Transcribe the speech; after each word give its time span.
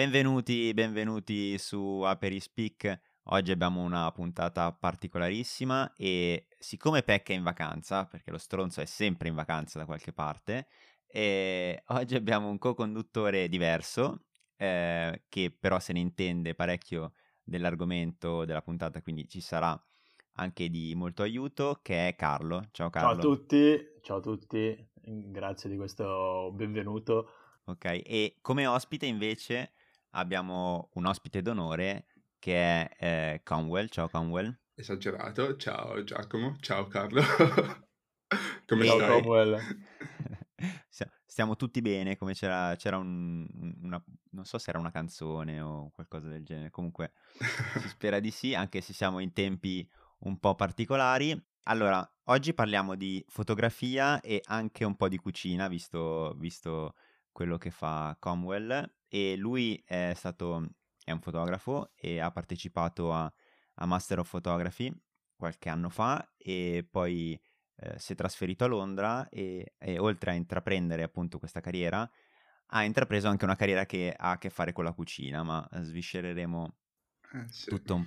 Benvenuti, 0.00 0.72
benvenuti 0.72 1.58
su 1.58 2.00
Aperispeak. 2.00 3.00
Oggi 3.24 3.50
abbiamo 3.50 3.82
una 3.82 4.10
puntata 4.12 4.72
particolarissima 4.72 5.92
e 5.94 6.46
siccome 6.58 7.02
Pecca 7.02 7.34
è 7.34 7.36
in 7.36 7.42
vacanza, 7.42 8.06
perché 8.06 8.30
lo 8.30 8.38
stronzo 8.38 8.80
è 8.80 8.86
sempre 8.86 9.28
in 9.28 9.34
vacanza 9.34 9.78
da 9.78 9.84
qualche 9.84 10.14
parte, 10.14 10.68
oggi 11.88 12.14
abbiamo 12.14 12.48
un 12.48 12.56
co-conduttore 12.56 13.46
diverso, 13.50 14.22
eh, 14.56 15.24
che 15.28 15.54
però 15.60 15.78
se 15.78 15.92
ne 15.92 15.98
intende 15.98 16.54
parecchio 16.54 17.12
dell'argomento 17.42 18.46
della 18.46 18.62
puntata, 18.62 19.02
quindi 19.02 19.28
ci 19.28 19.42
sarà 19.42 19.78
anche 20.36 20.70
di 20.70 20.94
molto 20.94 21.20
aiuto, 21.20 21.78
che 21.82 22.08
è 22.08 22.16
Carlo. 22.16 22.68
Ciao 22.70 22.88
Carlo. 22.88 23.20
Ciao 23.20 23.32
a 23.32 23.36
tutti, 23.36 23.78
ciao 24.00 24.16
a 24.16 24.20
tutti, 24.20 24.88
grazie 24.94 25.68
di 25.68 25.76
questo 25.76 26.50
benvenuto. 26.54 27.32
Ok, 27.64 27.84
e 27.84 28.38
come 28.40 28.66
ospite 28.66 29.04
invece 29.04 29.72
abbiamo 30.10 30.88
un 30.94 31.06
ospite 31.06 31.42
d'onore 31.42 32.06
che 32.38 32.56
è 32.56 32.90
eh, 32.98 33.40
Conwell. 33.44 33.88
Ciao 33.88 34.08
Conwell. 34.08 34.58
Esagerato, 34.74 35.56
ciao 35.56 36.02
Giacomo, 36.02 36.56
ciao 36.60 36.86
Carlo. 36.86 37.22
come 38.66 38.84
ciao 38.86 38.96
stai? 38.96 39.22
Conwell. 39.22 39.58
Stiamo 41.30 41.54
tutti 41.56 41.80
bene, 41.80 42.16
come 42.16 42.34
c'era, 42.34 42.74
c'era 42.76 42.98
un, 42.98 43.46
una, 43.82 44.02
non 44.32 44.44
so 44.44 44.58
se 44.58 44.70
era 44.70 44.80
una 44.80 44.90
canzone 44.90 45.60
o 45.60 45.90
qualcosa 45.94 46.28
del 46.28 46.44
genere, 46.44 46.70
comunque 46.70 47.12
si 47.80 47.88
spera 47.88 48.18
di 48.18 48.32
sì, 48.32 48.54
anche 48.54 48.80
se 48.80 48.92
siamo 48.92 49.20
in 49.20 49.32
tempi 49.32 49.88
un 50.20 50.38
po' 50.40 50.56
particolari. 50.56 51.40
Allora, 51.64 52.06
oggi 52.24 52.52
parliamo 52.52 52.96
di 52.96 53.24
fotografia 53.28 54.20
e 54.20 54.42
anche 54.46 54.84
un 54.84 54.96
po' 54.96 55.08
di 55.08 55.18
cucina, 55.18 55.68
visto, 55.68 56.34
visto 56.36 56.94
quello 57.40 57.56
che 57.56 57.70
fa 57.70 58.14
Comwell, 58.20 58.96
e 59.08 59.34
lui 59.34 59.82
è 59.86 60.12
stato, 60.14 60.72
è 61.02 61.10
un 61.10 61.22
fotografo 61.22 61.90
e 61.96 62.20
ha 62.20 62.30
partecipato 62.30 63.14
a, 63.14 63.32
a 63.76 63.86
Master 63.86 64.18
of 64.18 64.28
Photography 64.28 64.94
qualche 65.36 65.70
anno 65.70 65.88
fa 65.88 66.34
e 66.36 66.86
poi 66.90 67.40
eh, 67.76 67.98
si 67.98 68.12
è 68.12 68.14
trasferito 68.14 68.64
a 68.64 68.66
Londra 68.66 69.26
e, 69.30 69.72
e, 69.78 69.98
oltre 69.98 70.32
a 70.32 70.34
intraprendere 70.34 71.02
appunto 71.02 71.38
questa 71.38 71.60
carriera 71.60 72.06
ha 72.72 72.84
intrapreso 72.84 73.28
anche 73.28 73.46
una 73.46 73.56
carriera 73.56 73.86
che 73.86 74.14
ha 74.14 74.32
a 74.32 74.38
che 74.38 74.50
fare 74.50 74.72
con 74.72 74.84
la 74.84 74.92
cucina, 74.92 75.42
ma 75.42 75.66
sviscereremo 75.72 76.76
eh, 77.32 77.46
sì. 77.48 77.70
tutto, 77.70 77.94
un 77.94 78.02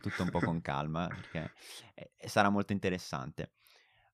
tutto, 0.00 0.22
un 0.22 0.30
po', 0.30 0.38
con 0.38 0.60
calma 0.62 1.08
perché 1.08 1.52
eh, 1.94 2.12
sarà 2.28 2.48
molto 2.48 2.72
interessante. 2.72 3.54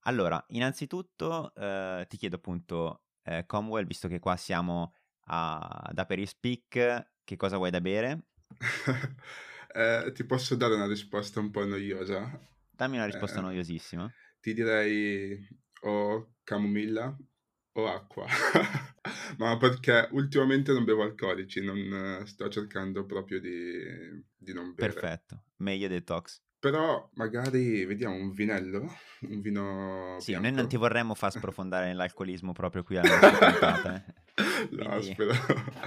Allora, 0.07 0.43
innanzitutto 0.49 1.55
eh, 1.55 2.07
ti 2.09 2.17
chiedo 2.17 2.37
appunto, 2.37 3.04
eh, 3.25 3.45
Comwell, 3.47 3.87
visto 3.87 4.09
che 4.09 4.19
qua 4.21 4.37
siamo 4.37 4.95
a, 5.27 5.59
ad 5.59 5.99
Aperispeak, 5.99 7.11
che 7.25 7.37
cosa 7.37 7.57
vuoi 7.57 7.71
da 7.71 7.81
bere? 7.81 8.27
Eh, 9.77 10.13
ti 10.15 10.23
posso 10.23 10.55
dare 10.55 10.75
una 10.77 10.87
risposta 10.87 11.41
un 11.41 11.51
po' 11.51 11.65
noiosa? 11.65 12.31
Dammi 12.71 12.95
una 12.95 13.07
risposta 13.07 13.41
noiosissima 13.41 14.09
ti 14.45 14.53
direi 14.53 15.49
o 15.85 16.35
camomilla 16.45 17.17
o 17.73 17.87
acqua. 17.89 18.27
Ma 19.39 19.57
perché 19.57 20.09
ultimamente 20.13 20.71
non 20.75 20.85
bevo 20.85 21.03
alcolici, 21.03 21.65
non 21.65 22.23
sto 22.27 22.51
cercando 22.51 23.07
proprio 23.07 23.41
di, 23.41 23.83
di 24.37 24.53
non 24.53 24.75
bere. 24.75 24.93
Perfetto, 24.93 25.45
meglio 25.57 25.89
detox. 25.89 26.43
Però 26.65 27.11
magari 27.17 27.85
vediamo 27.85 28.15
un 28.15 28.33
vinello, 28.33 28.91
un 29.29 29.41
vino 29.43 30.17
Sì, 30.19 30.31
bianco. 30.31 30.47
noi 30.49 30.57
non 30.57 30.67
ti 30.67 30.79
vorremmo 30.79 31.15
far 31.15 31.31
sprofondare 31.31 31.85
nell'alcolismo 31.93 32.53
proprio 32.53 32.83
qui 32.83 32.97
alla 32.97 33.11
nostra 33.11 33.51
puntata. 33.51 33.95
Eh. 33.95 34.15
no, 34.73 34.89
Quindi, 34.89 35.13
spero. 35.13 35.33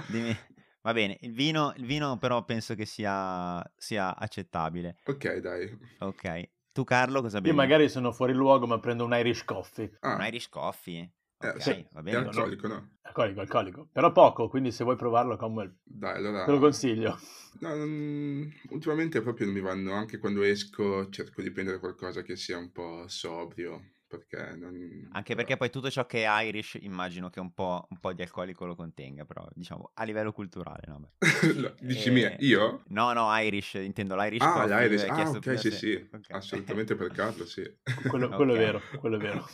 Dimmi, 0.06 0.36
va 0.82 0.92
bene, 0.92 1.18
il 1.22 1.32
vino, 1.32 1.72
il 1.76 1.84
vino 1.84 2.16
però 2.18 2.44
penso 2.44 2.76
che 2.76 2.84
sia, 2.86 3.60
sia 3.76 4.16
accettabile. 4.16 4.98
Ok, 5.06 5.38
dai. 5.38 5.76
Ok, 5.98 6.48
tu 6.70 6.84
Carlo 6.84 7.22
cosa 7.22 7.40
bevi? 7.40 7.48
Io 7.48 7.60
magari 7.60 7.88
sono 7.88 8.12
fuori 8.12 8.32
luogo 8.32 8.68
ma 8.68 8.78
prendo 8.78 9.04
un 9.04 9.12
Irish 9.14 9.44
Coffee. 9.44 9.96
Ah. 9.98 10.14
Un 10.14 10.26
Irish 10.26 10.48
Coffee? 10.48 11.10
Eh, 11.40 11.54
sì, 11.58 11.86
va 11.92 12.02
bene. 12.02 12.18
È 12.18 12.20
alcolico, 12.20 12.66
no? 12.66 12.96
Alcolico, 13.02 13.40
alcolico. 13.40 13.88
Però 13.92 14.10
poco, 14.10 14.48
quindi 14.48 14.72
se 14.72 14.82
vuoi 14.82 14.96
provarlo, 14.96 15.36
Comwell, 15.36 15.72
Dai, 15.84 16.16
allora... 16.16 16.44
te 16.44 16.50
lo 16.50 16.58
consiglio. 16.58 17.18
No, 17.60 17.74
non... 17.74 18.52
ultimamente 18.70 19.22
proprio 19.22 19.46
non 19.46 19.54
mi 19.54 19.60
vanno, 19.60 19.92
anche 19.92 20.18
quando 20.18 20.42
esco 20.42 21.08
cerco 21.10 21.40
di 21.40 21.52
prendere 21.52 21.78
qualcosa 21.78 22.22
che 22.22 22.34
sia 22.34 22.58
un 22.58 22.72
po' 22.72 23.04
sobrio, 23.06 23.82
perché 24.08 24.56
non... 24.56 25.08
Anche 25.12 25.36
perché 25.36 25.56
poi 25.56 25.70
tutto 25.70 25.90
ciò 25.90 26.06
che 26.06 26.24
è 26.24 26.42
Irish 26.44 26.76
immagino 26.80 27.30
che 27.30 27.38
un 27.38 27.52
po', 27.54 27.86
un 27.88 28.00
po 28.00 28.12
di 28.12 28.22
alcolico 28.22 28.64
lo 28.64 28.74
contenga, 28.74 29.24
però 29.24 29.46
diciamo 29.52 29.92
a 29.94 30.02
livello 30.02 30.32
culturale, 30.32 30.82
no? 30.86 31.12
no 31.54 31.74
dici 31.80 32.08
e... 32.08 32.12
mia, 32.12 32.36
io? 32.40 32.82
No, 32.88 33.12
no, 33.12 33.28
Irish, 33.38 33.74
intendo 33.74 34.16
l'Irish 34.16 34.42
Ah, 34.42 34.66
l'Irish, 34.66 35.04
ah, 35.04 35.30
ok, 35.30 35.58
sì, 35.58 35.70
sì, 35.70 35.92
okay. 35.92 36.36
assolutamente 36.36 36.96
per 36.96 37.12
Carlo, 37.12 37.46
sì. 37.46 37.62
Quello, 38.08 38.28
quello 38.30 38.52
okay. 38.54 38.64
è 38.64 38.66
vero, 38.66 38.82
quello 38.98 39.16
è 39.16 39.20
vero. 39.20 39.46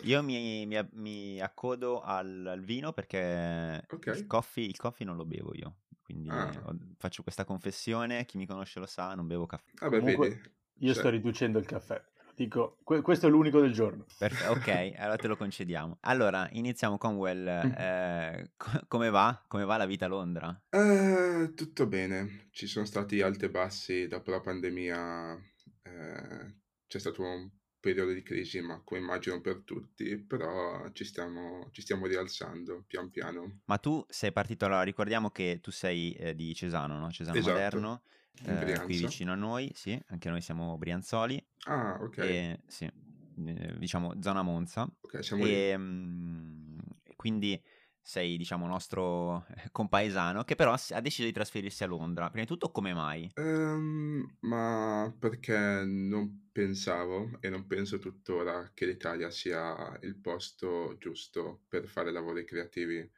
Okay. 0.00 0.10
Io 0.10 0.22
mi, 0.22 0.66
mi, 0.66 0.88
mi 0.92 1.40
accodo 1.40 2.00
al, 2.00 2.46
al, 2.46 2.60
vino 2.60 2.92
perché 2.92 3.84
il 3.88 4.26
coffee, 4.26 4.64
il, 4.64 4.76
coffee, 4.76 5.06
non 5.06 5.16
lo 5.16 5.26
bevo 5.26 5.54
io, 5.54 5.76
quindi 6.02 6.30
ah. 6.30 6.50
ho, 6.64 6.76
faccio 6.96 7.22
questa 7.22 7.44
confessione, 7.44 8.24
chi 8.24 8.38
mi 8.38 8.46
conosce 8.46 8.80
lo 8.80 8.86
sa, 8.86 9.14
non 9.14 9.26
bevo 9.26 9.46
caffè. 9.46 9.70
Vabbè, 9.80 9.98
Comunque, 9.98 10.28
vedi. 10.28 10.40
Io 10.80 10.92
cioè... 10.92 11.02
sto 11.02 11.10
riducendo 11.10 11.58
il 11.58 11.66
caffè. 11.66 12.02
Dico, 12.34 12.78
que- 12.84 13.02
questo 13.02 13.26
è 13.26 13.30
l'unico 13.30 13.60
del 13.60 13.72
giorno. 13.72 14.06
Perfe- 14.16 14.46
ok, 14.46 14.94
allora 14.96 15.16
te 15.16 15.28
lo 15.28 15.36
concediamo. 15.36 15.98
Allora, 16.00 16.48
iniziamo 16.52 16.96
con 16.96 17.16
Well. 17.16 17.46
Eh, 17.46 18.52
co- 18.56 18.84
come 18.88 19.10
va? 19.10 19.44
Come 19.46 19.66
va 19.66 19.76
la 19.76 19.84
vita 19.84 20.06
a 20.06 20.08
Londra? 20.08 20.62
Eh, 20.70 21.52
tutto 21.54 21.86
bene. 21.86 22.48
Ci 22.50 22.66
sono 22.66 22.86
stati 22.86 23.20
alti 23.20 23.44
e 23.44 23.50
bassi 23.50 24.06
dopo 24.06 24.30
la 24.30 24.40
pandemia. 24.40 25.34
Eh, 25.82 26.54
c'è 26.86 26.98
stato 26.98 27.22
un 27.22 27.50
periodo 27.80 28.12
di 28.12 28.22
crisi, 28.22 28.60
ma 28.60 28.80
come 28.84 29.00
immagino 29.00 29.40
per 29.40 29.62
tutti, 29.64 30.16
però 30.18 30.90
ci 30.92 31.04
stiamo, 31.04 31.68
ci 31.72 31.80
stiamo 31.80 32.06
rialzando 32.06 32.84
pian 32.86 33.10
piano. 33.10 33.60
Ma 33.64 33.78
tu 33.78 34.04
sei 34.08 34.32
partito, 34.32 34.66
allora 34.66 34.82
ricordiamo 34.82 35.30
che 35.30 35.58
tu 35.60 35.70
sei 35.70 36.12
eh, 36.12 36.34
di 36.34 36.54
Cesano, 36.54 36.98
no? 36.98 37.10
Cesano 37.10 37.38
esatto. 37.38 37.54
Maderno 37.54 38.02
eh, 38.44 38.80
qui 38.84 38.96
vicino 38.98 39.32
a 39.32 39.36
noi, 39.36 39.70
sì, 39.74 39.98
anche 40.08 40.28
noi 40.30 40.40
siamo 40.40 40.76
Brianzoli. 40.78 41.42
Ah, 41.66 41.98
ok. 42.00 42.18
E, 42.18 42.60
sì, 42.66 42.84
eh, 42.84 43.74
diciamo 43.78 44.20
zona 44.20 44.42
Monza. 44.42 44.88
Ok, 45.00 45.24
siamo 45.24 45.44
e, 45.44 45.76
mh, 45.76 45.82
mm, 45.82 46.78
quindi 47.16 47.60
sei, 48.02 48.36
diciamo, 48.36 48.66
nostro 48.66 49.46
compaesano 49.72 50.44
che 50.44 50.54
però 50.54 50.74
ha 50.74 51.00
deciso 51.00 51.26
di 51.26 51.32
trasferirsi 51.32 51.84
a 51.84 51.86
Londra. 51.86 52.28
Prima 52.28 52.44
di 52.44 52.50
tutto, 52.50 52.70
come 52.70 52.92
mai? 52.92 53.30
Um, 53.36 54.36
ma 54.40 55.14
perché 55.18 55.82
non 55.84 56.48
pensavo 56.52 57.38
e 57.40 57.48
non 57.48 57.66
penso 57.66 57.98
tuttora 57.98 58.70
che 58.74 58.86
l'Italia 58.86 59.30
sia 59.30 59.98
il 60.02 60.16
posto 60.16 60.96
giusto 60.98 61.62
per 61.68 61.86
fare 61.86 62.10
lavori 62.10 62.44
creativi. 62.44 63.08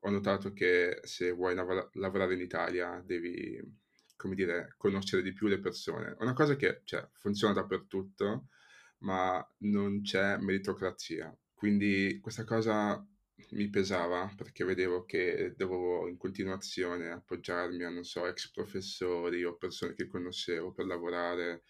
Ho 0.00 0.10
notato 0.10 0.52
che 0.52 1.00
se 1.02 1.32
vuoi 1.32 1.54
lav- 1.54 1.94
lavorare 1.94 2.34
in 2.34 2.40
Italia 2.40 3.02
devi 3.04 3.60
come 4.16 4.34
dire, 4.34 4.74
conoscere 4.78 5.22
di 5.22 5.32
più 5.32 5.46
le 5.46 5.60
persone. 5.60 6.16
Una 6.20 6.32
cosa 6.32 6.56
che 6.56 6.80
cioè, 6.84 7.06
funziona 7.12 7.52
dappertutto, 7.52 8.48
ma 8.98 9.46
non 9.58 10.00
c'è 10.02 10.38
meritocrazia. 10.38 11.36
Quindi 11.54 12.18
questa 12.20 12.44
cosa 12.44 13.06
mi 13.50 13.68
pesava 13.68 14.32
perché 14.36 14.64
vedevo 14.64 15.04
che 15.04 15.54
dovevo 15.56 16.08
in 16.08 16.16
continuazione 16.16 17.10
appoggiarmi 17.10 17.84
a, 17.84 17.90
non 17.90 18.04
so, 18.04 18.26
ex 18.26 18.50
professori 18.50 19.44
o 19.44 19.56
persone 19.56 19.94
che 19.94 20.06
conoscevo 20.06 20.72
per 20.72 20.86
lavorare, 20.86 21.62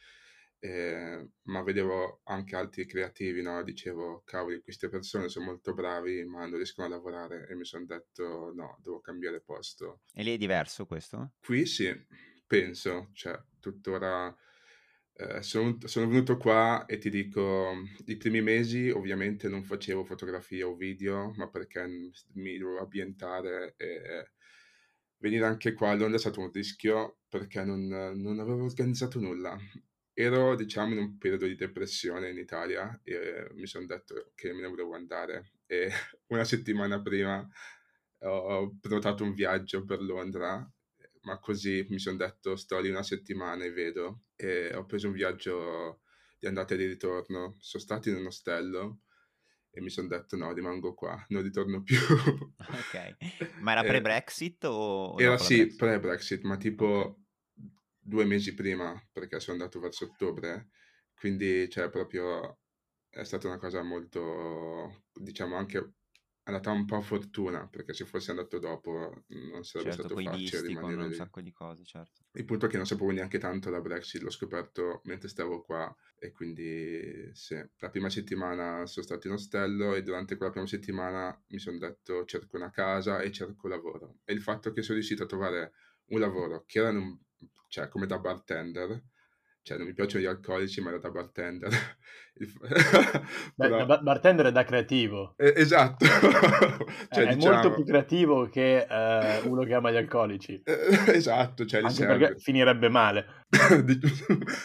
eh, 0.59 1.29
ma 1.43 1.63
vedevo 1.63 2.21
anche 2.25 2.57
altri 2.57 2.87
creativi, 2.87 3.43
no? 3.43 3.63
Dicevo, 3.63 4.23
cavoli, 4.25 4.63
queste 4.63 4.89
persone 4.89 5.29
sono 5.29 5.47
molto 5.47 5.75
bravi, 5.75 6.25
ma 6.25 6.47
non 6.47 6.57
riescono 6.57 6.87
a 6.87 6.91
lavorare 6.91 7.47
e 7.49 7.55
mi 7.55 7.65
sono 7.65 7.85
detto, 7.85 8.53
no, 8.55 8.79
devo 8.83 9.01
cambiare 9.01 9.41
posto. 9.41 10.01
E 10.13 10.23
lì 10.23 10.33
è 10.33 10.39
diverso 10.39 10.87
questo? 10.87 11.33
Qui 11.41 11.67
sì, 11.67 11.93
penso, 12.47 13.11
cioè 13.13 13.39
tuttora 13.61 14.35
eh, 15.19 15.43
sono, 15.43 15.79
sono, 15.85 16.09
venuto 16.09 16.37
qua 16.37 16.85
e 16.87 16.99
ti 16.99 17.09
dico, 17.09 17.73
i 18.07 18.17
primi 18.17 18.43
mesi 18.43 18.91
ovviamente 18.91 19.49
non 19.49 19.65
facevo 19.65 20.05
fotografie 20.05 20.63
o 20.63 20.75
video, 20.75 21.33
ma 21.37 21.49
perché 21.49 21.87
mi 22.35 22.59
dovevo 22.59 22.81
ambientare 22.81 23.75
e 23.79 24.33
venire 25.19 25.47
anche 25.47 25.73
qua 25.73 25.91
a 25.91 25.95
Londra 25.95 26.17
è 26.17 26.21
stato 26.21 26.41
un 26.41 26.51
rischio 26.53 27.21
perché 27.29 27.65
non, 27.65 27.87
non 27.87 28.39
avevo 28.41 28.65
organizzato 28.65 29.19
nulla. 29.19 29.57
Ero, 30.13 30.55
diciamo, 30.55 30.93
in 30.93 30.99
un 30.99 31.19
periodo 31.19 31.47
di 31.47 31.57
depressione 31.57 32.31
in 32.31 32.39
Italia 32.39 33.01
e 33.03 33.49
mi 33.55 33.67
sono 33.67 33.87
detto 33.87 34.33
che 34.35 34.53
me 34.53 34.61
ne 34.63 34.69
volevo 34.69 34.95
andare 34.95 35.53
e 35.67 35.91
una 36.29 36.45
settimana 36.45 37.01
prima 37.01 37.47
ho 38.21 38.77
prenotato 38.81 39.25
un 39.25 39.35
viaggio 39.35 39.85
per 39.85 40.01
Londra 40.03 40.69
ma 41.23 41.39
così 41.39 41.85
mi 41.91 41.99
sono 41.99 42.17
detto 42.17 42.57
sto 42.57 42.81
lì 42.81 42.89
una 42.89 43.03
settimana 43.03 43.65
e 43.65 43.73
vedo 43.73 44.26
e 44.37 44.75
ho 44.75 44.85
preso 44.85 45.09
un 45.09 45.15
viaggio 45.15 46.03
di 46.39 46.47
andata 46.47 46.75
e 46.75 46.77
di 46.77 46.87
ritorno, 46.87 47.57
sono 47.59 47.83
stato 47.83 48.09
in 48.09 48.17
un 48.17 48.27
ostello 48.27 49.01
e 49.71 49.81
mi 49.81 49.91
sono 49.91 50.09
detto 50.09 50.37
no, 50.37 50.53
rimango 50.53 50.95
qua, 50.95 51.23
non 51.29 51.43
ritorno 51.43 51.83
più. 51.83 51.97
ok, 52.57 53.61
ma 53.61 53.73
era 53.73 53.83
pre-Brexit 53.85 54.65
o... 54.65 55.17
era 55.19 55.39
sì, 55.39 55.75
pre-Brexit, 55.75 56.43
ma 56.45 56.57
tipo 56.57 57.25
due 57.99 58.25
mesi 58.25 58.55
prima, 58.55 58.95
perché 59.13 59.41
sono 59.41 59.57
andato 59.59 59.81
verso 59.81 60.05
ottobre, 60.05 60.69
quindi 61.15 61.69
cioè 61.69 61.91
proprio 61.91 62.61
è 63.11 63.25
stata 63.25 63.49
una 63.49 63.59
cosa 63.59 63.83
molto, 63.83 65.05
diciamo 65.13 65.57
anche 65.57 65.95
andata 66.53 66.71
un 66.71 66.85
po' 66.85 66.97
a 66.97 67.01
fortuna, 67.03 67.69
perché 67.69 67.93
se 67.93 68.05
fosse 68.05 68.31
andato 68.31 68.59
dopo 68.59 69.25
non 69.29 69.65
sarebbe 69.65 69.91
certo, 69.91 69.93
stato 69.93 70.17
facile 70.17 70.61
rimanere 70.63 70.97
con 70.97 71.07
lì. 71.07 71.07
un 71.07 71.13
sacco 71.13 71.41
di 71.41 71.53
cose, 71.53 71.85
certo. 71.85 72.25
Il 72.33 72.45
punto 72.45 72.67
è 72.67 72.69
che 72.69 72.77
non 72.77 72.87
sapevo 72.87 73.11
neanche 73.11 73.39
tanto 73.39 73.71
la 73.71 73.81
Brexit, 73.81 74.21
l'ho 74.23 74.31
scoperto 74.31 75.01
mentre 75.05 75.29
stavo 75.29 75.63
qua 75.63 75.95
e 76.19 76.31
quindi 76.33 77.31
sì, 77.33 77.55
la 77.79 77.89
prima 77.91 78.11
settimana 78.11 78.87
sono 78.87 79.05
stato 79.07 79.27
in 79.27 79.33
ostello 79.33 79.95
e 79.95 80.03
durante 80.03 80.37
quella 80.37 80.53
prima 80.53 80.67
settimana 80.67 81.43
mi 81.49 81.59
sono 81.59 81.79
detto 81.79 82.25
cerco 82.27 82.57
una 82.57 82.71
casa 82.71 83.21
e 83.21 83.33
cerco 83.33 83.69
lavoro. 83.69 84.19
E 84.25 84.35
il 84.35 84.43
fatto 84.43 84.71
che 84.73 84.83
sono 84.83 84.97
riuscito 84.99 85.23
a 85.23 85.27
trovare 85.27 85.73
un 86.09 86.21
lavoro 86.21 86.65
che 86.67 86.79
era 86.79 86.91
un, 86.91 87.19
cioè, 87.69 87.89
come 87.89 88.07
da 88.07 88.19
bartender, 88.19 89.03
cioè 89.67 89.79
non 89.79 89.89
mi 89.89 89.95
piacciono 89.95 90.23
gli 90.23 90.29
alcolici, 90.29 90.81
ma 90.81 90.91
era 90.91 90.99
da 91.01 91.11
bartender. 91.11 91.73
Beh, 92.39 93.69
Però... 93.69 93.85
da 93.85 93.99
bartender 93.99 94.47
è 94.47 94.53
da 94.53 94.63
creativo. 94.63 95.35
Eh, 95.37 95.55
esatto. 95.57 96.07
cioè, 97.11 97.25
è 97.25 97.35
diciamo... 97.35 97.55
molto 97.55 97.75
più 97.75 97.85
creativo 97.85 98.49
che 98.49 98.87
eh, 98.89 99.41
uno 99.41 99.65
che 99.65 99.75
ama 99.75 99.91
gli 99.91 99.97
alcolici. 99.97 100.63
Eh, 100.63 101.11
esatto. 101.17 101.67
Cioè, 101.67 101.83
Anche 101.83 102.07
perché 102.07 102.39
finirebbe 102.39 102.89
male. 102.89 103.45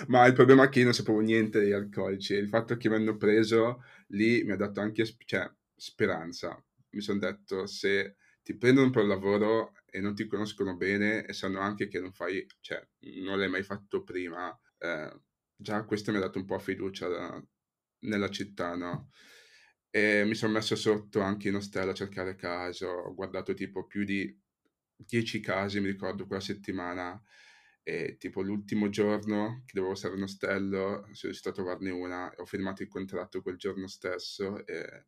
ma 0.06 0.28
il 0.28 0.34
problema 0.34 0.66
è 0.66 0.70
che 0.70 0.78
io 0.78 0.86
non 0.86 0.94
sapevo 0.94 1.20
niente 1.20 1.62
degli 1.62 1.72
alcolici. 1.72 2.36
Il 2.36 2.50
fatto 2.50 2.78
che 2.78 2.88
mi 2.88 2.94
hanno 2.94 3.18
preso 3.18 3.84
lì 4.10 4.44
mi 4.44 4.52
ha 4.52 4.56
dato 4.56 4.82
anche 4.82 5.04
cioè, 5.26 5.52
speranza. 5.76 6.64
Mi 6.92 7.02
sono 7.02 7.18
detto, 7.18 7.66
se 7.66 8.18
ti 8.44 8.56
prendono 8.56 8.92
per 8.92 9.06
lavoro 9.06 9.74
e 9.90 10.00
non 10.00 10.14
ti 10.14 10.28
conoscono 10.28 10.76
bene 10.76 11.26
e 11.26 11.34
sanno 11.34 11.60
anche 11.60 11.88
che 11.88 12.00
non 12.00 12.14
fai, 12.14 12.46
cioè, 12.60 12.80
non 13.24 13.40
l'hai 13.40 13.50
mai 13.50 13.64
fatto 13.64 14.04
prima, 14.04 14.56
eh, 14.82 15.22
già 15.56 15.86
questo 15.86 16.12
mi 16.12 16.18
ha 16.18 16.22
dato 16.22 16.40
un 16.40 16.46
po' 16.46 16.58
fiducia 16.60 17.08
da, 17.08 17.44
nella 18.00 18.30
città, 18.30 18.76
no? 18.76 19.12
E 19.90 20.24
mi 20.26 20.36
sono 20.36 20.54
messo 20.54 20.76
sotto 20.76 21.22
anche 21.22 21.50
in 21.50 21.56
ostello 21.56 21.92
a 21.92 21.94
cercare 21.94 22.36
casa, 22.36 22.88
ho 22.88 23.14
guardato 23.14 23.54
tipo 23.54 23.86
più 23.86 24.04
di 24.04 24.36
10 24.96 25.40
casi, 25.42 25.80
mi 25.80 25.88
ricordo, 25.88 26.26
quella 26.26 26.42
settimana, 26.42 27.22
e 27.84 28.18
tipo 28.18 28.42
l'ultimo 28.42 28.90
giorno 28.90 29.64
che 29.66 29.74
dovevo 29.76 29.96
stare 29.96 30.16
in 30.16 30.24
ostello, 30.24 31.04
sono 31.12 31.18
riuscito 31.22 31.50
a 31.50 31.54
trovarne 31.54 31.90
una, 31.92 32.34
ho 32.38 32.46
firmato 32.46 32.84
il 32.84 32.90
contratto 32.90 33.42
quel 33.42 33.58
giorno 33.58 33.88
stesso 33.88 34.66
e 34.66 35.06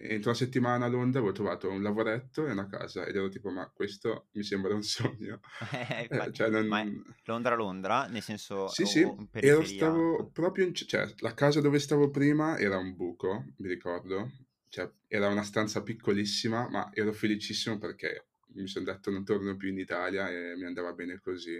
entro 0.00 0.30
una 0.30 0.38
settimana 0.38 0.84
a 0.84 0.88
Londra 0.88 1.18
avevo 1.18 1.34
trovato 1.34 1.68
un 1.68 1.82
lavoretto 1.82 2.46
e 2.46 2.52
una 2.52 2.68
casa 2.68 3.04
ed 3.04 3.16
ero 3.16 3.28
tipo 3.28 3.50
ma 3.50 3.68
questo 3.68 4.28
mi 4.32 4.44
sembra 4.44 4.72
un 4.72 4.82
sogno 4.84 5.40
eh, 5.72 6.06
eh, 6.08 6.32
cioè, 6.32 6.48
non... 6.48 6.66
ma 6.68 6.84
Londra 7.24 7.56
Londra? 7.56 8.06
Nel 8.06 8.22
senso 8.22 8.68
sì 8.68 8.86
sì. 8.86 9.04
ero 9.32 9.64
stavo 9.64 10.30
proprio 10.32 10.66
in... 10.66 10.74
cioè 10.74 11.12
la 11.18 11.34
casa 11.34 11.60
dove 11.60 11.80
stavo 11.80 12.10
prima 12.10 12.58
era 12.58 12.78
un 12.78 12.94
buco 12.94 13.52
mi 13.56 13.68
ricordo. 13.68 14.30
Cioè 14.70 14.90
era 15.06 15.28
una 15.28 15.42
stanza 15.42 15.82
piccolissima 15.82 16.68
ma 16.68 16.90
ero 16.92 17.12
felicissimo 17.12 17.78
perché 17.78 18.26
mi 18.54 18.66
sono 18.66 18.84
detto 18.84 19.10
non 19.10 19.24
torno 19.24 19.56
più 19.56 19.70
in 19.70 19.78
Italia 19.78 20.28
e 20.30 20.54
mi 20.56 20.64
andava 20.64 20.92
bene 20.92 21.18
così 21.20 21.56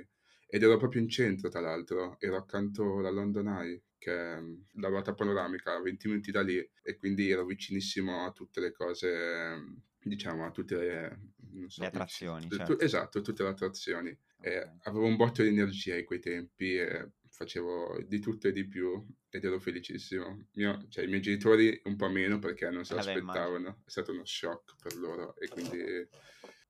ed 0.47 0.63
ero 0.63 0.77
proprio 0.77 1.01
in 1.01 1.09
centro 1.09 1.49
tra 1.49 1.61
l'altro. 1.61 2.17
Ero 2.21 2.37
accanto 2.37 2.99
alla 2.99 3.11
London 3.11 3.49
Eye 3.49 3.83
che 3.99 4.13
è 4.13 4.41
la 4.75 4.89
ruota 4.89 5.15
panoramica 5.15 5.75
a 5.75 5.81
20 5.81 6.09
minuti 6.09 6.31
da 6.31 6.43
lì 6.43 6.59
e 6.83 6.97
quindi 6.97 7.31
ero 7.31 7.45
vicinissimo 7.45 8.25
a 8.25 8.33
tutte 8.33 8.61
le 8.61 8.73
cose, 8.73 9.83
diciamo, 10.01 10.47
a 10.47 10.51
tutte 10.51 10.77
le, 10.77 11.21
so, 11.67 11.83
le 11.83 11.89
attrazioni. 11.89 12.49
Tu, 12.49 12.57
certo. 12.57 12.79
Esatto, 12.79 13.21
tutte 13.21 13.43
le 13.43 13.49
attrazioni. 13.49 14.19
Okay. 14.39 14.79
avevo 14.83 15.05
un 15.05 15.17
botto 15.17 15.43
di 15.43 15.49
energia 15.49 15.97
in 15.97 16.05
quei 16.05 16.21
tempi 16.21 16.77
e 16.77 17.11
facevo 17.29 18.05
di 18.07 18.21
tutto 18.21 18.49
e 18.49 18.53
di 18.53 18.67
più 18.67 19.05
ed 19.31 19.45
ero 19.45 19.61
felicissimo. 19.61 20.47
Mio, 20.55 20.87
cioè, 20.89 21.05
I 21.05 21.09
miei 21.09 21.21
genitori 21.21 21.81
un 21.85 21.97
po' 21.97 22.09
meno 22.09 22.39
perché 22.39 22.71
non 22.71 22.85
se 22.85 22.95
l'aspettavano, 22.95 23.83
è 23.85 23.91
stato 23.91 24.13
uno 24.13 24.25
shock 24.25 24.77
per 24.83 24.97
loro 24.97 25.37
e 25.37 25.49
quindi 25.49 25.79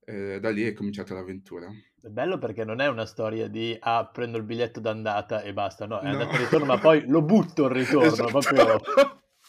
eh, 0.09 0.41
da 0.41 0.49
lì 0.49 0.63
è 0.63 0.73
cominciata 0.73 1.13
l'avventura. 1.13 1.69
È 2.01 2.09
bello 2.09 2.39
perché 2.39 2.65
non 2.65 2.81
è 2.81 2.89
una 2.89 3.05
storia 3.05 3.47
di 3.47 3.77
ah, 3.79 4.07
prendo 4.07 4.39
il 4.39 4.45
biglietto 4.45 4.81
d'andata 4.81 5.43
e 5.43 5.53
basta, 5.53 5.87
no, 5.87 6.01
è 6.01 6.05
no. 6.05 6.11
andato 6.11 6.35
e 6.35 6.39
ritorno, 6.39 6.65
ma 6.65 6.79
poi 6.79 7.07
lo 7.07 7.23
butto 7.23 7.67
il 7.67 7.71
ritorno, 7.71 8.07
esatto. 8.07 8.31
proprio... 8.31 8.81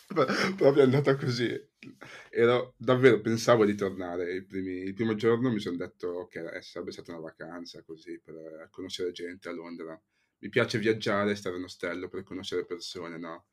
proprio 0.58 0.82
è 0.82 0.86
andata 0.86 1.16
così. 1.16 1.50
Ero, 2.30 2.74
davvero 2.78 3.22
pensavo 3.22 3.64
di 3.64 3.76
tornare. 3.76 4.34
Il, 4.34 4.46
primi, 4.46 4.80
il 4.80 4.94
primo 4.94 5.16
giorno 5.16 5.50
mi 5.50 5.60
sono 5.60 5.78
detto 5.78 6.28
che 6.28 6.42
okay, 6.42 6.62
sarebbe 6.62 6.92
stata 6.92 7.12
una 7.12 7.22
vacanza 7.22 7.82
così 7.84 8.20
per 8.20 8.68
conoscere 8.72 9.12
gente 9.12 9.48
a 9.48 9.54
Londra. 9.54 10.00
Mi 10.40 10.50
piace 10.50 10.78
viaggiare, 10.78 11.36
stare 11.36 11.58
in 11.58 11.64
ostello 11.64 12.10
per 12.10 12.24
conoscere 12.24 12.66
persone, 12.66 13.18
no? 13.18 13.46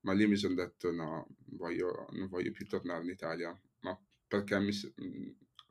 Ma 0.00 0.12
lì 0.12 0.26
mi 0.26 0.36
sono 0.36 0.54
detto 0.54 0.92
no, 0.92 1.26
voglio, 1.56 2.06
non 2.12 2.28
voglio 2.28 2.52
più 2.52 2.66
tornare 2.66 3.02
in 3.02 3.10
Italia. 3.10 3.60
Ma 3.80 3.98
perché, 4.26 4.58
mi, 4.60 4.72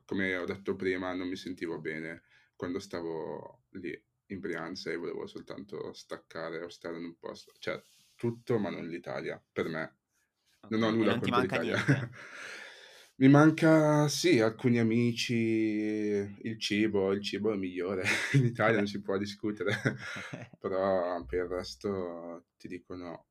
come 0.08 0.34
ho 0.36 0.46
detto 0.46 0.74
prima, 0.74 1.12
non 1.12 1.28
mi 1.28 1.36
sentivo 1.36 1.78
bene 1.80 2.22
quando 2.56 2.78
stavo 2.78 3.64
lì 3.72 3.94
in 4.28 4.40
Brianza 4.40 4.90
e 4.90 4.96
volevo 4.96 5.26
soltanto 5.26 5.92
staccare 5.92 6.62
o 6.62 6.70
stare 6.70 6.96
in 6.96 7.04
un 7.04 7.18
posto, 7.18 7.52
cioè 7.58 7.78
tutto 8.14 8.58
ma 8.58 8.70
non 8.70 8.88
l'Italia, 8.88 9.42
per 9.52 9.68
me. 9.68 9.96
Non 10.70 10.82
ho 10.82 10.90
nulla 10.90 11.10
non 11.10 11.20
contro 11.20 11.40
l'Italia. 11.42 11.76
Mi 13.16 13.28
manca, 13.28 14.08
sì, 14.08 14.40
alcuni 14.40 14.78
amici, 14.78 15.34
il 15.34 16.58
cibo, 16.58 17.12
il 17.12 17.22
cibo 17.22 17.52
è 17.52 17.56
migliore, 17.56 18.04
in 18.32 18.46
Italia 18.46 18.78
non 18.78 18.86
si 18.86 19.02
può 19.02 19.18
discutere, 19.18 19.72
però 20.58 21.22
per 21.26 21.44
il 21.44 21.48
resto 21.50 22.46
ti 22.56 22.66
dico 22.66 22.94
no 22.94 23.26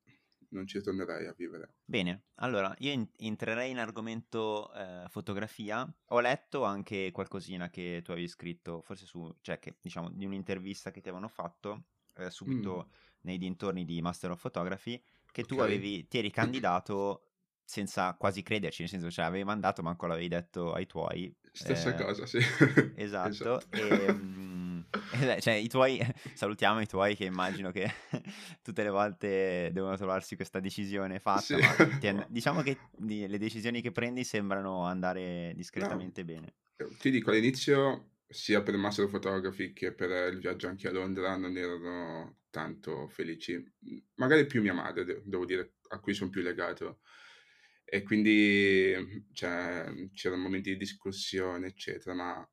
non 0.49 0.65
ci 0.67 0.81
tornerei 0.81 1.27
a 1.27 1.33
vivere. 1.35 1.75
Bene, 1.83 2.25
allora 2.35 2.73
io 2.79 2.91
in- 2.91 3.09
entrerei 3.17 3.71
in 3.71 3.79
argomento 3.79 4.71
eh, 4.73 5.05
fotografia. 5.09 5.87
Ho 6.07 6.19
letto 6.19 6.63
anche 6.63 7.11
qualcosina 7.11 7.69
che 7.69 8.01
tu 8.03 8.11
avevi 8.11 8.27
scritto, 8.27 8.81
forse 8.81 9.05
su, 9.05 9.33
cioè 9.41 9.59
che 9.59 9.77
diciamo 9.81 10.09
di 10.09 10.25
un'intervista 10.25 10.91
che 10.91 11.01
ti 11.01 11.09
avevano 11.09 11.29
fatto 11.29 11.85
eh, 12.15 12.29
subito 12.29 12.87
mm. 12.87 12.91
nei 13.21 13.37
dintorni 13.37 13.85
di 13.85 14.01
Master 14.01 14.31
of 14.31 14.41
Photography, 14.41 15.01
che 15.31 15.41
okay. 15.41 15.57
tu 15.57 15.63
avevi, 15.63 16.07
ti 16.07 16.17
eri 16.17 16.31
candidato 16.31 17.23
senza 17.63 18.13
quasi 18.13 18.43
crederci, 18.43 18.81
nel 18.81 18.89
senso, 18.89 19.11
cioè 19.11 19.25
avevi 19.25 19.43
mandato, 19.43 19.81
ma 19.81 19.89
ancora 19.89 20.13
l'avevi 20.13 20.29
detto 20.29 20.71
ai 20.71 20.85
tuoi. 20.85 21.35
Stessa 21.51 21.93
eh, 21.95 22.01
cosa, 22.01 22.25
sì. 22.25 22.37
Esatto. 22.95 23.29
esatto. 23.29 23.61
E, 23.71 24.13
um, 25.13 25.39
cioè, 25.39 25.53
i 25.53 25.67
tuoi, 25.67 25.99
salutiamo 26.33 26.81
i 26.81 26.87
tuoi 26.87 27.15
che 27.15 27.25
immagino 27.25 27.71
che 27.71 27.91
tutte 28.61 28.83
le 28.83 28.89
volte 28.89 29.69
devono 29.73 29.95
trovarsi 29.97 30.35
questa 30.35 30.59
decisione 30.59 31.19
fatta, 31.19 31.41
sì. 31.41 31.55
ma 31.55 32.25
diciamo 32.29 32.61
che 32.61 32.77
le 32.99 33.37
decisioni 33.37 33.81
che 33.81 33.91
prendi 33.91 34.23
sembrano 34.23 34.83
andare 34.83 35.53
discretamente 35.55 36.21
no. 36.21 36.27
bene. 36.27 36.53
Eh, 36.77 36.95
ti 36.97 37.09
dico, 37.09 37.31
all'inizio, 37.31 38.11
sia 38.27 38.61
per 38.61 38.73
il 38.73 38.79
Master 38.79 39.07
Photography 39.07 39.73
che 39.73 39.93
per 39.93 40.31
il 40.31 40.39
viaggio 40.39 40.67
anche 40.67 40.87
a 40.87 40.91
Londra, 40.91 41.35
non 41.35 41.55
erano 41.57 42.37
tanto 42.49 43.07
felici. 43.07 43.63
Magari 44.15 44.45
più 44.45 44.61
mia 44.61 44.73
madre, 44.73 45.21
devo 45.23 45.45
dire, 45.45 45.75
a 45.89 45.99
cui 45.99 46.13
sono 46.13 46.29
più 46.29 46.41
legato 46.41 46.99
e 47.89 48.03
quindi 48.03 49.23
cioè, 49.31 49.85
c'erano 50.13 50.41
momenti 50.41 50.71
di 50.71 50.77
discussione, 50.77 51.67
eccetera, 51.67 52.13
ma 52.13 52.49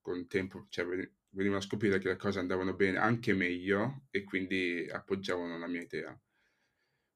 con 0.00 0.18
il 0.18 0.26
tempo 0.26 0.66
cioè, 0.70 0.84
venivano 1.32 1.60
a 1.60 1.64
scoprire 1.64 1.98
che 1.98 2.08
le 2.08 2.16
cose 2.16 2.38
andavano 2.38 2.74
bene, 2.74 2.98
anche 2.98 3.34
meglio, 3.34 4.04
e 4.10 4.24
quindi 4.24 4.88
appoggiavano 4.90 5.58
la 5.58 5.66
mia 5.66 5.82
idea. 5.82 6.18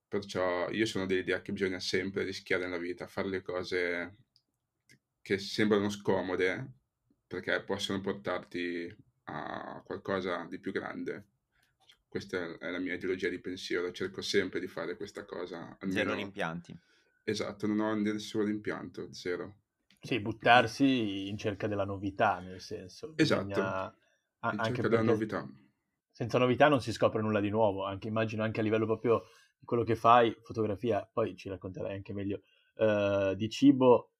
Perciò 0.09 0.71
io 0.71 0.87
sono 0.87 1.07
dell'idea 1.07 1.43
che 1.43 1.53
bisogna 1.53 1.81
sempre 1.81 2.23
rischiare 2.23 2.65
nella 2.65 2.79
vita, 2.79 3.07
fare 3.07 3.29
le 3.29 3.43
cose 3.43 4.17
che 5.21 5.39
sembrano 5.39 5.91
scomode, 5.91 6.73
perché 7.27 7.63
possono 7.63 8.01
portarti 8.01 8.95
a 9.25 9.83
qualcosa 9.85 10.47
di 10.49 10.59
più 10.61 10.73
grande. 10.73 11.27
Questa 12.09 12.57
è 12.59 12.71
la 12.71 12.79
mia 12.79 12.95
ideologia 12.95 13.29
di 13.29 13.41
pensiero, 13.41 13.91
cerco 13.91 14.23
sempre 14.23 14.61
di 14.61 14.69
fare 14.69 14.97
questa 14.97 15.25
cosa. 15.25 15.77
Almeno... 15.81 16.01
Zero 16.01 16.15
rimpianti. 16.15 16.79
Esatto, 17.25 17.67
non 17.67 17.81
ho 17.81 17.95
nessun 17.95 18.45
rimpianto, 18.45 19.13
zero. 19.13 19.57
Sì, 20.01 20.21
buttarsi 20.21 21.29
in 21.29 21.37
cerca 21.37 21.67
della 21.67 21.85
novità, 21.85 22.39
nel 22.39 22.61
senso. 22.61 23.13
Esatto, 23.17 23.45
Bisogna... 23.45 23.95
in 24.53 24.63
cerca 24.65 24.89
della 24.89 25.03
novità. 25.03 25.49
Senza 26.11 26.39
novità 26.39 26.69
non 26.69 26.81
si 26.81 26.93
scopre 26.93 27.21
nulla 27.21 27.41
di 27.41 27.51
nuovo, 27.51 27.85
anche, 27.85 28.09
immagino 28.09 28.43
anche 28.43 28.61
a 28.61 28.63
livello 28.63 28.87
proprio 28.87 29.25
di 29.59 29.67
quello 29.67 29.85
che 29.85 29.97
fai, 29.97 30.35
fotografia, 30.43 31.09
poi 31.11 31.37
ci 31.37 31.49
racconterai 31.49 31.95
anche 31.95 32.13
meglio, 32.13 32.43
uh, 32.77 33.35
di 33.35 33.49
cibo, 33.51 34.13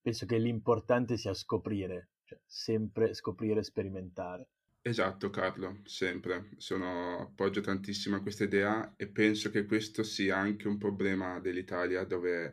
penso 0.00 0.26
che 0.26 0.38
l'importante 0.38 1.16
sia 1.16 1.34
scoprire, 1.34 2.10
cioè 2.24 2.38
sempre 2.46 3.14
scoprire, 3.14 3.62
sperimentare. 3.62 4.48
Esatto 4.86 5.30
Carlo, 5.30 5.80
sempre. 5.84 6.50
Sono, 6.58 7.20
appoggio 7.20 7.62
tantissimo 7.62 8.16
a 8.16 8.20
questa 8.20 8.44
idea 8.44 8.92
e 8.96 9.08
penso 9.08 9.48
che 9.48 9.64
questo 9.64 10.02
sia 10.02 10.36
anche 10.36 10.68
un 10.68 10.76
problema 10.76 11.40
dell'Italia 11.40 12.04
dove 12.04 12.52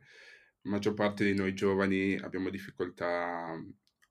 maggior 0.61 0.93
parte 0.93 1.25
di 1.25 1.33
noi 1.33 1.53
giovani 1.53 2.17
abbiamo 2.17 2.49
difficoltà, 2.49 3.53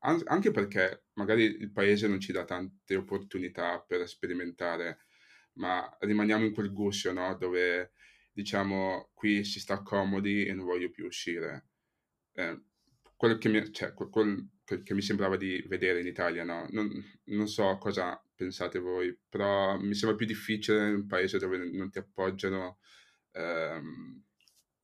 anche 0.01 0.51
perché 0.51 1.05
magari 1.15 1.45
il 1.45 1.71
paese 1.73 2.09
non 2.09 2.21
ci 2.21 2.33
dà 2.33 2.45
tante 2.45 2.97
opportunità 2.97 3.81
per 3.81 4.09
sperimentare, 4.09 5.01
ma 5.55 5.89
rimaniamo 6.01 6.45
in 6.45 6.55
quel 6.55 6.73
guscio, 6.73 7.13
no? 7.13 7.37
Dove 7.37 7.93
diciamo 8.33 9.11
qui 9.13 9.45
si 9.45 9.61
sta 9.61 9.83
comodi 9.83 10.47
e 10.47 10.55
non 10.55 10.65
voglio 10.65 10.91
più 10.91 11.05
uscire. 11.07 11.69
Eh, 12.33 12.63
quello 13.17 13.37
che 13.37 13.51
mi, 13.51 13.71
cioè, 13.71 13.93
quel, 13.93 14.49
che 14.65 14.95
mi 14.95 15.03
sembrava 15.03 15.37
di 15.37 15.63
vedere 15.69 16.01
in 16.01 16.07
Italia, 16.07 16.43
no? 16.43 16.67
Non, 16.71 16.89
non, 17.25 17.49
so 17.49 17.77
cosa 17.77 18.19
pensate 18.35 18.79
voi, 18.79 19.15
però 19.29 19.79
mi 19.79 19.95
sembra 19.95 20.17
più 20.17 20.25
difficile 20.25 20.89
in 20.89 20.95
un 20.95 21.07
paese 21.07 21.39
dove 21.39 21.59
non 21.59 21.91
ti 21.91 21.99
appoggiano. 21.99 22.79
Ehm, 23.33 24.25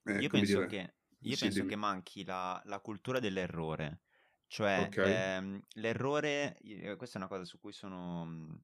eh, 0.05 0.19
io 0.19 0.29
penso, 0.29 0.65
dire... 0.65 0.67
che, 0.67 0.95
io 1.21 1.37
penso 1.39 1.65
che, 1.65 1.77
manchi 1.77 2.25
la, 2.25 2.61
la, 2.67 2.81
cultura 2.81 3.21
dell'errore, 3.21 4.03
cioè 4.47 4.91
okay. 4.91 5.27
ehm, 5.37 5.61
l'errore, 5.75 6.57
questa 6.97 7.17
è 7.19 7.21
una 7.21 7.29
cosa 7.29 7.45
su 7.45 7.59
cui 7.61 7.73
sono 7.73 8.25
mhmm, 8.25 8.61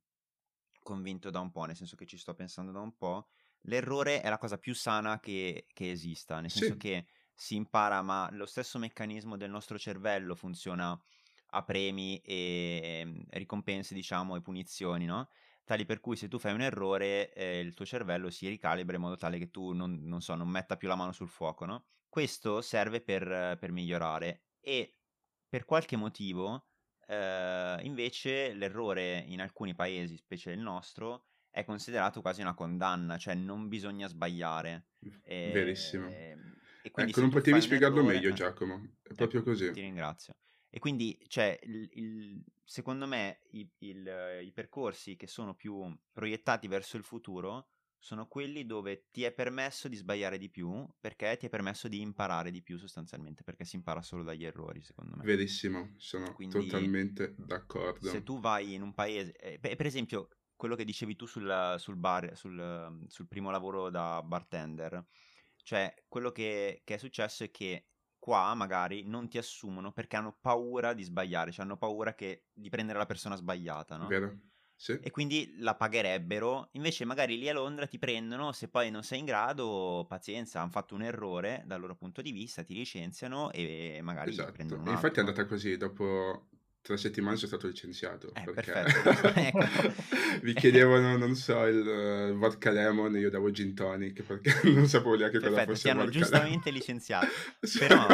convinto 0.82 1.30
da 1.30 1.40
un 1.40 1.50
po', 1.50 1.64
nel 1.64 1.76
senso 1.76 1.96
che 1.96 2.06
ci 2.06 2.18
sto 2.18 2.34
pensando 2.34 2.72
da 2.72 2.80
un 2.80 2.96
po', 2.96 3.28
l'errore 3.62 4.20
è 4.20 4.28
la 4.28 4.38
cosa 4.38 4.58
più 4.58 4.74
sana 4.74 5.20
che, 5.20 5.66
che 5.72 5.90
esista, 5.90 6.40
nel 6.40 6.50
senso 6.50 6.74
sì. 6.74 6.76
che 6.76 7.06
si 7.34 7.54
impara, 7.56 8.02
ma 8.02 8.28
lo 8.32 8.46
stesso 8.46 8.78
meccanismo 8.78 9.36
del 9.36 9.50
nostro 9.50 9.78
cervello 9.78 10.34
funziona 10.34 10.98
a 11.54 11.64
premi 11.64 12.18
e 12.20 13.00
ehm, 13.02 13.24
ricompense, 13.30 13.94
diciamo, 13.94 14.36
e 14.36 14.40
punizioni, 14.42 15.04
no? 15.04 15.28
Tali 15.64 15.84
per 15.84 16.00
cui 16.00 16.16
se 16.16 16.28
tu 16.28 16.38
fai 16.38 16.52
un 16.54 16.60
errore, 16.62 17.32
eh, 17.32 17.60
il 17.60 17.74
tuo 17.74 17.84
cervello 17.84 18.30
si 18.30 18.48
ricalibra 18.48 18.96
in 18.96 19.02
modo 19.02 19.16
tale 19.16 19.38
che 19.38 19.50
tu 19.50 19.72
non, 19.72 20.00
non, 20.02 20.20
so, 20.20 20.34
non 20.34 20.48
metta 20.48 20.76
più 20.76 20.88
la 20.88 20.96
mano 20.96 21.12
sul 21.12 21.28
fuoco, 21.28 21.64
no? 21.66 21.86
Questo 22.08 22.60
serve 22.62 23.00
per, 23.02 23.56
per 23.58 23.70
migliorare 23.70 24.44
e 24.60 24.96
per 25.52 25.66
qualche 25.66 25.96
motivo, 25.96 26.68
eh, 27.08 27.78
invece, 27.82 28.54
l'errore 28.54 29.22
in 29.28 29.42
alcuni 29.42 29.74
paesi, 29.74 30.16
specie 30.16 30.50
il 30.50 30.60
nostro, 30.60 31.26
è 31.50 31.62
considerato 31.62 32.22
quasi 32.22 32.40
una 32.40 32.54
condanna, 32.54 33.18
cioè 33.18 33.34
non 33.34 33.68
bisogna 33.68 34.08
sbagliare. 34.08 34.86
E, 35.22 35.50
Verissimo. 35.52 36.08
E 36.08 36.38
ecco, 36.82 37.20
non 37.20 37.28
potevi 37.28 37.60
spiegarlo 37.60 37.98
errore, 37.98 38.14
meglio, 38.14 38.32
Giacomo. 38.32 38.94
È 39.02 39.12
proprio 39.12 39.42
così. 39.42 39.70
Ti 39.72 39.82
ringrazio. 39.82 40.36
E 40.70 40.78
quindi, 40.78 41.22
cioè, 41.26 41.58
il, 41.64 41.90
il, 41.96 42.44
secondo 42.64 43.06
me, 43.06 43.40
i, 43.50 43.70
il, 43.80 44.40
i 44.44 44.52
percorsi 44.52 45.16
che 45.16 45.26
sono 45.26 45.54
più 45.54 45.94
proiettati 46.14 46.66
verso 46.66 46.96
il 46.96 47.04
futuro 47.04 47.72
sono 48.02 48.26
quelli 48.26 48.66
dove 48.66 49.06
ti 49.12 49.22
è 49.22 49.30
permesso 49.30 49.86
di 49.86 49.94
sbagliare 49.94 50.36
di 50.36 50.50
più 50.50 50.84
perché 50.98 51.36
ti 51.36 51.46
è 51.46 51.48
permesso 51.48 51.86
di 51.86 52.00
imparare 52.00 52.50
di 52.50 52.60
più 52.60 52.76
sostanzialmente 52.76 53.44
perché 53.44 53.64
si 53.64 53.76
impara 53.76 54.02
solo 54.02 54.24
dagli 54.24 54.44
errori 54.44 54.82
secondo 54.82 55.14
me. 55.14 55.22
Verissimo 55.22 55.92
sono 55.98 56.34
Quindi, 56.34 56.66
totalmente 56.66 57.36
d'accordo. 57.38 58.08
se 58.08 58.24
tu 58.24 58.40
vai 58.40 58.74
in 58.74 58.82
un 58.82 58.92
paese 58.92 59.32
eh, 59.36 59.76
per 59.76 59.86
esempio 59.86 60.30
quello 60.56 60.74
che 60.74 60.84
dicevi 60.84 61.14
tu 61.14 61.26
sul, 61.26 61.76
sul 61.78 61.94
bar 61.94 62.36
sul, 62.36 63.04
sul, 63.06 63.28
primo 63.28 63.52
lavoro 63.52 63.88
da 63.88 64.20
bartender 64.24 65.06
cioè 65.62 65.94
quello 66.08 66.32
che, 66.32 66.82
che 66.82 66.94
è 66.94 66.98
successo 66.98 67.44
è 67.44 67.52
che 67.52 67.86
qua 68.18 68.52
magari 68.54 69.04
non 69.04 69.28
ti 69.28 69.38
assumono 69.38 69.92
perché 69.92 70.16
hanno 70.16 70.36
paura 70.40 70.92
di 70.92 71.04
sbagliare 71.04 71.52
cioè 71.52 71.64
hanno 71.64 71.76
paura 71.76 72.16
che, 72.16 72.46
di 72.52 72.68
prendere 72.68 72.98
la 72.98 73.06
persona 73.06 73.36
sbagliata 73.36 73.96
no? 73.96 74.08
vero 74.08 74.36
sì. 74.82 74.98
E 75.00 75.12
quindi 75.12 75.54
la 75.58 75.76
pagherebbero. 75.76 76.70
Invece, 76.72 77.04
magari 77.04 77.38
lì 77.38 77.48
a 77.48 77.52
Londra 77.52 77.86
ti 77.86 78.00
prendono. 78.00 78.50
Se 78.50 78.66
poi 78.66 78.90
non 78.90 79.04
sei 79.04 79.20
in 79.20 79.26
grado, 79.26 80.04
pazienza, 80.08 80.60
hanno 80.60 80.72
fatto 80.72 80.96
un 80.96 81.02
errore 81.02 81.62
dal 81.66 81.80
loro 81.80 81.94
punto 81.94 82.20
di 82.20 82.32
vista, 82.32 82.64
ti 82.64 82.74
licenziano 82.74 83.52
e 83.52 84.00
magari 84.02 84.30
esatto. 84.30 84.50
prendono 84.50 84.80
un 84.80 84.88
altro. 84.88 85.06
Infatti 85.06 85.20
è 85.20 85.22
andata 85.22 85.46
così. 85.46 85.76
Dopo 85.76 86.48
tre 86.82 86.96
settimane 86.96 87.36
sono 87.36 87.46
stato 87.46 87.68
licenziato. 87.68 88.34
Eh, 88.34 88.42
perché 88.42 88.72
perfetto. 88.72 89.60
ecco. 90.42 90.52
chiedevano, 90.58 91.16
non 91.16 91.36
so, 91.36 91.64
il 91.64 92.32
uh, 92.34 92.36
vodka 92.36 92.72
lemon 92.72 93.14
e 93.14 93.20
io 93.20 93.30
davo 93.30 93.52
gin 93.52 93.74
tonic 93.74 94.22
perché 94.22 94.62
non 94.68 94.88
sapevo 94.88 95.14
neanche 95.14 95.38
perfetto, 95.38 95.54
cosa 95.54 95.70
fosse 95.70 95.82
ti 95.82 95.90
hanno 95.90 96.10
giustamente 96.10 96.70
lemon. 96.70 96.80
licenziato. 96.80 97.28
Però 97.78 98.04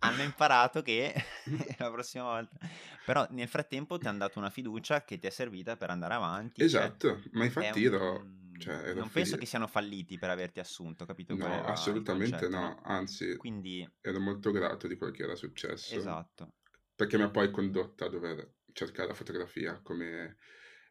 hanno 0.00 0.22
imparato 0.22 0.82
che 0.82 1.14
la 1.78 1.90
prossima 1.90 2.24
volta... 2.24 2.56
Però 3.04 3.26
nel 3.30 3.48
frattempo 3.48 3.98
ti 3.98 4.06
hanno 4.06 4.18
dato 4.18 4.38
una 4.38 4.50
fiducia 4.50 5.04
che 5.04 5.18
ti 5.18 5.26
è 5.26 5.30
servita 5.30 5.76
per 5.76 5.90
andare 5.90 6.14
avanti. 6.14 6.58
Cioè 6.60 6.66
esatto, 6.66 7.08
cioè, 7.20 7.30
ma 7.32 7.44
infatti 7.44 7.86
un... 7.86 7.94
ero... 7.94 8.38
Cioè, 8.60 8.74
ero 8.74 9.00
non 9.00 9.10
penso 9.10 9.38
che 9.38 9.46
siano 9.46 9.66
falliti 9.66 10.18
per 10.18 10.28
averti 10.28 10.60
assunto, 10.60 11.06
capito? 11.06 11.34
No, 11.34 11.64
assolutamente 11.64 12.46
no, 12.48 12.78
anzi, 12.84 13.36
Quindi... 13.36 13.88
ero 14.02 14.20
molto 14.20 14.50
grato 14.50 14.86
di 14.86 14.96
quel 14.96 15.12
che 15.12 15.22
era 15.22 15.34
successo. 15.34 15.94
Esatto 15.94 16.56
perché 17.00 17.16
mi 17.16 17.22
ha 17.22 17.30
poi 17.30 17.50
condotto 17.50 18.04
a 18.04 18.10
dover 18.10 18.56
cercare 18.72 19.08
la 19.08 19.14
fotografia 19.14 19.80
come 19.82 20.36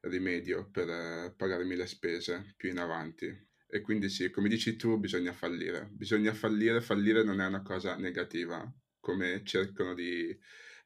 rimedio 0.02 0.68
per 0.72 0.90
eh, 0.90 1.34
pagarmi 1.38 1.76
le 1.76 1.86
spese 1.86 2.56
più 2.58 2.72
in 2.72 2.80
avanti. 2.80 3.28
E 3.68 3.82
quindi 3.82 4.10
sì, 4.10 4.32
come 4.32 4.50
dici 4.50 4.76
tu, 4.76 4.98
bisogna 4.98 5.34
fallire. 5.34 5.88
Bisogna 5.92 6.34
fallire, 6.34 6.82
fallire 6.82 7.24
non 7.24 7.40
è 7.40 7.46
una 7.46 7.62
cosa 7.62 7.96
negativa, 7.96 8.68
come 9.00 9.44
cercano 9.44 9.94
di 9.94 10.38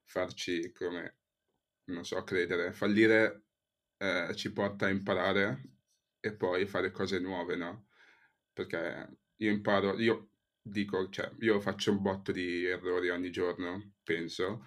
farci, 0.04 0.72
come, 0.72 1.18
non 1.86 2.06
so, 2.06 2.24
credere. 2.24 2.72
Fallire 2.74 3.44
eh, 3.98 4.32
ci 4.36 4.52
porta 4.52 4.88
a 4.88 4.90
imparare 4.90 5.62
e 6.20 6.34
poi 6.34 6.66
fare 6.66 6.92
cose 6.92 7.20
nuove, 7.20 7.56
no? 7.56 7.88
Perché 8.54 9.18
io 9.38 9.52
imparo, 9.52 10.00
io 10.00 10.30
dico, 10.62 11.10
cioè, 11.10 11.32
io 11.40 11.60
faccio 11.60 11.92
un 11.92 12.02
botto 12.02 12.32
di 12.32 12.66
errori 12.66 13.10
ogni 13.10 13.32
giorno, 13.32 13.94
penso, 14.04 14.66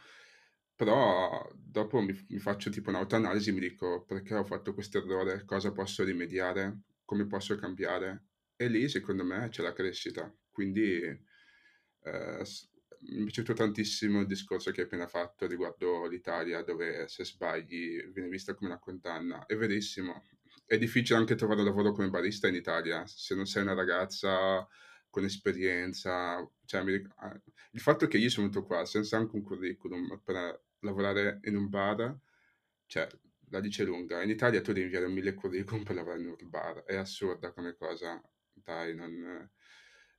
però 0.75 1.51
dopo 1.55 2.01
mi, 2.01 2.13
mi 2.29 2.39
faccio 2.39 2.71
tipo 2.71 2.91
un'autoanalisi 2.91 3.51
mi 3.53 3.61
dico 3.61 4.05
perché 4.05 4.35
ho 4.35 4.45
fatto 4.45 4.75
questo 4.75 4.99
errore, 4.99 5.45
cosa 5.45 5.73
posso 5.73 6.05
rimediare, 6.05 6.83
come 7.05 7.27
posso 7.27 7.57
cambiare. 7.57 8.25
E 8.57 8.69
lì 8.69 8.89
secondo 8.89 9.25
me 9.25 9.49
c'è 9.49 9.63
la 9.63 9.73
crescita. 9.73 10.33
Quindi 10.51 11.01
eh, 12.03 12.45
mi 13.09 13.21
è 13.21 13.25
piaciuto 13.25 13.53
tantissimo 13.53 14.21
il 14.21 14.27
discorso 14.27 14.71
che 14.71 14.81
hai 14.81 14.87
appena 14.87 15.07
fatto 15.07 15.47
riguardo 15.47 16.07
l'Italia, 16.07 16.63
dove 16.63 17.07
se 17.09 17.25
sbagli 17.25 18.03
viene 18.13 18.29
vista 18.29 18.55
come 18.55 18.71
una 18.71 18.79
condanna. 18.79 19.47
È 19.47 19.57
verissimo. 19.57 20.25
È 20.65 20.77
difficile 20.79 21.19
anche 21.19 21.37
trovare 21.37 21.63
lavoro 21.63 21.93
come 21.93 22.11
barista 22.11 22.49
in 22.49 22.55
Italia. 22.55 23.07
Se 23.07 23.35
non 23.35 23.47
sei 23.47 23.63
una 23.63 23.75
ragazza 23.75 24.67
con 25.09 25.25
esperienza, 25.25 26.47
cioè, 26.65 26.81
ah, 27.17 27.41
il 27.73 27.81
fatto 27.81 28.07
che 28.07 28.19
io 28.19 28.29
sono 28.29 28.49
venuto 28.49 28.67
qua 28.67 28.85
senza 28.85 29.17
anche 29.17 29.37
un 29.37 29.43
curriculum 29.43 30.21
per 30.23 30.65
lavorare 30.81 31.41
in 31.45 31.57
un 31.57 31.69
bar, 31.69 32.19
cioè, 32.87 33.07
la 33.51 33.61
dice 33.61 33.85
lunga. 33.85 34.23
In 34.23 34.31
Italia 34.31 34.61
tu 34.61 34.73
devi 34.73 34.85
inviare 34.87 35.09
mille 35.09 35.35
curriculum 35.35 35.85
per 35.85 35.95
lavorare 35.95 36.23
in 36.23 36.35
un 36.39 36.49
bar, 36.51 36.83
è 36.85 36.97
assurda 36.97 37.53
come 37.53 37.75
cosa. 37.77 38.21
Dai, 38.53 38.95
non... 38.95 39.51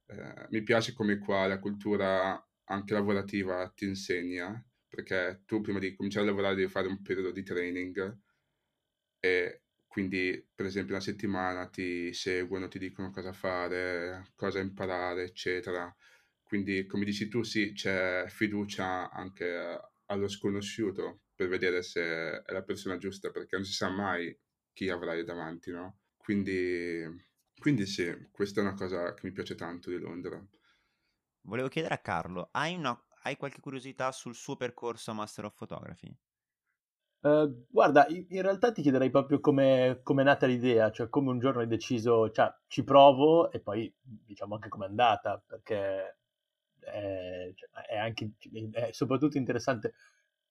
Eh, 0.09 0.47
mi 0.51 0.63
piace 0.63 0.93
come 0.93 1.17
qua 1.17 1.47
la 1.47 1.59
cultura 1.59 2.41
anche 2.67 2.93
lavorativa 2.93 3.69
ti 3.75 3.85
insegna, 3.85 4.63
perché 4.87 5.43
tu 5.45 5.61
prima 5.61 5.79
di 5.79 5.95
cominciare 5.95 6.25
a 6.25 6.29
lavorare 6.29 6.55
devi 6.55 6.69
fare 6.69 6.87
un 6.87 7.01
periodo 7.01 7.31
di 7.31 7.43
training 7.43 8.17
e 9.19 9.61
quindi 9.87 10.47
per 10.53 10.65
esempio 10.65 10.93
una 10.93 11.03
settimana 11.03 11.67
ti 11.69 12.13
seguono, 12.13 12.67
ti 12.67 12.77
dicono 12.79 13.09
cosa 13.11 13.33
fare, 13.33 14.31
cosa 14.35 14.59
imparare, 14.59 15.23
eccetera. 15.23 15.93
Quindi 16.43 16.85
come 16.85 17.05
dici 17.05 17.27
tu, 17.27 17.43
sì, 17.43 17.73
c'è 17.73 18.25
fiducia 18.27 19.09
anche 19.11 19.79
allo 20.05 20.27
sconosciuto 20.27 21.23
per 21.35 21.47
vedere 21.49 21.81
se 21.83 22.01
è 22.43 22.51
la 22.51 22.63
persona 22.63 22.97
giusta, 22.97 23.31
perché 23.31 23.55
non 23.55 23.65
si 23.65 23.73
sa 23.73 23.89
mai 23.89 24.37
chi 24.73 24.89
avrai 24.89 25.23
davanti, 25.23 25.71
no? 25.71 25.99
Quindi, 26.17 27.03
quindi 27.57 27.85
sì, 27.85 28.27
questa 28.31 28.61
è 28.61 28.63
una 28.63 28.73
cosa 28.75 29.13
che 29.13 29.21
mi 29.25 29.31
piace 29.33 29.55
tanto 29.55 29.89
di 29.89 29.97
Londra. 29.97 30.45
Volevo 31.47 31.69
chiedere 31.69 31.93
a 31.93 31.99
Carlo, 31.99 32.49
hai, 32.51 32.75
una, 32.75 33.01
hai 33.23 33.37
qualche 33.37 33.61
curiosità 33.61 34.11
sul 34.11 34.35
suo 34.35 34.57
percorso 34.57 35.11
a 35.11 35.13
Master 35.13 35.45
of 35.45 35.55
Photography? 35.55 36.13
Uh, 37.21 37.65
guarda, 37.69 38.05
in 38.09 38.41
realtà 38.41 38.73
ti 38.73 38.81
chiederei 38.81 39.09
proprio 39.09 39.39
come 39.39 40.01
è 40.03 40.23
nata 40.23 40.45
l'idea, 40.45 40.91
cioè 40.91 41.07
come 41.07 41.29
un 41.29 41.39
giorno 41.39 41.61
hai 41.61 41.67
deciso, 41.67 42.29
cioè 42.31 42.53
ci 42.67 42.83
provo 42.83 43.49
e 43.49 43.61
poi 43.61 43.91
diciamo 44.01 44.55
anche 44.55 44.67
come 44.67 44.85
è 44.85 44.89
andata, 44.89 45.41
perché 45.45 46.17
è, 46.79 47.51
cioè, 47.55 47.69
è 47.87 47.97
anche, 47.97 48.33
è 48.71 48.91
soprattutto 48.91 49.37
interessante 49.37 49.93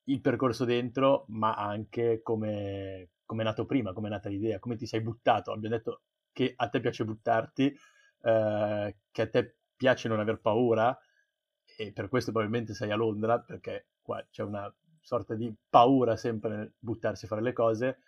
il 0.05 0.23
percorso 0.23 0.65
dentro, 0.65 1.27
ma 1.29 1.57
anche 1.57 2.23
come, 2.23 3.11
come 3.27 3.43
è 3.43 3.45
nato 3.45 3.67
prima, 3.67 3.93
come 3.93 4.09
è 4.09 4.11
nata 4.11 4.31
l'idea, 4.31 4.59
come 4.59 4.77
ti 4.77 4.87
sei 4.87 5.03
buttato. 5.03 5.53
Abbiamo 5.53 5.77
detto 5.77 6.01
che 6.33 6.55
a 6.57 6.69
te 6.71 6.81
piace 6.81 7.05
buttarti, 7.05 7.77
eh, 8.23 8.97
che 9.11 9.23
a 9.23 9.29
te 9.29 9.57
piace 9.77 10.09
non 10.09 10.21
aver 10.21 10.41
paura 10.41 10.97
e 11.77 11.93
per 11.93 12.09
questo 12.09 12.33
probabilmente 12.33 12.75
sei 12.75 12.91
a 12.91 12.97
Londra, 12.97 13.41
perché 13.41 13.89
qua 14.01 14.25
c'è 14.31 14.43
una 14.43 14.73
sorta 15.01 15.35
di 15.35 15.53
paura 15.69 16.17
sempre 16.17 16.57
nel 16.57 16.73
buttarsi 16.79 17.27
a 17.27 17.29
fare 17.29 17.43
le 17.43 17.53
cose. 17.53 17.99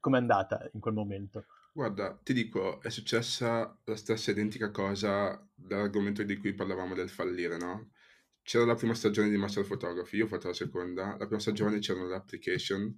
Com'è 0.00 0.18
andata 0.18 0.68
in 0.72 0.80
quel 0.80 0.94
momento? 0.94 1.46
Guarda, 1.72 2.18
ti 2.22 2.32
dico, 2.32 2.80
è 2.82 2.90
successa 2.90 3.76
la 3.84 3.96
stessa 3.96 4.30
identica 4.30 4.70
cosa 4.70 5.42
dall'argomento 5.54 6.22
di 6.22 6.36
cui 6.36 6.54
parlavamo 6.54 6.94
del 6.94 7.08
fallire, 7.08 7.56
no? 7.56 7.90
c'era 8.44 8.66
la 8.66 8.74
prima 8.74 8.94
stagione 8.94 9.30
di 9.30 9.38
Master 9.38 9.66
Photography, 9.66 10.18
io 10.18 10.26
ho 10.26 10.28
fatto 10.28 10.48
la 10.48 10.54
seconda, 10.54 11.16
la 11.18 11.24
prima 11.24 11.40
stagione 11.40 11.78
c'erano 11.78 12.08
le 12.08 12.14
application, 12.14 12.94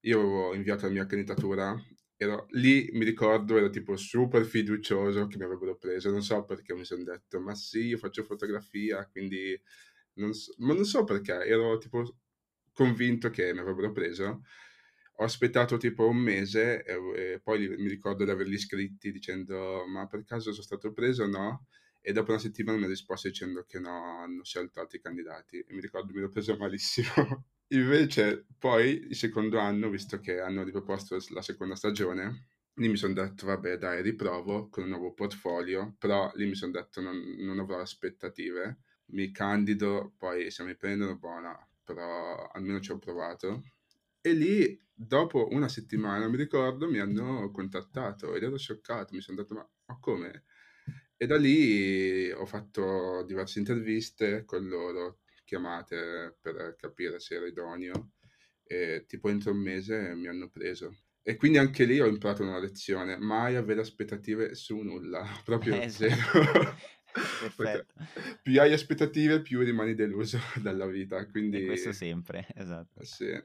io 0.00 0.18
avevo 0.18 0.54
inviato 0.54 0.86
la 0.86 0.92
mia 0.92 1.06
candidatura, 1.06 1.80
ero 2.22 2.46
lì, 2.50 2.90
mi 2.92 3.04
ricordo, 3.04 3.56
ero 3.56 3.70
tipo 3.70 3.96
super 3.96 4.44
fiducioso 4.44 5.26
che 5.26 5.38
mi 5.38 5.44
avrebbero 5.44 5.76
preso, 5.76 6.10
non 6.10 6.22
so 6.22 6.44
perché 6.44 6.74
mi 6.74 6.84
sono 6.84 7.02
detto, 7.02 7.40
ma 7.40 7.54
sì, 7.54 7.86
io 7.86 7.96
faccio 7.98 8.24
fotografia, 8.24 9.06
quindi 9.08 9.58
non 10.14 10.34
so, 10.34 10.52
ma 10.58 10.74
non 10.74 10.84
so 10.84 11.04
perché, 11.04 11.32
ero 11.44 11.78
tipo 11.78 12.18
convinto 12.72 13.30
che 13.30 13.52
mi 13.54 13.60
avrebbero 13.60 13.92
preso. 13.92 14.42
Ho 15.16 15.24
aspettato 15.24 15.76
tipo 15.78 16.06
un 16.08 16.16
mese 16.18 16.82
e, 16.84 17.32
e 17.34 17.40
poi 17.40 17.68
mi 17.68 17.88
ricordo 17.88 18.24
di 18.24 18.30
averli 18.30 18.58
scritti 18.58 19.12
dicendo 19.12 19.84
ma 19.86 20.06
per 20.06 20.24
caso 20.24 20.50
sono 20.52 20.62
stato 20.62 20.92
preso 20.92 21.24
o 21.24 21.26
no? 21.26 21.66
E 22.00 22.12
dopo 22.12 22.30
una 22.32 22.40
settimana 22.40 22.78
mi 22.78 22.84
ha 22.84 22.88
risposto 22.88 23.28
dicendo 23.28 23.64
che 23.66 23.78
no, 23.78 24.20
hanno 24.20 24.44
scelto 24.44 24.80
altri 24.80 25.00
candidati. 25.00 25.58
E 25.58 25.74
mi 25.74 25.80
ricordo 25.80 26.12
mi 26.14 26.20
l'ho 26.20 26.30
preso 26.30 26.56
malissimo. 26.56 27.46
Invece 27.72 28.46
poi 28.58 29.06
il 29.08 29.16
secondo 29.16 29.58
anno, 29.58 29.88
visto 29.90 30.18
che 30.20 30.40
hanno 30.40 30.62
riproposto 30.64 31.16
la 31.30 31.42
seconda 31.42 31.74
stagione, 31.76 32.46
lì 32.74 32.88
mi 32.88 32.96
sono 32.96 33.12
detto 33.12 33.46
vabbè 33.46 33.76
dai 33.76 34.02
riprovo 34.02 34.68
con 34.68 34.84
un 34.84 34.88
nuovo 34.90 35.12
portfolio, 35.14 35.94
però 35.98 36.30
lì 36.34 36.46
mi 36.46 36.54
sono 36.56 36.72
detto 36.72 37.00
non, 37.00 37.16
non 37.38 37.58
avrò 37.60 37.78
aspettative, 37.80 38.80
mi 39.12 39.30
candido, 39.30 40.14
poi 40.16 40.50
se 40.50 40.64
mi 40.64 40.76
prendono 40.76 41.16
buona, 41.16 41.56
però 41.84 42.48
almeno 42.48 42.80
ci 42.80 42.90
ho 42.90 42.98
provato. 42.98 43.62
E 44.20 44.32
lì, 44.32 44.80
dopo 44.92 45.48
una 45.52 45.68
settimana, 45.68 46.28
mi 46.28 46.36
ricordo, 46.36 46.88
mi 46.90 46.98
hanno 46.98 47.50
contattato 47.52 48.34
ed 48.34 48.42
ero 48.42 48.58
scioccato, 48.58 49.14
mi 49.14 49.20
sono 49.20 49.38
detto 49.42 49.54
ma, 49.54 49.68
ma 49.86 49.98
come? 50.00 50.44
E 51.16 51.26
da 51.26 51.36
lì 51.36 52.30
ho 52.30 52.46
fatto 52.46 53.22
diverse 53.26 53.58
interviste 53.58 54.44
con 54.44 54.66
loro, 54.68 55.20
chiamate 55.50 56.36
per 56.40 56.76
capire 56.78 57.18
se 57.18 57.34
ero 57.34 57.46
idoneo 57.46 58.12
e 58.62 59.04
tipo 59.08 59.28
entro 59.28 59.50
un 59.50 59.58
mese 59.58 60.14
mi 60.14 60.28
hanno 60.28 60.48
preso. 60.48 60.94
E 61.22 61.34
quindi 61.34 61.58
anche 61.58 61.84
lì 61.84 61.98
ho 61.98 62.06
imparato 62.06 62.42
una 62.42 62.60
lezione, 62.60 63.16
mai 63.18 63.56
avere 63.56 63.80
aspettative 63.80 64.54
su 64.54 64.76
nulla, 64.78 65.24
proprio 65.44 65.74
Eh, 65.74 65.88
zero. 65.88 66.14
Perfetto. 67.40 67.94
più 68.42 68.60
hai 68.60 68.72
aspettative, 68.72 69.42
più 69.42 69.60
rimani 69.60 69.94
deluso 69.94 70.38
dalla 70.62 70.86
vita, 70.86 71.18
E 71.18 71.26
quindi 71.32 71.66
questo 71.66 71.92
sempre, 71.92 72.46
esatto. 72.54 73.02
sì. 73.04 73.40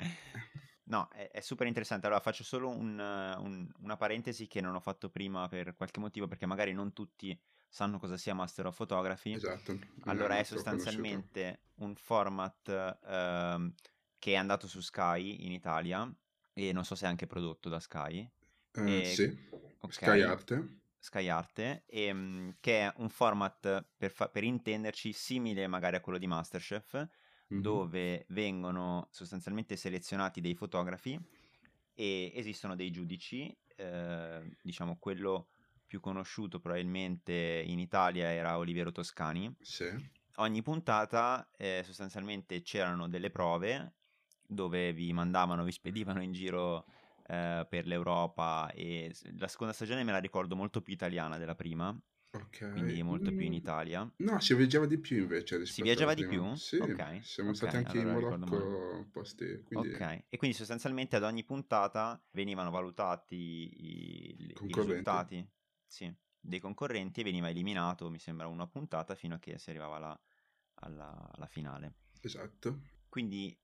No, 0.87 1.07
è, 1.09 1.29
è 1.31 1.39
super 1.41 1.65
interessante. 1.67 2.05
Allora, 2.05 2.21
faccio 2.21 2.43
solo 2.43 2.69
un, 2.69 2.99
eh, 2.99 3.35
un- 3.37 3.71
una 3.79 3.97
parentesi 3.97 4.47
che 4.47 4.61
non 4.61 4.75
ho 4.75 4.79
fatto 4.79 5.09
prima 5.09 5.47
per 5.47 5.75
qualche 5.75 5.99
motivo, 5.99 6.27
perché 6.27 6.45
magari 6.45 6.73
non 6.73 6.93
tutti 6.93 7.39
sanno 7.67 7.97
cosa 7.99 8.17
sia 8.17 8.35
Master 8.35 8.67
of 8.67 8.75
Photography. 8.75 9.33
Esatto, 9.33 9.77
Allora, 10.01 10.37
è 10.37 10.43
sostanzialmente 10.43 11.63
un 11.75 11.95
format 11.95 12.99
ehm, 13.03 13.73
che 14.19 14.33
è 14.33 14.35
andato 14.35 14.67
su 14.67 14.79
Sky 14.81 15.45
in 15.45 15.51
Italia 15.51 16.11
e 16.53 16.71
non 16.71 16.85
so 16.85 16.93
se 16.95 17.05
è 17.05 17.09
anche 17.09 17.25
prodotto 17.27 17.69
da 17.69 17.79
Sky. 17.79 18.29
Eh, 18.75 19.01
E- 19.01 19.15
sì, 19.15 19.35
ok. 19.79 19.91
Sky 19.93 20.21
Art. 20.21 20.51
Sky 20.99 21.27
Arte, 21.29 21.83
ehm, 21.87 22.55
che 22.59 22.81
è 22.87 22.93
un 22.97 23.09
format 23.09 23.85
per, 23.95 24.11
fa- 24.11 24.29
per 24.29 24.43
intenderci 24.43 25.13
simile 25.13 25.67
magari 25.67 25.95
a 25.97 26.01
quello 26.01 26.17
di 26.17 26.25
Masterchef, 26.27 27.07
Dove 27.47 28.25
vengono 28.29 29.07
sostanzialmente 29.11 29.75
selezionati 29.75 30.41
dei 30.41 30.55
fotografi 30.55 31.19
e 31.93 32.31
esistono 32.35 32.75
dei 32.75 32.91
giudici, 32.91 33.55
eh, 33.75 34.57
diciamo 34.61 34.97
quello 34.97 35.47
più 35.85 35.99
conosciuto 35.99 36.59
probabilmente 36.59 37.63
in 37.65 37.79
Italia 37.79 38.31
era 38.31 38.57
Oliviero 38.57 38.91
Toscani. 38.91 39.55
Sì, 39.61 39.85
Ogni 40.37 40.61
puntata 40.61 41.49
eh, 41.55 41.81
sostanzialmente 41.85 42.61
c'erano 42.61 43.07
delle 43.07 43.29
prove 43.29 43.93
dove 44.47 44.91
vi 44.93 45.13
mandavano, 45.13 45.63
vi 45.63 45.71
spedivano 45.71 46.21
in 46.21 46.33
giro 46.33 46.85
eh, 47.27 47.65
per 47.69 47.87
l'Europa 47.87 48.69
e 48.71 49.15
la 49.37 49.47
seconda 49.47 49.73
stagione 49.73 50.03
me 50.03 50.11
la 50.11 50.19
ricordo 50.19 50.55
molto 50.55 50.81
più 50.81 50.93
italiana 50.93 51.37
della 51.37 51.55
prima, 51.55 51.97
ok. 52.35 52.61
quindi 52.69 53.01
molto 53.03 53.31
più 53.31 53.45
in 53.45 53.53
Mm, 53.53 53.53
Italia. 53.53 54.09
No, 54.17 54.39
si 54.39 54.53
viaggiava 54.55 54.85
di 54.85 54.97
più 54.97 55.17
invece 55.23 55.65
Si 55.65 55.81
viaggiava 55.81 56.13
di 56.13 56.25
più? 56.25 56.53
Sì, 56.55 56.77
Ok, 56.77 57.23
siamo 57.23 57.53
ok, 57.53 57.55
stati 57.55 57.75
anche 57.75 57.97
in 57.97 58.07
allora 58.07 58.37
male. 58.45 58.47
Marocco 58.47 59.07
posti, 59.11 59.61
quindi 59.63 59.89
Ok, 59.89 60.25
e 60.29 60.37
quindi 60.37 60.55
sostanzialmente 60.55 61.17
ad 61.17 61.23
ogni 61.23 61.43
puntata 61.43 62.21
venivano 62.31 62.69
valutati 62.71 63.35
i, 63.35 64.61
i 64.67 64.73
risultati 64.73 65.45
sì, 65.85 66.13
dei 66.39 66.59
concorrenti 66.59 67.19
e 67.21 67.23
veniva 67.23 67.49
eliminato, 67.49 68.09
mi 68.09 68.19
sembra, 68.19 68.47
uno 68.47 68.63
a 68.63 68.67
puntata 68.67 69.15
fino 69.15 69.35
a 69.35 69.39
che 69.39 69.57
si 69.59 69.69
arrivava 69.71 69.97
alla, 69.97 70.21
alla- 70.75 71.29
alla 71.33 71.47
finale. 71.47 71.93
esatto, 72.21 72.79
Quindi, 73.09 73.57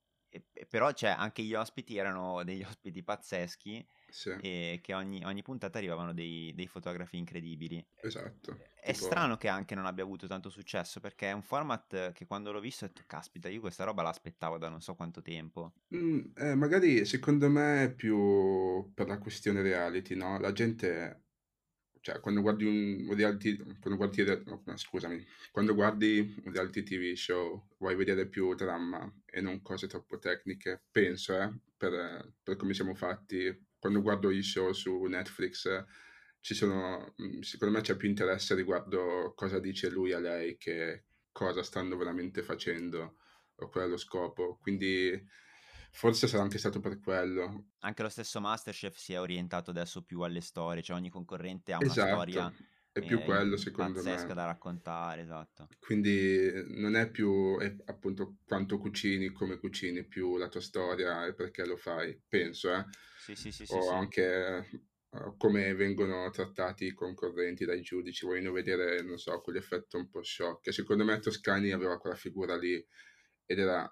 però 0.69 0.91
cioè, 0.93 1.11
anche 1.11 1.43
gli 1.43 1.53
ospiti 1.53 1.97
erano 1.97 2.43
degli 2.43 2.63
ospiti 2.63 3.03
pazzeschi 3.03 3.85
sì, 4.09 4.31
e 4.37 4.79
che 4.81 4.93
ogni, 4.93 5.23
ogni 5.25 5.41
puntata 5.43 5.77
arrivavano 5.77 6.13
dei, 6.13 6.53
dei 6.55 6.67
fotografi 6.67 7.17
incredibili. 7.17 7.85
esatto. 8.01 8.57
È 8.79 8.91
Tipo- 8.91 9.05
strano 9.05 9.37
che 9.37 9.47
anche 9.47 9.75
non 9.75 9.85
abbia 9.85 10.03
avuto 10.03 10.27
tanto 10.27 10.49
successo 10.49 10.99
perché 10.99 11.29
è 11.29 11.33
un 11.33 11.43
format 11.43 12.11
che 12.13 12.25
quando 12.25 12.51
l'ho 12.51 12.59
visto 12.59 12.85
ho 12.85 12.87
detto, 12.87 13.03
caspita, 13.05 13.47
io 13.49 13.59
questa 13.61 13.83
roba 13.83 14.01
l'aspettavo 14.01 14.57
da 14.57 14.69
non 14.69 14.81
so 14.81 14.95
quanto 14.95 15.21
tempo. 15.21 15.73
Mm, 15.93 16.31
eh, 16.37 16.55
magari 16.55 17.05
secondo 17.05 17.49
me 17.49 17.83
è 17.83 17.93
più 17.93 18.91
per 18.93 19.07
la 19.07 19.17
questione 19.17 19.61
reality, 19.61 20.15
no? 20.15 20.39
La 20.39 20.53
gente, 20.53 21.23
cioè 22.01 22.19
quando 22.19 22.41
guardi 22.41 22.65
un 22.65 23.15
reality, 23.15 23.55
quando 23.79 23.95
guardi, 23.95 24.23
no, 24.45 24.63
scusami, 24.75 25.23
quando 25.51 25.75
guardi 25.75 26.41
un 26.43 26.51
reality 26.51 26.81
TV 26.83 27.13
show 27.13 27.67
vuoi 27.77 27.95
vedere 27.95 28.27
più 28.27 28.55
dramma 28.55 29.09
e 29.25 29.39
non 29.39 29.61
cose 29.61 29.87
troppo 29.87 30.17
tecniche, 30.17 30.81
penso, 30.91 31.39
eh, 31.39 31.53
per, 31.77 32.33
per 32.41 32.55
come 32.55 32.73
siamo 32.73 32.95
fatti. 32.95 33.67
Quando 33.77 34.01
guardo 34.01 34.31
i 34.31 34.41
show 34.41 34.71
su 34.71 35.03
Netflix 35.03 35.85
ci 36.39 36.55
sono, 36.55 37.13
mm, 37.21 37.41
secondo 37.41 37.75
me 37.75 37.81
c'è 37.81 37.95
più 37.95 38.09
interesse 38.09 38.55
riguardo 38.55 39.33
cosa 39.35 39.59
dice 39.59 39.89
lui 39.89 40.11
a 40.11 40.19
lei 40.19 40.57
che 40.57 41.05
cosa 41.31 41.61
stanno 41.61 41.97
veramente 41.97 42.41
facendo 42.41 43.17
o 43.55 43.69
qual 43.69 43.85
è 43.85 43.87
lo 43.87 43.97
scopo. 43.97 44.57
Quindi 44.59 45.11
forse 45.91 46.27
sarà 46.27 46.43
anche 46.43 46.57
stato 46.57 46.79
per 46.79 46.99
quello. 46.99 47.67
Anche 47.83 48.01
lo 48.03 48.09
stesso 48.09 48.39
Masterchef 48.41 48.95
si 48.97 49.13
è 49.13 49.19
orientato 49.19 49.69
adesso 49.71 50.03
più 50.03 50.21
alle 50.21 50.41
storie, 50.41 50.81
cioè 50.81 50.95
ogni 50.97 51.09
concorrente 51.09 51.73
ha 51.73 51.79
una 51.79 51.95
Esatto, 51.95 52.49
storia 52.49 52.51
è 52.93 53.03
più 53.03 53.19
eh, 53.19 53.21
quello 53.21 53.57
secondo 53.57 54.01
pazzesca 54.01 54.33
me. 54.33 54.33
da 54.33 54.45
raccontare, 54.45 55.21
esatto. 55.21 55.69
Quindi 55.79 56.51
non 56.79 56.95
è 56.95 57.09
più 57.09 57.57
è 57.59 57.75
appunto 57.85 58.37
quanto 58.45 58.77
cucini, 58.77 59.31
come 59.31 59.57
cucini, 59.57 60.05
più 60.07 60.37
la 60.37 60.47
tua 60.47 60.61
storia 60.61 61.25
e 61.25 61.33
perché 61.33 61.65
lo 61.65 61.75
fai, 61.75 62.21
penso, 62.27 62.71
eh. 62.73 62.85
Sì, 63.15 63.35
sì, 63.35 63.51
sì, 63.51 63.65
sì, 63.65 63.79
O 63.79 63.79
sì. 63.81 63.97
anche 63.97 64.67
eh, 65.09 65.33
come 65.37 65.73
vengono 65.73 66.29
trattati 66.29 66.85
i 66.85 66.93
concorrenti 66.93 67.65
dai 67.65 67.81
giudici, 67.81 68.25
vogliono 68.25 68.51
vedere, 68.51 69.01
non 69.01 69.17
so, 69.17 69.41
quell'effetto 69.41 69.97
un 69.97 70.09
po' 70.09 70.21
shock. 70.23 70.71
Secondo 70.71 71.03
me 71.03 71.19
Toscani 71.19 71.71
aveva 71.71 71.97
quella 71.97 72.15
figura 72.15 72.55
lì 72.57 72.73
ed 73.45 73.59
era 73.59 73.91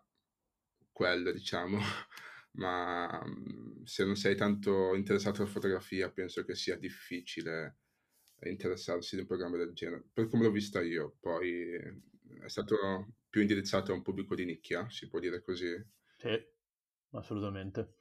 quello, 1.00 1.32
diciamo. 1.32 1.78
Ma 2.54 3.24
mm, 3.26 3.84
se 3.84 4.04
non 4.04 4.16
sei 4.18 4.36
tanto 4.36 4.94
interessato 4.96 5.42
alla 5.42 5.50
fotografia, 5.52 6.12
penso 6.12 6.44
che 6.44 6.56
sia 6.56 6.76
difficile 6.78 7.78
interessarsi 8.44 9.16
di 9.16 9.22
un 9.22 9.28
programma 9.28 9.58
del 9.58 9.74
genere. 9.74 10.04
Per 10.12 10.28
come 10.28 10.44
l'ho 10.44 10.52
vista 10.52 10.82
io, 10.82 11.16
poi 11.22 11.74
è 11.74 12.48
stato 12.48 13.16
più 13.30 13.42
indirizzato 13.42 13.92
a 13.92 13.96
un 13.96 14.02
pubblico 14.02 14.36
di 14.36 14.46
nicchia, 14.46 14.90
si 14.90 15.08
può 15.08 15.20
dire 15.20 15.42
così. 15.42 15.74
Sì, 16.18 16.30
assolutamente. 17.12 17.96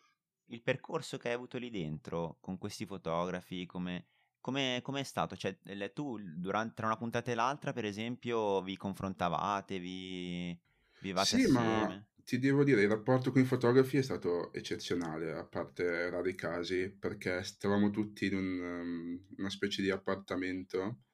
Il 0.50 0.62
percorso 0.62 1.16
che 1.18 1.28
hai 1.28 1.34
avuto 1.34 1.58
lì 1.58 1.70
dentro 1.70 2.38
con 2.40 2.58
questi 2.58 2.86
fotografi, 2.86 3.66
come 3.66 4.08
come 4.40 4.80
è 4.80 5.02
stato? 5.02 5.36
Cioè, 5.36 5.58
tu 5.92 6.16
durante, 6.18 6.74
tra 6.74 6.86
una 6.86 6.96
puntata 6.96 7.30
e 7.30 7.34
l'altra, 7.34 7.72
per 7.72 7.84
esempio, 7.84 8.62
vi 8.62 8.76
confrontavate, 8.76 9.78
vi 9.78 10.58
vivate 10.98 11.36
Sì, 11.36 11.46
ma 11.46 11.92
assieme? 11.92 12.07
Ti 12.28 12.38
devo 12.38 12.62
dire, 12.62 12.82
il 12.82 12.88
rapporto 12.90 13.32
con 13.32 13.40
i 13.40 13.46
fotografi 13.46 13.96
è 13.96 14.02
stato 14.02 14.52
eccezionale, 14.52 15.32
a 15.32 15.44
parte 15.46 16.10
rari 16.10 16.34
casi, 16.34 16.90
perché 16.90 17.42
stavamo 17.42 17.88
tutti 17.88 18.26
in 18.26 18.34
un, 18.36 18.60
um, 18.60 19.26
una 19.38 19.48
specie 19.48 19.80
di 19.80 19.88
appartamento, 19.90 21.04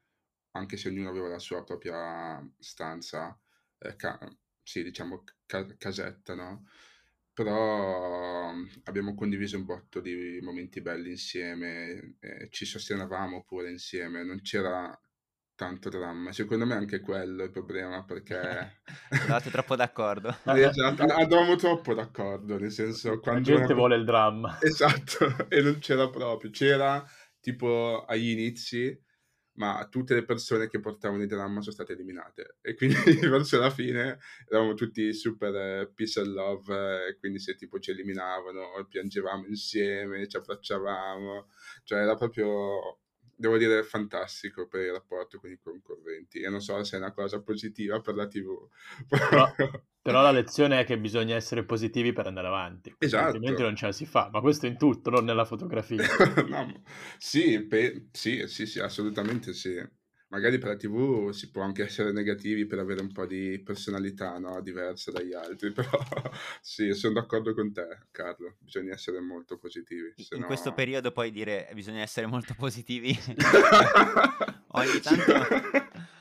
anche 0.52 0.76
se 0.76 0.88
ognuno 0.88 1.10
aveva 1.10 1.28
la 1.28 1.38
sua 1.38 1.62
propria 1.62 2.44
stanza, 2.58 3.38
eh, 3.78 3.94
ca- 3.94 4.18
sì, 4.60 4.82
diciamo 4.82 5.22
ca- 5.46 5.76
casetta, 5.76 6.34
no? 6.34 6.66
Però 7.32 8.50
um, 8.50 8.68
abbiamo 8.84 9.14
condiviso 9.14 9.56
un 9.56 9.64
botto 9.66 10.00
di 10.00 10.40
momenti 10.42 10.80
belli 10.80 11.10
insieme, 11.10 12.16
eh, 12.20 12.48
ci 12.50 12.64
sostenevamo 12.64 13.44
pure 13.44 13.70
insieme, 13.70 14.24
non 14.24 14.40
c'era 14.42 14.98
tanto 15.54 15.88
dramma. 15.88 16.32
Secondo 16.32 16.66
me 16.66 16.74
anche 16.74 17.00
quello 17.00 17.42
è 17.42 17.44
il 17.46 17.50
problema, 17.50 18.04
perché... 18.04 18.80
Andavate 19.10 19.50
troppo 19.50 19.76
d'accordo? 19.76 20.34
Eh, 20.46 20.62
Esatto, 20.64 21.02
andavamo 21.02 21.56
troppo 21.56 21.94
d'accordo, 21.94 22.58
nel 22.58 22.70
senso 22.72 23.10
La 23.10 23.18
quando 23.18 23.42
gente 23.42 23.64
una- 23.66 23.74
vuole 23.74 23.96
il 23.96 24.04
dramma. 24.04 24.58
Esatto, 24.60 25.18
e 25.48 25.60
non 25.62 25.78
c'era 25.78 26.08
proprio, 26.10 26.50
c'era 26.50 27.04
tipo 27.40 28.04
agli 28.06 28.30
inizi, 28.30 28.98
ma 29.56 29.86
tutte 29.88 30.14
le 30.14 30.24
persone 30.24 30.68
che 30.68 30.80
portavano 30.80 31.22
il 31.22 31.28
dramma 31.28 31.60
sono 31.60 31.72
state 31.74 31.92
eliminate 31.92 32.56
e 32.60 32.74
quindi 32.74 32.96
verso 33.28 33.56
la 33.60 33.70
fine 33.70 34.18
eravamo 34.48 34.74
tutti 34.74 35.12
super 35.12 35.54
eh, 35.54 35.92
peace 35.94 36.18
and 36.20 36.32
love 36.32 37.06
e 37.06 37.16
quindi 37.18 37.38
se 37.38 37.54
tipo 37.54 37.78
ci 37.78 37.92
eliminavano 37.92 38.84
piangevamo 38.88 39.46
insieme, 39.46 40.26
ci 40.26 40.36
abbracciavamo, 40.36 41.46
cioè 41.84 42.00
era 42.00 42.16
proprio 42.16 42.98
devo 43.36 43.56
dire, 43.58 43.82
fantastico 43.82 44.66
per 44.66 44.82
il 44.82 44.92
rapporto 44.92 45.38
con 45.38 45.50
i 45.50 45.58
concorrenti. 45.62 46.40
E 46.40 46.48
non 46.48 46.60
so 46.60 46.82
se 46.84 46.96
è 46.96 46.98
una 46.98 47.12
cosa 47.12 47.40
positiva 47.40 48.00
per 48.00 48.14
la 48.14 48.26
TV. 48.26 48.68
Però, 49.08 49.46
però 50.02 50.22
la 50.22 50.30
lezione 50.30 50.80
è 50.80 50.84
che 50.84 50.98
bisogna 50.98 51.34
essere 51.34 51.64
positivi 51.64 52.12
per 52.12 52.26
andare 52.26 52.46
avanti. 52.46 52.94
Esatto. 52.98 53.26
Altrimenti 53.26 53.62
non 53.62 53.76
ce 53.76 53.86
la 53.86 53.92
si 53.92 54.06
fa. 54.06 54.28
Ma 54.32 54.40
questo 54.40 54.66
in 54.66 54.76
tutto, 54.76 55.10
non 55.10 55.24
nella 55.24 55.44
fotografia. 55.44 56.02
no, 56.48 56.82
sì, 57.18 57.60
pe- 57.66 58.08
sì, 58.12 58.46
sì, 58.46 58.66
sì, 58.66 58.80
assolutamente 58.80 59.52
sì 59.52 60.02
magari 60.34 60.58
per 60.58 60.70
la 60.70 60.76
TV 60.76 61.30
si 61.30 61.48
può 61.50 61.62
anche 61.62 61.84
essere 61.84 62.10
negativi 62.10 62.66
per 62.66 62.80
avere 62.80 63.00
un 63.00 63.12
po' 63.12 63.24
di 63.24 63.60
personalità 63.64 64.36
no? 64.38 64.60
diversa 64.60 65.12
dagli 65.12 65.32
altri, 65.32 65.70
però 65.72 65.88
sì, 66.60 66.92
sono 66.92 67.14
d'accordo 67.14 67.54
con 67.54 67.72
te, 67.72 67.86
Carlo, 68.10 68.56
bisogna 68.58 68.92
essere 68.92 69.20
molto 69.20 69.58
positivi. 69.58 70.12
In 70.30 70.40
no... 70.40 70.46
questo 70.46 70.72
periodo 70.72 71.12
puoi 71.12 71.30
dire 71.30 71.70
bisogna 71.72 72.02
essere 72.02 72.26
molto 72.26 72.54
positivi. 72.58 73.16
Ogni 74.68 75.00
tanto... 75.00 75.32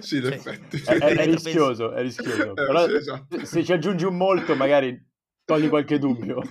Sì, 0.00 0.16
in 0.16 0.24
cioè, 0.24 0.32
effetti. 0.32 0.82
È, 0.84 0.98
è, 0.98 1.16
è 1.16 1.24
rischioso, 1.24 1.92
è 1.92 2.02
rischioso. 2.02 2.50
Eh, 2.50 2.54
però 2.54 2.86
sì, 2.86 2.94
esatto. 2.94 3.44
se 3.44 3.64
ci 3.64 3.72
aggiungi 3.72 4.04
un 4.04 4.16
molto 4.16 4.54
magari 4.54 5.02
togli 5.44 5.68
qualche 5.68 5.98
dubbio. 5.98 6.42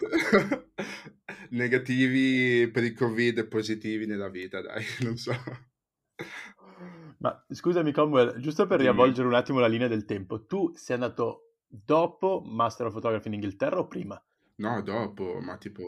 Negativi 1.52 2.68
per 2.72 2.84
il 2.84 2.94
Covid 2.94 3.38
e 3.38 3.46
positivi 3.46 4.08
nella 4.08 4.30
vita, 4.30 4.62
dai, 4.62 4.84
non 5.02 5.18
so. 5.18 5.34
Ma 7.22 7.46
scusami, 7.48 7.92
Comwell, 7.92 8.40
giusto 8.40 8.66
per 8.66 8.80
riavvolgere 8.80 9.28
un 9.28 9.36
attimo 9.36 9.60
la 9.60 9.68
linea 9.68 9.88
del 9.88 10.06
tempo, 10.06 10.46
tu 10.48 10.72
sei 10.74 10.96
andato 10.96 11.58
dopo 11.68 12.42
Master 12.44 12.88
of 12.88 12.94
Photography 12.94 13.28
in 13.28 13.36
Inghilterra 13.36 13.78
o 13.78 13.88
prima? 13.88 14.22
No, 14.56 14.82
dopo, 14.82 15.40
ma 15.40 15.58
tipo, 15.58 15.84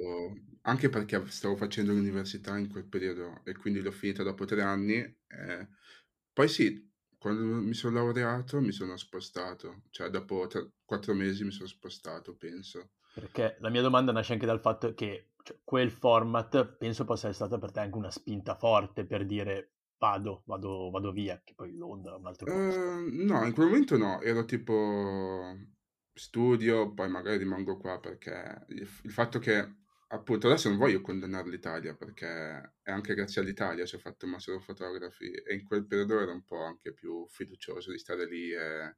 anche 0.62 0.90
perché 0.90 1.26
stavo 1.28 1.56
facendo 1.56 1.92
l'università 1.92 2.56
in 2.58 2.70
quel 2.70 2.86
periodo 2.86 3.42
e 3.44 3.56
quindi 3.56 3.82
l'ho 3.82 3.92
finita 3.92 4.22
dopo 4.22 4.46
tre 4.46 4.62
anni. 4.62 4.98
Eh. 4.98 5.68
Poi 6.32 6.48
sì, 6.48 6.88
quando 7.18 7.44
mi 7.44 7.74
sono 7.74 7.96
laureato 7.96 8.62
mi 8.62 8.72
sono 8.72 8.96
spostato, 8.96 9.82
cioè 9.90 10.10
dopo 10.10 10.46
tre, 10.46 10.74
quattro 10.86 11.16
mesi 11.16 11.44
mi 11.44 11.52
sono 11.52 11.68
spostato, 11.68 12.36
penso. 12.36 12.92
Perché 13.16 13.58
la 13.60 13.70
mia 13.70 13.82
domanda 13.82 14.12
nasce 14.12 14.34
anche 14.34 14.46
dal 14.46 14.60
fatto 14.60 14.94
che 14.94 15.32
cioè, 15.42 15.58
quel 15.64 15.90
format 15.90 16.64
penso 16.78 17.06
possa 17.06 17.28
essere 17.28 17.48
stata 17.48 17.60
per 17.60 17.72
te 17.72 17.80
anche 17.80 17.98
una 17.98 18.12
spinta 18.12 18.56
forte 18.56 19.06
per 19.06 19.26
dire 19.26 19.74
vado, 20.04 20.44
vado, 20.46 20.90
vado 20.92 21.12
via, 21.14 21.42
che 21.42 21.54
poi 21.56 21.74
Londra 21.74 22.18
un 22.18 22.26
altro 22.26 22.46
posto. 22.46 22.80
Uh, 22.80 23.10
no, 23.26 23.46
in 23.46 23.54
quel 23.54 23.68
momento 23.68 23.98
no, 23.98 24.22
ero 24.22 24.44
tipo 24.44 25.58
studio, 26.14 26.94
poi 26.94 27.10
magari 27.10 27.38
rimango 27.38 27.78
qua 27.78 28.00
perché 28.02 28.66
il, 28.70 28.88
il 29.04 29.12
fatto 29.12 29.40
che 29.40 29.78
appunto 30.08 30.48
adesso 30.48 30.68
non 30.68 30.78
voglio 30.78 31.02
condannare 31.02 31.50
l'Italia 31.50 31.96
perché 31.96 32.76
è 32.84 32.92
anche 32.92 33.16
grazie 33.16 33.42
all'Italia 33.42 33.86
che 33.86 33.96
ho 33.96 34.00
fatto 34.00 34.28
Master 34.28 34.56
of 34.56 34.66
Photography 34.66 35.32
e 35.32 35.56
in 35.56 35.64
quel 35.64 35.88
periodo 35.88 36.20
ero 36.20 36.34
un 36.34 36.44
po' 36.44 36.62
anche 36.62 36.94
più 36.94 37.26
fiducioso 37.30 37.90
di 37.90 37.98
stare 37.98 38.28
lì 38.28 38.52
e, 38.52 38.98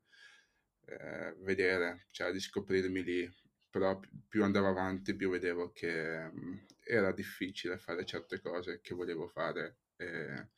e 0.85 1.35
vedere, 1.41 2.07
cioè 2.09 2.31
di 2.31 2.39
scoprirmi 2.39 3.03
lì, 3.03 3.31
però 3.69 3.97
più 4.27 4.43
andavo 4.43 4.67
avanti 4.67 5.15
più 5.15 5.29
vedevo 5.29 5.71
che 5.71 6.31
era 6.83 7.11
difficile 7.13 7.77
fare 7.77 8.05
certe 8.05 8.41
cose 8.41 8.81
che 8.81 8.95
volevo 8.95 9.27
fare 9.27 9.77
e 9.97 10.49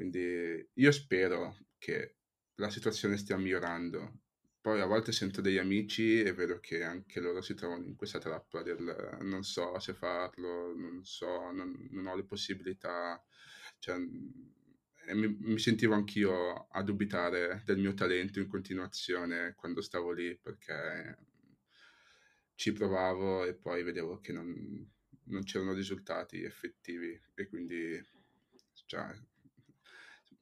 quindi 0.00 0.66
io 0.72 0.92
spero 0.92 1.58
che 1.76 2.16
la 2.54 2.70
situazione 2.70 3.18
stia 3.18 3.36
migliorando. 3.36 4.20
Poi 4.58 4.80
a 4.80 4.86
volte 4.86 5.12
sento 5.12 5.42
degli 5.42 5.58
amici 5.58 6.22
e 6.22 6.32
vedo 6.32 6.58
che 6.58 6.82
anche 6.82 7.20
loro 7.20 7.42
si 7.42 7.52
trovano 7.52 7.84
in 7.84 7.96
questa 7.96 8.18
trappola 8.18 8.62
del 8.62 9.18
non 9.20 9.42
so 9.42 9.78
se 9.78 9.92
farlo, 9.92 10.74
non 10.74 11.04
so, 11.04 11.50
non, 11.50 11.86
non 11.90 12.06
ho 12.06 12.16
le 12.16 12.24
possibilità. 12.24 13.22
Cioè, 13.78 13.98
mi, 13.98 15.36
mi, 15.38 15.58
sentivo 15.58 15.92
anch'io 15.92 16.68
a 16.68 16.82
dubitare 16.82 17.62
del 17.66 17.76
mio 17.76 17.92
talento 17.92 18.40
in 18.40 18.48
continuazione 18.48 19.52
quando 19.54 19.82
stavo 19.82 20.12
lì 20.12 20.34
perché 20.34 21.18
ci 22.54 22.72
provavo 22.72 23.44
e 23.44 23.54
poi 23.54 23.82
vedevo 23.82 24.18
che 24.20 24.32
non, 24.32 24.90
non 25.24 25.42
c'erano 25.42 25.74
risultati 25.74 26.42
effettivi 26.42 27.20
e 27.34 27.48
quindi 27.48 28.02
cioè, 28.86 29.14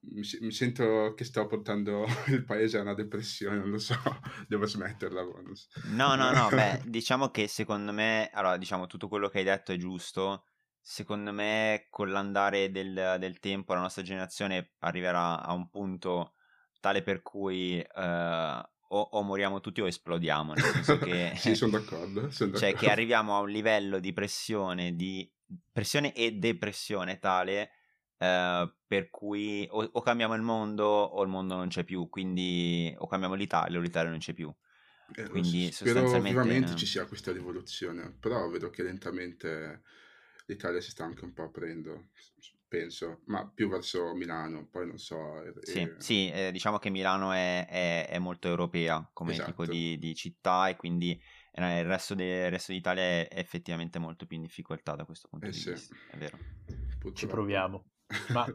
mi, 0.01 0.23
mi, 0.41 0.53
sento 0.53 1.15
che 1.15 1.25
sto 1.25 1.47
portando 1.47 2.05
il 2.29 2.45
paese 2.45 2.79
a 2.79 2.83
una 2.83 2.95
depressione, 2.95 3.59
non 3.59 3.71
lo 3.71 3.79
so, 3.79 3.97
devo 4.47 4.67
smetterla. 4.67 5.23
Bonus. 5.23 5.69
No, 5.87 6.15
no, 6.15 6.31
no, 6.31 6.49
beh, 6.49 6.83
diciamo 6.87 7.31
che 7.31 7.49
secondo 7.49 7.93
me, 7.93 8.31
allora, 8.33 8.57
diciamo, 8.57 8.87
tutto 8.87 9.09
quello 9.09 9.29
che 9.29 9.39
hai 9.39 9.45
detto 9.45 9.73
è 9.73 9.77
giusto. 9.77 10.45
Secondo 10.81 11.33
me, 11.33 11.87
con 11.91 12.11
l'andare 12.11 12.71
del, 12.71 13.17
del 13.19 13.39
tempo, 13.41 13.75
la 13.75 13.81
nostra 13.81 14.03
generazione 14.03 14.73
arriverà 14.79 15.43
a 15.43 15.53
un 15.53 15.69
punto 15.69 16.35
tale 16.81 17.03
per 17.03 17.21
cui 17.21 17.77
uh, 17.79 18.01
o, 18.01 18.65
o, 18.89 19.23
moriamo 19.23 19.61
tutti 19.61 19.83
o 19.83 19.87
esplodiamo. 19.87 20.55
Nel 20.55 20.65
senso 20.65 20.97
che, 20.97 21.33
sì, 21.37 21.55
sono 21.55 21.73
d'accordo, 21.73 22.31
sono 22.31 22.53
d'accordo. 22.53 22.59
Cioè, 22.59 22.75
che 22.75 22.91
arriviamo 22.91 23.37
a 23.37 23.41
un 23.41 23.51
livello 23.51 23.99
di 23.99 24.15
pressione, 24.15 24.95
di 24.95 25.31
pressione 25.71 26.15
e 26.15 26.33
depressione 26.33 27.19
tale 27.19 27.71
Uh, 28.19 28.69
per 28.87 29.11
cui 29.11 29.65
o, 29.71 29.89
o, 29.93 30.01
cambiamo 30.01 30.35
il 30.35 30.43
mondo 30.43 30.85
o 30.85 31.23
il 31.23 31.29
mondo 31.29 31.55
non 31.55 31.69
c'è 31.69 31.85
più, 31.85 32.09
quindi 32.09 32.93
o 32.99 33.07
cambiamo 33.07 33.35
l'Italia 33.35 33.79
o 33.79 33.81
l'Italia 33.81 34.11
non 34.11 34.19
c'è 34.19 34.33
più. 34.33 34.53
Eh, 35.15 35.29
quindi 35.29 35.71
spero 35.71 36.01
sostanzialmente... 36.01 36.75
ci 36.75 36.85
sia 36.87 37.07
questa 37.07 37.33
rivoluzione, 37.33 38.15
però 38.19 38.49
vedo 38.49 38.71
che 38.71 38.83
lentamente 38.83 39.83
l'Italia 40.47 40.81
si 40.81 40.91
sta 40.91 41.05
anche 41.05 41.25
un 41.25 41.33
po' 41.33 41.45
aprendo, 41.45 42.09
penso, 42.67 43.21
ma 43.27 43.49
più 43.49 43.69
verso 43.69 44.15
Milano, 44.15 44.67
poi 44.67 44.87
non 44.87 44.99
so. 44.99 45.43
E... 45.43 45.53
Sì, 45.63 45.95
sì 45.99 46.31
eh, 46.31 46.51
diciamo 46.53 46.79
che 46.79 46.91
Milano 46.91 47.33
è, 47.33 47.67
è, 47.69 48.09
è 48.09 48.19
molto 48.19 48.49
europea 48.49 49.09
come 49.13 49.33
esatto. 49.33 49.51
tipo 49.51 49.67
di, 49.67 49.99
di, 49.99 50.15
città 50.15 50.69
e 50.69 50.77
quindi 50.77 51.21
eh, 51.53 51.79
il 51.81 51.87
resto, 51.87 52.15
de, 52.15 52.47
il 52.47 52.51
resto, 52.51 52.73
d'Italia 52.73 53.03
è 53.03 53.29
effettivamente 53.31 53.99
molto 53.99 54.27
più 54.27 54.37
in 54.37 54.43
difficoltà 54.43 54.95
da 54.95 55.05
questo 55.05 55.29
punto 55.29 55.47
eh 55.47 55.51
di 55.51 55.57
sì. 55.57 55.71
vista, 55.71 55.95
è 56.11 56.17
vero. 56.17 56.39
Purtroppo. 56.67 57.17
Ci 57.17 57.27
proviamo. 57.27 57.85
Ma 58.33 58.47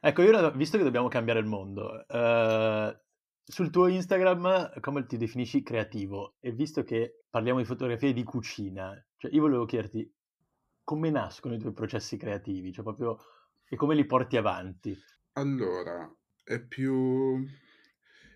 ecco, 0.00 0.22
io 0.22 0.50
visto 0.52 0.76
che 0.78 0.84
dobbiamo 0.84 1.08
cambiare 1.08 1.40
il 1.40 1.46
mondo, 1.46 2.04
uh, 2.08 2.96
sul 3.42 3.70
tuo 3.70 3.88
Instagram 3.88 4.80
come 4.80 5.06
ti 5.06 5.16
definisci 5.16 5.62
creativo? 5.62 6.36
E 6.40 6.52
visto 6.52 6.84
che 6.84 7.24
parliamo 7.28 7.58
di 7.58 7.64
fotografie 7.64 8.12
di 8.12 8.22
cucina, 8.22 8.92
cioè 9.16 9.32
io 9.32 9.40
volevo 9.40 9.64
chiederti 9.64 10.12
come 10.84 11.10
nascono 11.10 11.54
i 11.54 11.58
tuoi 11.58 11.72
processi 11.72 12.16
creativi, 12.16 12.72
cioè 12.72 12.84
proprio 12.84 13.18
e 13.68 13.76
come 13.76 13.94
li 13.94 14.04
porti 14.04 14.36
avanti? 14.36 14.96
Allora, 15.34 16.12
è 16.42 16.60
più... 16.60 17.46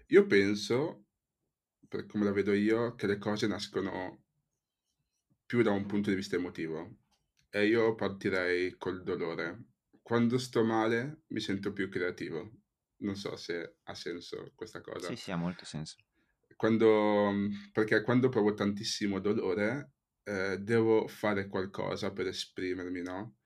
Io 0.08 0.26
penso, 0.26 1.06
per 1.88 2.06
come 2.06 2.24
la 2.24 2.30
vedo 2.30 2.52
io, 2.52 2.94
che 2.94 3.08
le 3.08 3.18
cose 3.18 3.48
nascono 3.48 4.22
più 5.44 5.62
da 5.62 5.72
un 5.72 5.86
punto 5.86 6.10
di 6.10 6.16
vista 6.16 6.36
emotivo. 6.36 6.98
E 7.50 7.66
io 7.66 7.96
partirei 7.96 8.76
col 8.76 9.02
dolore 9.02 9.73
quando 10.04 10.36
sto 10.36 10.62
male 10.62 11.22
mi 11.28 11.40
sento 11.40 11.72
più 11.72 11.88
creativo. 11.88 12.60
Non 12.98 13.16
so 13.16 13.36
se 13.36 13.78
ha 13.82 13.94
senso 13.94 14.52
questa 14.54 14.82
cosa. 14.82 15.08
Sì, 15.08 15.16
sì, 15.16 15.30
ha 15.30 15.36
molto 15.36 15.64
senso. 15.64 15.96
Quando, 16.56 17.32
perché 17.72 18.02
quando 18.02 18.28
provo 18.28 18.52
tantissimo 18.52 19.18
dolore, 19.18 19.92
eh, 20.24 20.58
devo 20.58 21.08
fare 21.08 21.48
qualcosa 21.48 22.12
per 22.12 22.26
esprimermi, 22.26 23.00
no? 23.00 23.36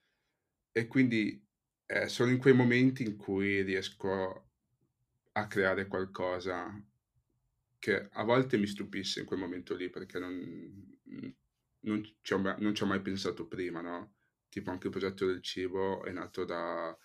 E 0.73 0.89
quindi 0.89 1.41
eh, 1.87 2.09
sono 2.09 2.33
in 2.33 2.39
quei 2.39 2.55
momenti 2.55 3.05
in 3.05 3.17
cui 3.17 3.63
riesco 3.63 4.51
a 5.33 5.47
creare 5.47 5.87
qualcosa 5.87 6.69
che 7.79 8.09
a 8.11 8.25
volte 8.25 8.59
mi 8.59 8.67
stupisce 8.67 9.21
in 9.21 9.27
quel 9.27 9.39
momento 9.39 9.77
lì 9.77 9.91
perché 9.91 10.19
non, 10.19 10.99
non, 11.83 12.03
ci, 12.21 12.33
ho, 12.33 12.39
non 12.59 12.75
ci 12.75 12.83
ho 12.83 12.87
mai 12.87 13.01
pensato 13.01 13.47
prima, 13.47 13.81
no? 13.81 14.18
Tipo 14.49 14.71
anche 14.71 14.87
il 14.87 14.93
progetto 14.93 15.27
del 15.27 15.43
cibo 15.43 16.05
è 16.05 16.11
nato 16.13 16.45
da, 16.45 16.97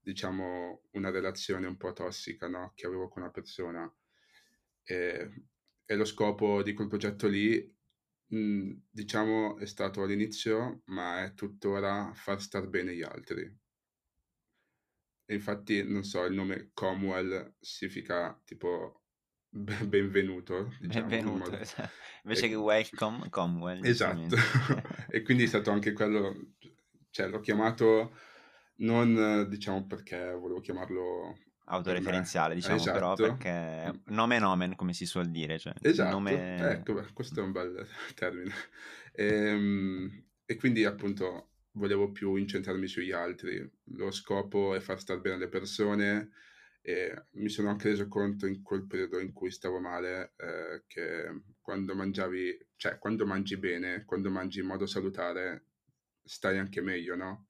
diciamo, 0.00 0.82
una 0.92 1.10
relazione 1.10 1.66
un 1.66 1.76
po' 1.76 1.92
tossica 1.92 2.48
no? 2.48 2.72
che 2.74 2.86
avevo 2.86 3.08
con 3.08 3.22
una 3.22 3.30
persona. 3.30 3.92
E, 4.84 5.44
e 5.84 5.94
lo 5.96 6.04
scopo 6.04 6.62
di 6.62 6.72
quel 6.74 6.88
progetto 6.88 7.26
lì, 7.28 7.76
mh, 8.28 8.72
diciamo, 8.90 9.58
è 9.58 9.66
stato 9.66 10.02
all'inizio, 10.02 10.82
ma 10.86 11.24
è 11.24 11.34
tuttora 11.34 12.12
far 12.14 12.40
star 12.40 12.68
bene 12.68 12.94
gli 12.94 13.02
altri. 13.02 13.58
E 15.30 15.34
infatti, 15.34 15.82
non 15.86 16.04
so, 16.04 16.24
il 16.24 16.34
nome 16.34 16.70
Comwell 16.72 17.54
significa 17.60 18.40
tipo 18.44 18.97
benvenuto. 19.50 20.74
Diciamo, 20.80 21.06
benvenuto, 21.06 21.58
esatto. 21.58 21.90
invece 22.24 22.46
e... 22.46 22.48
che 22.48 22.54
welcome, 22.54 23.28
Comwell. 23.30 23.84
Esatto, 23.84 24.36
e 25.10 25.22
quindi 25.22 25.44
è 25.44 25.46
stato 25.46 25.70
anche 25.70 25.92
quello, 25.92 26.54
cioè 27.10 27.28
l'ho 27.28 27.40
chiamato 27.40 28.12
non 28.78 29.46
diciamo 29.48 29.86
perché 29.86 30.32
volevo 30.32 30.60
chiamarlo 30.60 31.36
autoreferenziale, 31.68 32.54
diciamo, 32.54 32.76
esatto. 32.76 32.92
però 32.92 33.14
perché 33.14 34.00
nome 34.06 34.38
nomen, 34.38 34.74
come 34.74 34.92
si 34.92 35.06
suol 35.06 35.30
dire. 35.30 35.58
Cioè, 35.58 35.74
esatto, 35.80 36.10
nome... 36.10 36.70
ecco, 36.72 37.04
questo 37.12 37.40
è 37.40 37.42
un 37.42 37.52
bel 37.52 37.86
termine. 38.14 38.52
E, 39.12 39.26
ehm, 39.48 40.24
e, 40.44 40.56
quindi 40.56 40.84
appunto 40.84 41.50
volevo 41.72 42.10
più 42.10 42.34
incentrarmi 42.36 42.86
sugli 42.86 43.12
altri. 43.12 43.70
Lo 43.96 44.10
scopo 44.10 44.74
è 44.74 44.80
far 44.80 44.98
stare 45.00 45.20
bene 45.20 45.38
le 45.38 45.48
persone 45.48 46.30
e 46.88 47.24
mi 47.32 47.50
sono 47.50 47.68
anche 47.68 47.90
reso 47.90 48.08
conto 48.08 48.46
in 48.46 48.62
quel 48.62 48.86
periodo 48.86 49.18
in 49.18 49.34
cui 49.34 49.50
stavo 49.50 49.78
male 49.78 50.32
eh, 50.38 50.84
che 50.86 51.42
quando 51.60 51.94
mangiavi, 51.94 52.68
cioè 52.76 52.96
quando 52.96 53.26
mangi 53.26 53.58
bene, 53.58 54.06
quando 54.06 54.30
mangi 54.30 54.60
in 54.60 54.66
modo 54.66 54.86
salutare, 54.86 55.66
stai 56.24 56.56
anche 56.56 56.80
meglio, 56.80 57.14
no? 57.14 57.48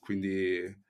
Quindi 0.00 0.84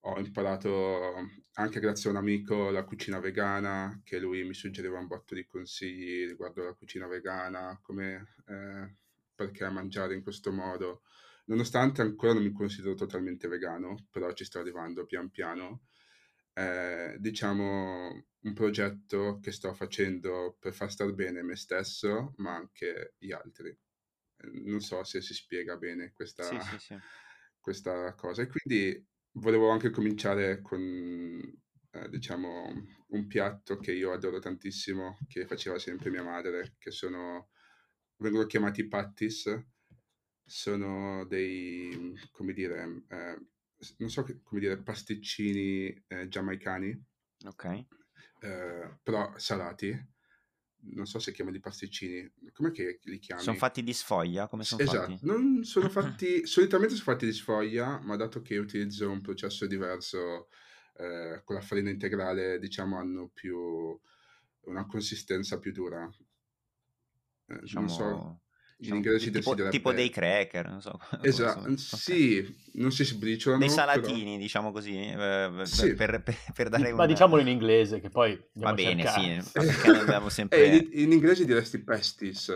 ho 0.00 0.18
imparato 0.18 1.28
anche 1.52 1.80
grazie 1.80 2.08
a 2.08 2.12
un 2.12 2.18
amico 2.18 2.70
la 2.70 2.84
cucina 2.84 3.18
vegana, 3.20 4.00
che 4.04 4.18
lui 4.18 4.42
mi 4.44 4.54
suggeriva 4.54 4.98
un 4.98 5.06
botto 5.06 5.34
di 5.34 5.44
consigli 5.44 6.26
riguardo 6.26 6.64
la 6.64 6.72
cucina 6.72 7.06
vegana, 7.06 7.78
come 7.82 8.36
eh, 8.46 8.94
perché 9.34 9.68
mangiare 9.68 10.14
in 10.14 10.22
questo 10.22 10.50
modo. 10.50 11.02
Nonostante 11.44 12.00
ancora 12.00 12.32
non 12.32 12.42
mi 12.42 12.52
considero 12.52 12.94
totalmente 12.94 13.48
vegano, 13.48 14.06
però 14.10 14.32
ci 14.32 14.44
sto 14.46 14.60
arrivando 14.60 15.04
pian 15.04 15.28
piano. 15.28 15.82
Eh, 16.58 17.14
diciamo 17.20 18.26
un 18.40 18.52
progetto 18.52 19.38
che 19.40 19.52
sto 19.52 19.72
facendo 19.74 20.56
per 20.58 20.74
far 20.74 20.90
star 20.90 21.12
bene 21.12 21.42
me 21.42 21.54
stesso, 21.54 22.34
ma 22.38 22.56
anche 22.56 23.14
gli 23.16 23.30
altri. 23.30 23.76
Non 24.64 24.80
so 24.80 25.04
se 25.04 25.20
si 25.20 25.34
spiega 25.34 25.76
bene 25.76 26.12
questa, 26.12 26.42
sì, 26.42 26.58
sì, 26.60 26.78
sì. 26.78 26.98
questa 27.60 28.12
cosa. 28.14 28.42
E 28.42 28.48
quindi 28.48 29.06
volevo 29.34 29.70
anche 29.70 29.90
cominciare 29.90 30.60
con, 30.60 30.80
eh, 31.92 32.08
diciamo, 32.08 32.72
un 33.06 33.26
piatto 33.28 33.78
che 33.78 33.92
io 33.92 34.12
adoro 34.12 34.40
tantissimo, 34.40 35.18
che 35.28 35.46
faceva 35.46 35.78
sempre 35.78 36.10
mia 36.10 36.24
madre, 36.24 36.74
che 36.78 36.90
sono, 36.90 37.50
vengono 38.16 38.46
chiamati 38.46 38.88
pattis, 38.88 39.64
sono 40.44 41.24
dei, 41.26 42.18
come 42.32 42.52
dire, 42.52 43.04
eh, 43.08 43.46
non 43.98 44.10
so 44.10 44.22
come 44.42 44.60
dire, 44.60 44.78
pasticcini 44.78 46.04
eh, 46.06 46.28
giamaicani. 46.28 47.06
Ok. 47.44 47.64
Eh, 48.40 48.98
però 49.02 49.32
salati 49.36 50.16
non 50.80 51.06
so 51.06 51.18
se 51.18 51.32
chiamali 51.32 51.58
pasticcini, 51.60 52.30
com'è 52.52 52.70
che 52.70 53.00
li 53.04 53.18
chiami? 53.18 53.42
Sono 53.42 53.56
fatti 53.56 53.82
di 53.82 53.92
sfoglia? 53.92 54.46
Come 54.46 54.64
sono 54.64 54.82
esatto, 54.82 55.10
fatti? 55.12 55.26
non 55.26 55.64
sono 55.64 55.88
fatti, 55.90 56.46
solitamente 56.46 56.94
sono 56.94 57.12
fatti 57.12 57.26
di 57.26 57.32
sfoglia, 57.32 57.98
ma 58.00 58.16
dato 58.16 58.42
che 58.42 58.58
utilizzo 58.58 59.10
un 59.10 59.20
processo 59.20 59.66
diverso 59.66 60.48
eh, 60.96 61.42
con 61.44 61.56
la 61.56 61.60
farina 61.60 61.90
integrale, 61.90 62.58
diciamo, 62.58 62.96
hanno 62.96 63.28
più 63.28 63.98
una 64.60 64.86
consistenza 64.86 65.58
più 65.58 65.72
dura. 65.72 66.08
Eh, 67.46 67.60
diciamo... 67.60 67.86
Non 67.86 67.94
so 67.94 68.40
in 68.80 68.94
inglese 68.94 69.18
si 69.18 69.30
tipo, 69.30 69.54
direbbe... 69.54 69.72
tipo 69.72 69.92
dei 69.92 70.08
cracker, 70.08 70.68
non 70.68 70.80
so. 70.80 70.98
Esatto, 71.22 71.76
so. 71.76 71.96
sì, 71.98 72.38
okay. 72.38 72.56
non 72.74 72.92
si 72.92 73.04
sbriciolano. 73.04 73.60
Dei 73.60 73.70
salatini, 73.70 74.24
però... 74.24 74.36
diciamo 74.36 74.72
così, 74.72 74.96
eh, 74.96 75.50
sì. 75.64 75.94
per, 75.94 76.22
per, 76.22 76.36
per, 76.54 76.68
dare 76.68 76.90
un... 76.90 76.96
Ma 76.96 77.06
diciamolo 77.06 77.40
in 77.40 77.48
inglese, 77.48 78.00
che 78.00 78.10
poi 78.10 78.40
Va 78.54 78.72
bene, 78.72 79.06
sì, 79.06 79.40
perché 79.52 79.90
abbiamo 79.90 80.28
sempre... 80.28 80.64
Eh, 80.64 80.76
in, 80.76 80.88
in, 80.92 81.12
inglese 81.12 81.44
diresti 81.44 81.78
pestis. 81.78 82.48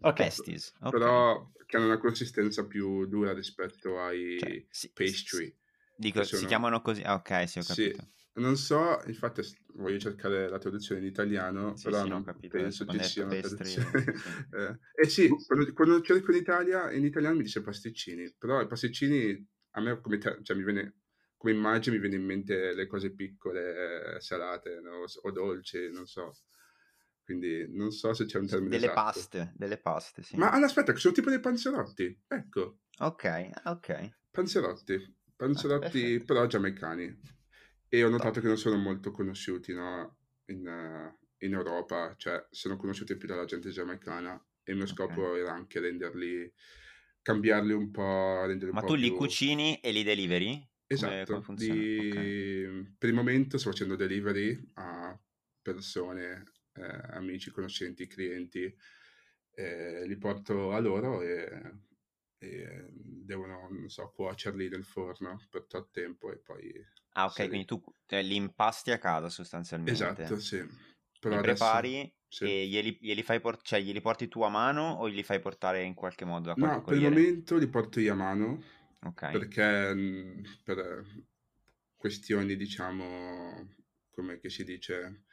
Okay. 0.00 0.26
Pestis, 0.26 0.74
okay. 0.80 0.90
Però 0.90 1.50
che 1.66 1.76
hanno 1.76 1.86
una 1.86 1.98
consistenza 1.98 2.66
più 2.66 3.06
dura 3.06 3.32
rispetto 3.32 4.00
ai 4.00 4.38
cioè, 4.38 4.64
sì, 4.70 4.90
pastry. 4.92 5.54
Dico, 5.94 6.22
sono... 6.24 6.40
si 6.40 6.46
chiamano 6.46 6.80
così? 6.80 7.02
Ah, 7.02 7.14
ok, 7.14 7.48
sì, 7.48 7.58
ho 7.58 7.62
capito. 7.62 8.00
Sì. 8.00 8.16
Non 8.38 8.56
so, 8.56 9.00
infatti 9.06 9.42
voglio 9.74 9.98
cercare 9.98 10.48
la 10.48 10.58
traduzione 10.58 11.00
in 11.00 11.06
italiano, 11.06 11.76
sì, 11.76 11.84
però 11.84 12.02
sì, 12.02 12.08
non 12.08 12.24
capito, 12.24 12.56
penso 12.56 12.86
ci 12.86 13.02
sia 13.02 13.24
una 13.24 13.36
traduzione. 13.36 14.04
eh, 14.52 14.78
eh 15.02 15.08
sì, 15.08 15.28
quando, 15.46 15.72
quando, 15.72 16.00
cerco 16.00 16.30
in 16.30 16.38
Italia, 16.38 16.90
in 16.92 17.04
italiano 17.04 17.36
mi 17.36 17.42
dice 17.42 17.62
pasticcini, 17.62 18.32
però 18.38 18.60
i 18.60 18.66
pasticcini 18.66 19.46
a 19.72 19.80
me 19.80 20.00
come, 20.00 20.18
te, 20.18 20.38
cioè, 20.42 20.56
mi 20.56 20.64
viene, 20.64 21.00
come 21.36 21.52
immagine 21.52 21.96
mi 21.96 22.00
viene 22.00 22.16
in 22.16 22.24
mente 22.24 22.74
le 22.74 22.86
cose 22.86 23.12
piccole, 23.12 24.16
eh, 24.16 24.20
salate 24.20 24.80
no? 24.80 25.04
o 25.22 25.30
dolci, 25.30 25.90
non 25.90 26.06
so. 26.06 26.32
Quindi 27.24 27.66
non 27.76 27.90
so 27.90 28.14
se 28.14 28.24
c'è 28.24 28.38
un 28.38 28.46
termine 28.46 28.70
Delle 28.70 28.90
esatto. 28.90 29.00
paste, 29.02 29.52
delle 29.54 29.78
paste, 29.78 30.22
sì. 30.22 30.36
Ma 30.36 30.50
aspetta, 30.50 30.92
che 30.92 30.98
sono 30.98 31.12
tipo 31.12 31.28
dei 31.28 31.40
panzerotti, 31.40 32.24
ecco. 32.26 32.78
Ok, 33.00 33.50
ok. 33.64 34.16
Panzerotti, 34.30 35.16
panzerotti 35.36 36.14
ah, 36.14 36.24
però 36.24 36.46
giamaicani 36.46 37.36
e 37.88 38.04
ho 38.04 38.08
notato 38.08 38.40
che 38.40 38.46
non 38.46 38.58
sono 38.58 38.76
molto 38.76 39.10
conosciuti 39.10 39.72
no? 39.72 40.18
in, 40.46 40.66
uh, 40.66 41.26
in, 41.44 41.54
Europa, 41.54 42.14
cioè 42.16 42.46
sono 42.50 42.76
conosciuti 42.76 43.16
più 43.16 43.26
dalla 43.26 43.46
gente 43.46 43.70
giamaicana 43.70 44.34
e 44.62 44.72
il 44.72 44.76
mio 44.76 44.86
scopo 44.86 45.28
okay. 45.28 45.40
era 45.40 45.52
anche 45.52 45.80
renderli, 45.80 46.52
cambiarli 47.22 47.72
un 47.72 47.90
po', 47.90 48.44
renderli 48.44 48.74
Ma 48.74 48.80
un 48.80 48.86
tu 48.86 48.94
li 48.94 49.08
più... 49.08 49.16
cucini 49.16 49.80
e 49.80 49.90
li 49.92 50.02
deliveri? 50.02 50.66
Esatto, 50.86 51.40
come 51.40 51.58
di... 51.58 52.08
okay. 52.10 52.94
per 52.98 53.08
il 53.08 53.14
momento 53.14 53.58
sto 53.58 53.70
facendo 53.70 53.96
delivery 53.96 54.70
a 54.74 55.18
persone, 55.60 56.44
eh, 56.74 57.00
amici, 57.10 57.50
conoscenti, 57.50 58.06
clienti, 58.06 58.74
eh, 59.54 60.06
li 60.06 60.16
porto 60.16 60.72
a 60.72 60.78
loro 60.78 61.20
e, 61.22 61.80
e 62.38 62.86
devono, 62.92 63.68
non 63.70 63.88
so, 63.88 64.10
cuocerli 64.14 64.68
nel 64.68 64.84
forno 64.84 65.38
per 65.50 65.66
tot 65.66 65.90
tempo 65.90 66.32
e 66.32 66.38
poi 66.38 66.72
Ah, 67.18 67.26
ok, 67.26 67.34
Sì. 67.34 67.48
quindi 67.48 67.64
tu 67.66 67.82
eh, 68.06 68.22
li 68.22 68.36
impasti 68.36 68.90
a 68.92 68.98
casa 68.98 69.28
sostanzialmente. 69.28 70.22
Esatto, 70.22 70.38
sì. 70.38 70.64
Però 71.18 71.36
Li 71.36 71.38
adesso 71.38 71.78
prepari 71.78 72.12
sì. 72.28 72.44
e 72.44 72.66
glieli, 72.68 72.98
glieli 73.00 73.22
fai 73.22 73.40
por- 73.40 73.60
cioè, 73.62 73.80
glieli 73.80 74.00
porti 74.00 74.28
tu 74.28 74.42
a 74.42 74.48
mano 74.48 74.92
o 74.92 75.08
glieli 75.08 75.22
fai 75.24 75.40
portare 75.40 75.82
in 75.84 75.94
qualche 75.94 76.24
modo 76.24 76.48
da 76.48 76.56
No, 76.56 76.56
qualche 76.56 76.80
per 76.84 76.96
il 76.96 77.02
corriere? 77.02 77.02
momento 77.02 77.56
li 77.56 77.68
porto 77.68 78.00
io 78.00 78.12
a 78.12 78.16
mano 78.16 78.62
Ok, 79.06 79.22
perché 79.28 79.94
mh, 79.94 80.42
per 80.64 81.04
questioni, 81.96 82.56
diciamo, 82.56 83.76
come 84.10 84.38
che 84.40 84.50
si 84.50 84.64
dice, 84.64 85.24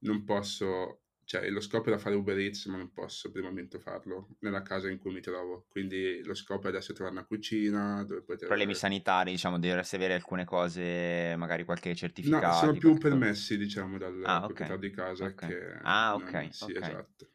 non 0.00 0.24
posso 0.24 1.03
cioè 1.24 1.48
lo 1.50 1.60
scopo 1.60 1.88
era 1.88 1.98
fare 1.98 2.14
Uber 2.14 2.38
Eats, 2.38 2.66
ma 2.66 2.76
non 2.76 2.92
posso 2.92 3.30
per 3.30 3.42
il 3.42 3.48
momento 3.48 3.78
farlo 3.78 4.36
nella 4.40 4.62
casa 4.62 4.88
in 4.88 4.98
cui 4.98 5.12
mi 5.12 5.20
trovo. 5.20 5.66
Quindi 5.68 6.22
lo 6.24 6.34
scopo 6.34 6.66
è 6.66 6.70
adesso 6.70 6.92
trovare 6.92 7.16
una 7.16 7.26
cucina 7.26 8.04
dove 8.04 8.22
poter... 8.22 8.46
Problemi 8.46 8.74
sanitari, 8.74 9.30
diciamo, 9.32 9.58
dovresti 9.58 9.96
avere 9.96 10.14
alcune 10.14 10.44
cose, 10.44 11.34
magari 11.36 11.64
qualche 11.64 11.94
certificato. 11.94 12.46
No, 12.46 12.52
sono 12.52 12.72
più 12.78 12.98
permessi, 12.98 13.56
diciamo, 13.56 13.98
dal 13.98 14.22
ah, 14.24 14.44
okay. 14.44 14.46
proprietario 14.46 14.88
di 14.88 14.94
casa 14.94 15.24
okay. 15.24 15.48
che... 15.48 15.78
Ah, 15.82 16.14
ok. 16.14 16.32
Non... 16.32 16.52
Sì, 16.52 16.64
okay. 16.64 16.76
esatto. 16.76 17.30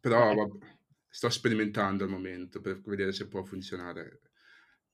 Però 0.00 0.34
vabbè, 0.34 0.66
sto 1.08 1.28
sperimentando 1.30 2.04
al 2.04 2.10
momento 2.10 2.60
per 2.60 2.80
vedere 2.82 3.12
se 3.12 3.28
può 3.28 3.42
funzionare. 3.42 4.20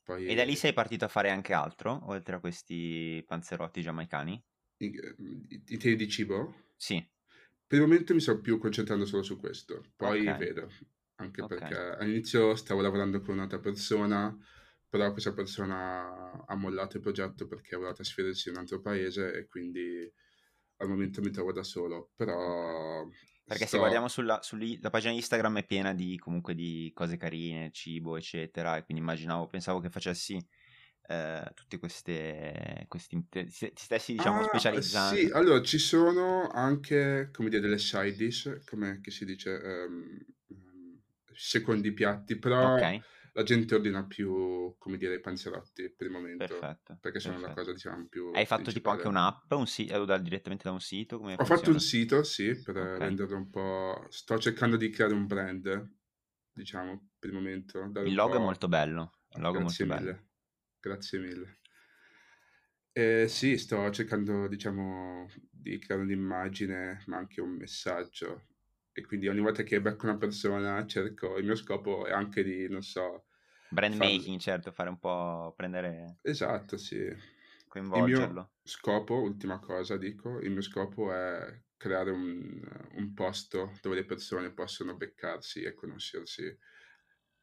Poi... 0.02 0.26
E 0.26 0.34
da 0.34 0.44
lì 0.44 0.56
sei 0.56 0.72
partito 0.72 1.04
a 1.04 1.08
fare 1.08 1.30
anche 1.30 1.52
altro, 1.52 2.00
oltre 2.08 2.36
a 2.36 2.40
questi 2.40 3.22
panzerotti 3.26 3.82
giamaicani? 3.82 4.42
I 4.78 5.76
teli 5.78 5.96
di 5.96 6.08
cibo? 6.08 6.70
Sì. 6.76 7.04
Per 7.72 7.80
il 7.80 7.86
momento 7.86 8.12
mi 8.12 8.20
sto 8.20 8.38
più 8.38 8.58
concentrando 8.58 9.06
solo 9.06 9.22
su 9.22 9.38
questo, 9.38 9.82
poi 9.96 10.28
okay. 10.28 10.36
vedo, 10.36 10.68
anche 11.14 11.40
okay. 11.40 11.56
perché 11.56 11.74
all'inizio 11.74 12.54
stavo 12.54 12.82
lavorando 12.82 13.22
con 13.22 13.36
un'altra 13.36 13.60
persona, 13.60 14.36
però 14.86 15.10
questa 15.10 15.32
persona 15.32 16.44
ha 16.44 16.54
mollato 16.54 16.98
il 16.98 17.02
progetto 17.02 17.46
perché 17.46 17.76
voleva 17.76 17.94
trasferirsi 17.94 18.50
in 18.50 18.56
un 18.56 18.60
altro 18.60 18.82
paese 18.82 19.32
e 19.32 19.46
quindi 19.46 20.06
al 20.76 20.86
momento 20.86 21.22
mi 21.22 21.30
trovo 21.30 21.50
da 21.50 21.62
solo, 21.62 22.10
però... 22.14 23.08
Perché 23.42 23.64
sto... 23.64 23.76
se 23.76 23.78
guardiamo 23.78 24.08
sulla, 24.08 24.42
sulla, 24.42 24.90
pagina 24.90 25.14
Instagram 25.14 25.60
è 25.60 25.64
piena 25.64 25.94
di 25.94 26.18
comunque 26.18 26.54
di 26.54 26.90
cose 26.92 27.16
carine, 27.16 27.70
cibo, 27.72 28.18
eccetera, 28.18 28.76
e 28.76 28.84
quindi 28.84 29.02
immaginavo, 29.02 29.46
pensavo 29.46 29.80
che 29.80 29.88
facessi 29.88 30.38
eh, 31.12 31.50
tutti 31.54 31.78
queste, 31.78 32.86
questi 32.88 33.26
ti 33.28 33.50
stessi 33.50 34.12
diciamo 34.12 34.40
ah, 34.40 34.44
specializzando 34.44 35.16
sì 35.16 35.30
allora 35.30 35.60
ci 35.60 35.78
sono 35.78 36.48
anche 36.48 37.28
come 37.32 37.50
dire 37.50 37.60
delle 37.60 37.78
side 37.78 38.14
dish 38.14 38.62
come 38.64 39.00
si 39.04 39.26
dice 39.26 39.50
um, 39.50 40.18
secondi 41.34 41.92
piatti 41.92 42.38
però 42.38 42.76
okay. 42.76 43.02
la 43.32 43.42
gente 43.42 43.74
ordina 43.74 44.06
più 44.06 44.74
come 44.78 44.96
dire 44.96 45.16
i 45.16 45.20
panzerotti 45.20 45.92
per 45.94 46.06
il 46.06 46.12
momento 46.14 46.46
perfetto, 46.46 46.96
perché 46.98 47.20
sono 47.20 47.34
perfetto. 47.34 47.54
la 47.54 47.60
cosa 47.60 47.72
diciamo 47.74 48.06
più 48.08 48.30
hai 48.32 48.46
fatto 48.46 48.72
tipo 48.72 48.88
anche 48.88 49.08
un'app 49.08 49.52
un 49.52 49.66
sito 49.66 50.04
da, 50.06 50.16
direttamente 50.16 50.64
da 50.64 50.72
un 50.72 50.80
sito 50.80 51.18
come 51.18 51.34
ho 51.34 51.36
funziona? 51.36 51.60
fatto 51.60 51.72
un 51.72 51.80
sito 51.80 52.22
sì 52.22 52.58
per 52.58 52.76
okay. 52.76 52.98
renderlo 52.98 53.36
un 53.36 53.50
po' 53.50 54.06
sto 54.08 54.38
cercando 54.38 54.76
di 54.76 54.88
creare 54.88 55.12
un 55.12 55.26
brand 55.26 55.90
diciamo 56.54 57.10
per 57.18 57.28
il 57.28 57.36
momento 57.36 57.82
il 57.82 58.14
logo 58.14 58.36
è 58.36 58.38
molto 58.38 58.66
bello 58.66 59.18
il 59.34 59.42
logo 59.42 59.58
è 59.58 59.62
molto 59.62 59.84
mille. 59.84 59.96
bello 59.96 60.30
Grazie 60.82 61.18
mille. 61.18 61.56
Eh, 62.94 63.26
sì, 63.28 63.56
sto 63.56 63.90
cercando, 63.90 64.46
diciamo, 64.48 65.26
di 65.50 65.78
creare 65.78 66.02
un'immagine, 66.02 67.02
ma 67.06 67.16
anche 67.16 67.40
un 67.40 67.50
messaggio. 67.56 68.48
E 68.92 69.00
quindi 69.06 69.28
ogni 69.28 69.40
volta 69.40 69.62
che 69.62 69.80
becco 69.80 70.04
una 70.04 70.18
persona 70.18 70.84
cerco, 70.86 71.38
il 71.38 71.44
mio 71.46 71.54
scopo 71.54 72.04
è 72.06 72.12
anche 72.12 72.42
di, 72.44 72.68
non 72.68 72.82
so, 72.82 73.26
Brand 73.72 73.96
farlo. 73.96 74.22
making, 74.22 74.38
certo, 74.38 74.70
fare 74.70 74.88
un 74.90 74.98
po', 75.00 75.52
prendere, 75.56 76.18
Esatto, 76.20 76.76
sì. 76.76 76.96
Il 76.96 77.16
coinvolgerlo. 77.68 78.02
mio 78.04 78.52
scopo, 78.62 79.20
ultima 79.20 79.58
cosa 79.58 79.96
dico, 79.96 80.38
il 80.40 80.50
mio 80.50 80.60
scopo 80.62 81.12
è 81.12 81.62
creare 81.76 82.10
un, 82.10 82.60
un 82.92 83.12
posto 83.14 83.72
dove 83.80 83.96
le 83.96 84.04
persone 84.04 84.52
possono 84.52 84.96
beccarsi 84.96 85.62
e 85.62 85.74
conoscersi, 85.74 86.56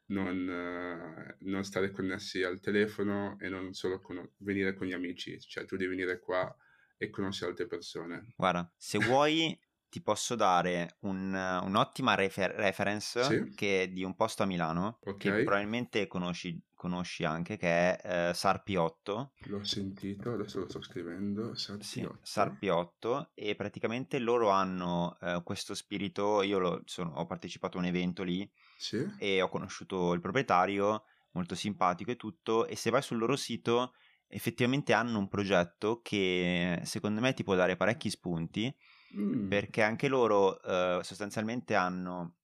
non, 0.10 0.50
eh, 0.50 1.36
non 1.42 1.64
stare 1.64 1.92
connessi 1.92 2.44
al 2.44 2.60
telefono 2.60 3.38
e 3.40 3.50
non 3.50 3.74
solo 3.74 4.00
cono- 4.00 4.32
venire 4.38 4.74
con 4.74 4.88
gli 4.88 4.94
amici, 4.94 5.40
cioè 5.40 5.66
tu 5.66 5.76
devi 5.76 5.96
venire 5.96 6.20
qua 6.20 6.54
e 6.98 7.10
conoscere 7.10 7.52
altre 7.52 7.66
persone. 7.68 8.34
Guarda, 8.36 8.72
se 8.78 8.98
vuoi 9.00 9.58
ti 9.90 10.02
posso 10.02 10.36
dare 10.36 10.98
un- 11.00 11.34
un'ottima 11.34 12.14
refer- 12.14 12.56
reference 12.56 13.24
Sì. 13.24 13.54
che 13.56 13.84
è 13.84 13.88
di 13.90 14.04
un 14.04 14.16
posto 14.16 14.44
a 14.44 14.46
Milano 14.46 15.00
che 15.18 15.30
Ok. 15.32 15.44
probabilmente 15.44 16.06
conosci, 16.08 16.62
conosci 16.76 17.24
anche, 17.24 17.58
che 17.58 17.68
è 17.98 18.30
eh, 18.30 18.34
Sarpi 18.36 18.76
8. 18.76 19.34
L'ho 19.46 19.64
sentito, 19.64 20.34
adesso 20.34 20.60
lo 20.60 20.70
sto 20.70 20.82
scrivendo. 20.82 21.56
Sì, 21.56 21.64
Sarpiotto. 21.80 22.20
Sarpi 22.22 22.70
8 22.70 23.32
e 23.34 23.56
praticamente 23.56 24.20
loro 24.20 24.50
hanno 24.50 25.18
eh, 25.22 25.42
questo 25.44 25.74
spirito, 25.74 26.44
io 26.44 26.60
lo- 26.60 26.82
sono- 26.86 27.14
ho 27.16 27.26
partecipato 27.26 27.78
a 27.78 27.82
un 27.82 27.88
evento 27.88 28.22
lì 28.24 28.48
Sì? 28.80 29.06
e 29.18 29.42
ho 29.42 29.50
conosciuto 29.50 30.14
il 30.14 30.22
proprietario, 30.22 31.04
molto 31.32 31.54
simpatico 31.54 32.12
e 32.12 32.16
tutto, 32.16 32.66
e 32.66 32.76
se 32.78 32.90
vai 32.90 33.02
sul 33.02 33.18
loro 33.18 33.36
sito 33.36 33.94
effettivamente 34.28 34.94
hanno 34.94 35.20
un 35.20 35.28
progetto 35.28 36.02
che 36.02 36.80
secondo 36.86 37.20
me 37.20 37.34
ti 37.34 37.44
può 37.44 37.56
dare 37.56 37.76
parecchi 37.76 38.10
spunti 38.10 38.74
Mm, 39.16 39.48
perché 39.48 39.82
anche 39.82 40.08
loro 40.08 40.62
eh, 40.62 41.04
sostanzialmente 41.04 41.74
hanno 41.74 42.36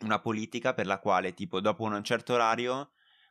una 0.00 0.20
politica 0.20 0.74
per 0.74 0.86
la 0.86 0.98
quale 0.98 1.32
tipo 1.32 1.60
dopo 1.60 1.84
un 1.84 2.02
certo 2.04 2.34
orario 2.34 2.90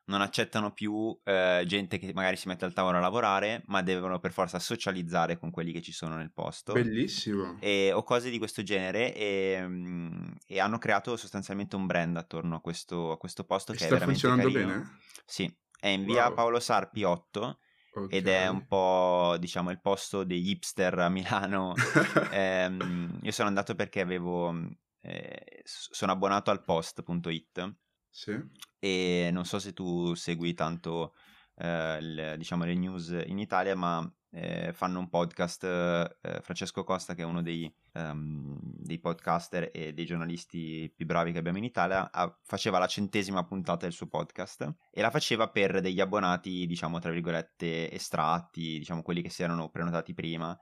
non 0.10 0.22
accettano 0.22 0.74
più 0.74 1.17
eh, 1.24 1.63
gente 1.65 1.98
che 1.98 2.12
magari 2.13 2.36
si 2.36 2.48
mette 2.48 2.65
al 2.65 2.74
tavolo 2.74 2.98
a 2.98 3.02
lavorare, 3.02 3.63
ma 3.67 3.82
devono 3.82 4.19
per 4.19 4.32
forza 4.34 4.60
socializzare 4.60 5.38
con 5.38 5.52
quelli 5.52 5.72
che 5.72 5.82
ci 5.82 5.91
sono 5.91 6.15
nel 6.17 6.32
posto. 6.34 6.74
Bellissimo. 6.74 7.60
E, 7.62 7.91
o 7.93 8.04
cose 8.04 8.30
di 8.30 8.38
questo 8.38 8.63
genere 8.63 9.13
e, 9.13 9.63
mm, 9.67 10.32
e 10.48 10.60
hanno 10.60 10.78
creato 10.78 11.15
sostanzialmente 11.17 11.76
un 11.76 11.86
brand 11.86 12.15
attorno 12.17 12.56
a 12.56 12.62
questo, 12.62 13.12
a 13.12 13.17
questo 13.17 13.43
posto 13.45 13.74
E 13.74 13.76
che 13.76 13.86
è 13.86 13.86
sta 13.86 13.93
veramente 13.93 14.06
funzionando 14.06 14.48
carino. 14.48 14.69
bene? 14.69 14.98
Sì, 15.26 15.54
è 15.80 15.88
in 15.88 16.06
via 16.06 16.24
Wow. 16.26 16.34
Paolo 16.34 16.60
Sarpi 16.60 17.04
8 17.04 17.60
ed 18.08 18.28
è 18.28 18.48
un 18.48 18.65
po' 18.65 19.36
diciamo 19.39 19.69
il 19.72 19.80
posto 19.82 20.24
degli 20.24 20.50
hipster 20.50 20.98
a 21.00 21.10
Milano 21.10 21.76
Ehm, 22.32 23.19
io 23.24 23.32
sono 23.32 23.48
andato 23.48 23.76
perché 23.76 24.02
avevo 24.02 24.54
eh, 25.02 25.62
s- 25.63 25.89
sono 25.91 26.12
abbonato 26.12 26.52
al 26.52 26.63
post.it 26.63 27.76
Sì? 28.10 28.38
e 28.80 29.30
non 29.32 29.45
so 29.45 29.60
se 29.60 29.74
tu 29.74 30.13
segui 30.15 30.54
tanto 30.54 31.13
eh, 31.56 31.98
il- 32.02 32.36
diciamo 32.38 32.63
le 32.65 32.74
news 32.76 33.10
in 33.28 33.38
Italia 33.39 33.76
ma 33.76 34.12
eh, 34.32 34.72
fanno 34.74 35.00
un 35.00 35.10
podcast 35.10 35.63
eh, 35.63 36.39
Francesco 36.41 36.84
Costa 36.84 37.15
che 37.15 37.24
è 37.24 37.26
uno 37.26 37.41
dei, 37.41 37.72
ehm, 37.93 38.60
dei 38.62 39.00
podcaster 39.00 39.69
e 39.74 39.91
dei 39.93 40.06
giornalisti 40.06 40.91
più 40.95 41.06
bravi 41.08 41.32
che 41.32 41.39
abbiamo 41.39 41.58
in 41.58 41.63
Italia 41.63 42.12
ha- 42.12 42.39
faceva 42.43 42.78
la 42.78 42.86
centesima 42.88 43.43
puntata 43.43 43.86
del 43.86 43.91
suo 43.93 44.08
podcast 44.08 44.72
e 44.91 45.02
la 45.02 45.10
faceva 45.10 45.50
per 45.50 45.82
degli 45.82 46.00
abbonati 46.00 46.65
diciamo 46.67 47.00
tra 47.00 47.12
virgolette 47.12 47.91
estratti 47.91 48.78
diciamo 48.78 49.02
quelli 49.02 49.22
che 49.22 49.30
si 49.30 49.41
erano 49.43 49.69
prenotati 49.69 50.13
prima 50.13 50.58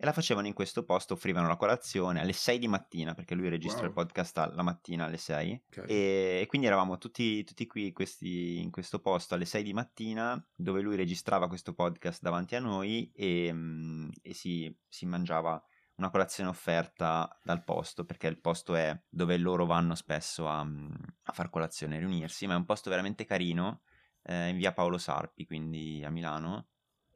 e 0.00 0.04
la 0.06 0.12
facevano 0.12 0.46
in 0.46 0.54
questo 0.54 0.82
posto, 0.84 1.12
offrivano 1.12 1.46
la 1.46 1.56
colazione 1.56 2.20
alle 2.22 2.32
6 2.32 2.58
di 2.58 2.68
mattina, 2.68 3.12
perché 3.12 3.34
lui 3.34 3.50
registra 3.50 3.80
Wow. 3.82 3.88
il 3.88 3.94
podcast 3.94 4.38
a- 4.38 4.50
la 4.54 4.62
mattina 4.62 5.04
alle 5.04 5.18
6. 5.18 5.62
Ok. 5.76 5.84
E, 5.90 6.38
e 6.40 6.46
quindi 6.48 6.66
eravamo 6.66 6.96
tutti, 6.96 7.44
tutti 7.44 7.66
qui 7.66 7.92
questi- 7.92 8.60
in 8.62 8.70
questo 8.70 9.00
posto 9.00 9.34
alle 9.34 9.44
6 9.44 9.62
di 9.62 9.74
mattina, 9.74 10.42
dove 10.54 10.80
lui 10.80 10.96
registrava 10.96 11.48
questo 11.48 11.74
podcast 11.74 12.22
davanti 12.22 12.56
a 12.56 12.60
noi 12.60 13.10
e, 13.14 13.50
mm, 13.52 14.08
e 14.22 14.32
si, 14.32 14.74
si 14.88 15.04
mangiava 15.04 15.62
una 15.96 16.08
colazione 16.08 16.48
offerta 16.48 17.38
dal 17.42 17.62
posto, 17.62 18.06
perché 18.06 18.26
il 18.26 18.40
posto 18.40 18.74
è 18.74 18.98
dove 19.06 19.36
loro 19.36 19.66
vanno 19.66 19.94
spesso 19.94 20.48
a, 20.48 20.64
mm, 20.64 20.88
a 21.24 21.32
far 21.34 21.50
colazione 21.50 21.96
e 21.96 21.98
riunirsi, 21.98 22.46
ma 22.46 22.54
è 22.54 22.56
un 22.56 22.64
posto 22.64 22.88
veramente 22.88 23.26
carino, 23.26 23.82
eh, 24.22 24.48
in 24.48 24.56
via 24.56 24.72
Paolo 24.72 24.96
Sarpi, 24.96 25.44
quindi 25.44 26.02
a 26.02 26.08
Milano. 26.08 26.68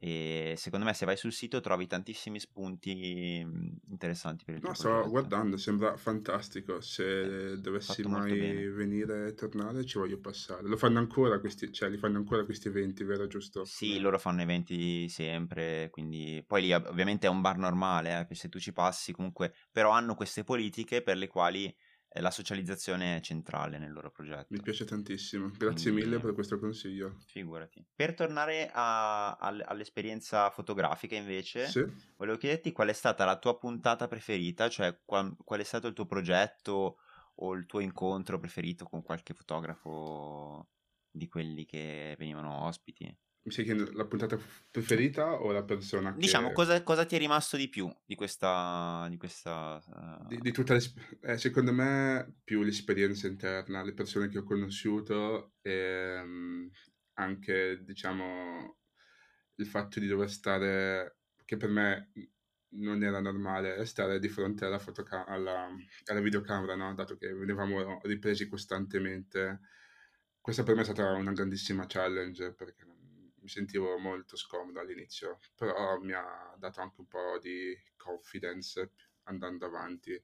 E 0.07 0.55
secondo 0.59 0.85
me 0.85 0.93
se 0.95 1.07
vai 1.07 1.17
sul 1.17 1.33
sito 1.33 1.61
trovi 1.61 1.87
tantissimi 1.87 2.39
spunti 2.39 3.43
mm, 3.45 3.77
interessanti 3.91 4.45
per 4.45 4.55
il 4.55 4.63
tuo 4.63 4.75
No, 4.75 4.75
sto 4.75 4.89
progetto. 4.89 5.11
guardando, 5.11 5.57
sembra 5.57 5.97
fantastico. 5.97 6.81
Se 6.81 7.05
Eh, 7.23 7.31
dovessi 7.61 8.03
mai 8.03 8.67
venire 8.69 9.29
e 9.29 9.35
tornare, 9.35 9.85
ci 9.85 9.99
voglio 9.99 10.19
passare. 10.19 10.67
Lo 10.67 10.77
fanno 10.77 10.99
ancora 10.99 11.39
questi, 11.39 11.71
cioè, 11.73 11.89
li 11.91 11.99
fanno 11.99 12.19
ancora 12.19 12.45
questi 12.45 12.67
eventi, 12.69 13.05
vero? 13.05 13.27
Giusto? 13.29 13.67
Sì, 13.67 13.99
loro 13.99 14.19
fanno 14.19 14.43
eventi 14.43 15.09
sempre, 15.09 15.89
quindi 15.91 16.45
poi 16.47 16.61
lì 16.63 16.75
ov- 16.75 16.87
ovviamente 16.87 17.27
è 17.27 17.31
un 17.31 17.41
bar 17.41 17.57
normale, 17.57 18.27
eh, 18.29 18.35
se 18.35 18.51
tu 18.51 18.59
ci 18.59 18.73
passi 18.75 19.13
comunque, 19.13 19.55
però 19.73 19.91
hanno 19.91 20.15
queste 20.15 20.45
politiche 20.45 21.01
per 21.03 21.17
le 21.17 21.29
quali 21.29 21.65
eh, 21.65 21.77
la 22.21 22.31
socializzazione 22.31 23.17
è 23.17 23.21
centrale 23.21 23.79
nel 23.79 23.93
loro 23.93 24.11
progetto. 24.11 24.47
Mi 24.51 24.61
piace 24.61 24.85
tantissimo. 24.85 25.51
Grazie 25.57 25.91
Quindi- 25.91 26.09
mille 26.11 26.21
per 26.21 26.33
questo 26.35 26.59
consiglio. 26.59 27.17
Figurati. 27.27 27.85
Per 27.95 28.15
tornare 28.15 28.71
a- 28.73 29.35
al- 29.37 29.65
all'esperienza 29.67 30.51
fotografica 30.51 31.17
invece, 31.17 31.67
Sì? 31.67 31.85
volevo 32.17 32.39
chiederti 32.39 32.73
qual 32.73 32.89
è 32.89 32.93
stata 32.93 33.25
la 33.25 33.39
tua 33.39 33.59
puntata 33.59 34.07
preferita, 34.09 34.69
cioè 34.69 34.99
qua- 35.05 35.35
qual 35.45 35.61
è 35.61 35.65
stato 35.65 35.87
il 35.89 35.95
tuo 35.95 36.07
progetto 36.07 36.99
o 37.37 37.53
il 37.55 37.67
tuo 37.67 37.81
incontro 37.81 38.39
preferito 38.39 38.85
con 38.85 39.03
qualche 39.03 39.35
fotografo 39.35 40.69
di 41.11 41.27
quelli 41.29 41.65
che 41.65 42.15
venivano 42.19 42.65
ospiti? 42.67 43.13
Mi 43.45 43.53
stai 43.53 43.65
chiedendo 43.65 43.93
la 43.93 44.07
puntata 44.07 44.39
preferita 44.71 45.35
o 45.35 45.53
la 45.53 45.65
persona 45.65 46.13
che... 46.13 46.19
Diciamo, 46.19 46.53
cosa, 46.53 46.83
cosa 46.83 47.05
ti 47.05 47.15
è 47.15 47.19
rimasto 47.19 47.59
di 47.59 47.69
più 47.69 47.95
di 48.07 48.15
questa... 48.15 49.07
Di 49.11 49.19
questa 49.19 49.83
eh, 49.87 50.27
Di, 50.29 50.41
di 50.41 50.51
tutta 50.51 50.75
eh, 50.75 51.37
secondo 51.37 51.73
me 51.73 52.37
più 52.43 52.63
l'esperienza 52.63 53.27
interna, 53.27 53.83
le 53.83 53.93
persone 53.93 54.29
che 54.29 54.39
ho 54.39 54.45
conosciuto 54.45 55.53
e 55.61 56.23
mm, 56.25 56.67
anche 57.15 57.83
diciamo 57.85 58.79
il 59.57 59.67
fatto 59.67 60.01
di 60.01 60.07
dover 60.07 60.31
stare, 60.31 61.19
che 61.45 61.57
per 61.57 61.69
me 61.69 62.11
non 62.77 63.03
era 63.03 63.21
normale, 63.21 63.85
stare 63.85 64.19
di 64.19 64.29
fronte 64.29 64.65
alla, 64.65 64.79
fotoca- 64.79 65.27
alla, 65.27 65.69
alla 66.07 66.21
videocamera, 66.21 66.75
no? 66.75 66.95
dato 66.95 67.17
che 67.17 67.33
venivamo 67.33 68.01
ripresi 68.05 68.49
costantemente. 68.49 69.61
Questa 70.41 70.63
per 70.63 70.75
me 70.75 70.81
è 70.81 70.85
stata 70.85 71.13
una 71.13 71.33
grandissima 71.33 71.87
challenge 71.87 72.53
perché 72.53 72.85
mi 73.45 73.51
sentivo 73.51 73.99
molto 73.99 74.37
scomodo 74.37 74.81
all'inizio, 74.81 75.39
però 75.55 75.99
mi 76.01 76.13
ha 76.15 76.55
dato 76.59 76.81
anche 76.81 77.01
un 77.01 77.07
po' 77.09 77.39
di 77.41 77.77
confidence 77.97 78.93
andando 79.25 79.67
avanti. 79.67 80.21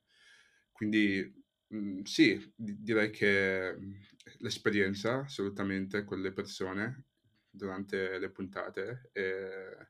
Quindi 0.72 1.32
mm, 1.74 2.02
sì, 2.02 2.52
di- 2.56 2.82
direi 2.82 3.10
che 3.10 3.74
mm, 3.78 3.92
l'esperienza 4.38 5.20
assolutamente 5.20 6.04
con 6.04 6.20
le 6.22 6.32
persone 6.32 7.04
durante 7.50 8.18
le 8.18 8.30
puntate 8.30 9.10
e, 9.12 9.88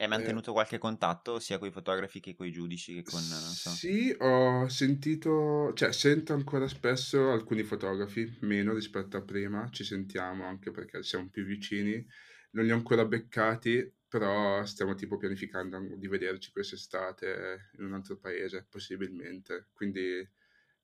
Hai 0.00 0.06
eh, 0.06 0.08
mantenuto 0.08 0.52
qualche 0.52 0.78
contatto 0.78 1.38
sia 1.38 1.58
con 1.58 1.68
i 1.68 1.70
fotografi 1.70 2.20
che 2.20 2.34
con 2.34 2.46
i 2.46 2.50
giudici 2.50 2.94
che 2.94 3.02
con... 3.02 3.20
so. 3.20 3.68
Sì, 3.68 4.16
ho 4.18 4.66
sentito, 4.66 5.74
cioè 5.74 5.92
sento 5.92 6.32
ancora 6.32 6.66
spesso 6.68 7.30
alcuni 7.30 7.64
fotografi, 7.64 8.38
meno 8.40 8.72
rispetto 8.72 9.18
a 9.18 9.20
prima, 9.20 9.68
ci 9.70 9.84
sentiamo 9.84 10.46
anche 10.46 10.70
perché 10.70 11.02
siamo 11.02 11.28
più 11.28 11.44
vicini, 11.44 12.02
non 12.52 12.64
li 12.64 12.70
ho 12.70 12.76
ancora 12.76 13.04
beccati, 13.04 13.92
però 14.08 14.64
stiamo 14.64 14.94
tipo 14.94 15.18
pianificando 15.18 15.78
di 15.96 16.08
vederci 16.08 16.50
quest'estate 16.50 17.68
in 17.76 17.84
un 17.84 17.92
altro 17.92 18.16
paese, 18.16 18.66
possibilmente. 18.70 19.68
Quindi 19.74 20.26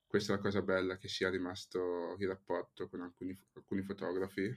questa 0.06 0.34
è 0.34 0.36
la 0.36 0.42
cosa 0.42 0.60
bella, 0.60 0.98
che 0.98 1.08
sia 1.08 1.30
rimasto 1.30 2.16
il 2.18 2.28
rapporto 2.28 2.86
con 2.90 3.00
alcuni, 3.00 3.34
alcuni 3.54 3.80
fotografi. 3.80 4.54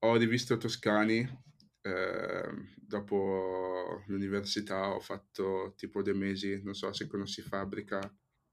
Ho 0.00 0.16
rivisto 0.16 0.56
Toscani, 0.56 1.46
eh, 1.88 2.50
dopo 2.76 4.02
l'università 4.06 4.94
ho 4.94 5.00
fatto 5.00 5.74
tipo 5.76 6.02
due 6.02 6.14
mesi, 6.14 6.60
non 6.62 6.74
so 6.74 6.92
se 6.92 7.06
conosci 7.06 7.42
Fabbrica, 7.42 8.00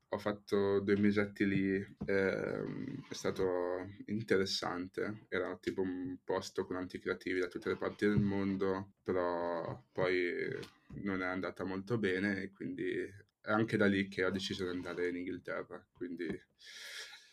ho 0.10 0.18
fatto 0.18 0.80
due 0.80 0.98
mesetti 0.98 1.46
lì, 1.48 1.76
ehm, 2.06 3.08
è 3.10 3.14
stato 3.14 3.44
interessante, 4.08 5.26
era 5.30 5.58
tipo 5.58 5.82
un 5.82 6.18
posto 6.24 6.66
con 6.66 6.78
anticreativi 6.78 7.40
da 7.40 7.48
tutte 7.48 7.70
le 7.70 7.78
parti 7.78 8.06
del 8.06 8.20
mondo, 8.20 8.94
però 9.04 9.84
poi 9.92 10.34
non 11.04 11.22
è 11.22 11.26
andata 11.26 11.64
molto 11.66 11.98
bene 11.98 12.42
e 12.42 12.52
quindi 12.52 12.90
è 13.42 13.52
anche 13.52 13.78
da 13.78 13.86
lì 13.88 14.08
che 14.08 14.24
ho 14.26 14.32
deciso 14.32 14.64
di 14.64 14.70
andare 14.76 15.10
in 15.10 15.18
Inghilterra, 15.18 15.86
quindi 15.94 16.28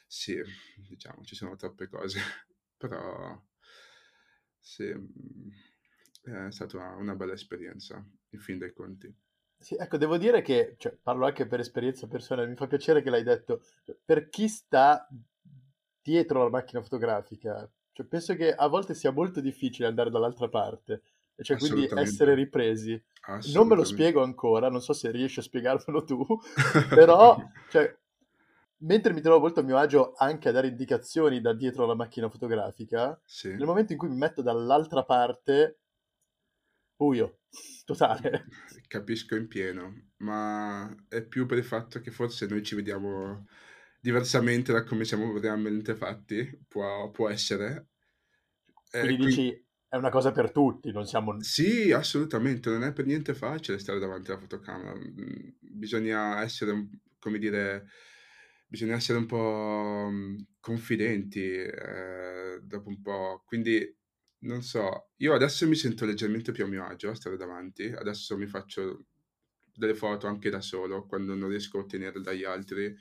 sì, 0.07 0.41
diciamo, 0.89 1.23
ci 1.25 1.35
sono 1.35 1.57
troppe 1.57 1.89
cose, 1.89 2.19
però 2.77 3.41
sì, 4.61 4.85
mm, 4.95 5.49
è 6.23 6.51
stata 6.51 6.95
una, 6.99 7.15
bella 7.15 7.33
esperienza, 7.33 8.05
in 8.31 8.39
fin 8.39 8.59
dei 8.59 8.73
conti. 8.73 9.13
Sì, 9.59 9.77
ecco, 9.77 9.97
devo 9.97 10.17
dire 10.17 10.43
che, 10.43 10.75
cioè, 10.79 10.97
parlo 11.01 11.27
anche 11.27 11.47
per 11.47 11.61
esperienza 11.61 12.07
personale, 12.09 12.49
mi 12.49 12.57
fa 12.57 12.67
piacere 12.67 13.03
che 13.03 13.11
l'hai 13.11 13.23
detto, 13.23 13.63
Cioè, 13.85 13.97
per 14.05 14.29
chi 14.29 14.49
sta 14.49 15.09
dietro 16.01 16.43
la 16.43 16.51
macchina 16.51 16.83
fotografica, 16.83 17.71
Cioè, 17.93 18.07
penso 18.07 18.35
che 18.35 18.53
a 18.53 18.67
volte 18.67 18.95
sia 18.95 19.13
molto 19.13 19.41
difficile 19.41 19.87
andare 19.87 20.11
dall'altra 20.11 20.49
parte, 20.49 21.03
cioè 21.43 21.57
quindi 21.57 21.89
essere 21.95 22.35
ripresi. 22.35 23.01
Non 23.53 23.69
me 23.69 23.77
lo 23.77 23.85
spiego 23.85 24.23
ancora, 24.23 24.69
non 24.69 24.81
so 24.81 24.93
se 24.93 25.11
riesci 25.11 25.39
a 25.39 25.43
spiegarmelo 25.43 26.05
tu, 26.05 26.27
però 26.89 27.37
cioè, 27.71 27.97
mentre 28.79 29.13
mi 29.13 29.21
trovo 29.21 29.41
molto 29.41 29.61
a 29.61 29.63
mio 29.63 29.77
agio 29.77 30.15
anche 30.17 30.49
a 30.49 30.53
dare 30.53 30.69
indicazioni 30.69 31.41
da 31.41 31.53
dietro 31.53 31.87
la 31.87 31.95
macchina 31.95 32.29
fotografica, 32.29 33.19
sì. 33.25 33.49
nel 33.49 33.67
momento 33.67 33.93
in 33.93 33.99
cui 33.99 34.09
mi 34.09 34.17
metto 34.17 34.43
dall'altra 34.43 35.05
parte, 35.05 35.82
buio, 37.03 37.41
totale. 37.85 38.47
Capisco 38.87 39.35
in 39.35 39.49
pieno, 39.49 40.11
ma 40.19 40.89
è 41.09 41.23
più 41.23 41.47
per 41.47 41.59
il 41.59 41.65
fatto 41.65 42.01
che 42.01 42.13
forse 42.13 42.47
noi 42.47 42.63
ci 42.63 42.77
vediamo 42.77 43.47
diversamente 44.01 44.73
da 44.73 44.85
come 44.85 45.05
siamo 45.05 45.37
realmente 45.39 45.97
fatti, 45.97 46.65
può, 46.69 47.11
può 47.11 47.29
essere. 47.29 47.89
Eh, 48.93 49.01
quindi, 49.01 49.17
quindi 49.17 49.27
dici 49.27 49.67
è 49.89 49.97
una 49.97 50.11
cosa 50.11 50.33
per 50.33 50.53
tutti, 50.53 50.91
non 50.91 51.05
siamo... 51.05 51.43
Sì, 51.43 51.93
assolutamente, 51.93 52.71
non 52.71 52.83
è 52.83 52.93
per 52.93 53.05
niente 53.05 53.35
facile 53.35 53.79
stare 53.79 53.99
davanti 53.99 54.31
alla 54.31 54.41
fotocamera, 54.41 54.95
bisogna 55.61 56.41
essere, 56.41 56.89
come 57.19 57.39
dire, 57.39 57.89
bisogna 58.67 58.95
essere 58.95 59.19
un 59.19 59.27
po' 59.27 60.11
confidenti 60.61 61.43
eh, 61.43 62.61
dopo 62.63 62.89
un 62.89 63.03
po', 63.03 63.43
quindi 63.45 63.87
non 64.43 64.63
so, 64.63 65.11
io 65.17 65.35
adesso 65.35 65.67
mi 65.69 65.75
sento 65.75 66.05
leggermente 66.05 66.53
più 66.53 66.65
a 66.65 66.69
mio 66.69 66.85
agio 66.85 67.11
a 67.11 67.15
stare 67.15 67.37
davanti, 67.37 67.85
adesso 67.85 68.37
mi 68.37 68.47
faccio 68.47 69.07
delle 69.75 69.95
foto 69.95 70.27
anche 70.27 70.51
da 70.51 70.61
solo 70.61 71.07
quando 71.07 71.35
non 71.35 71.49
riesco 71.49 71.79
a 71.79 71.83
ottenere 71.83 72.21
dagli 72.21 72.45
altri 72.45 72.95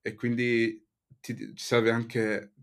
e 0.00 0.14
quindi 0.14 0.84
ti 1.20 1.52
serve 1.56 1.90
anche 1.90 2.54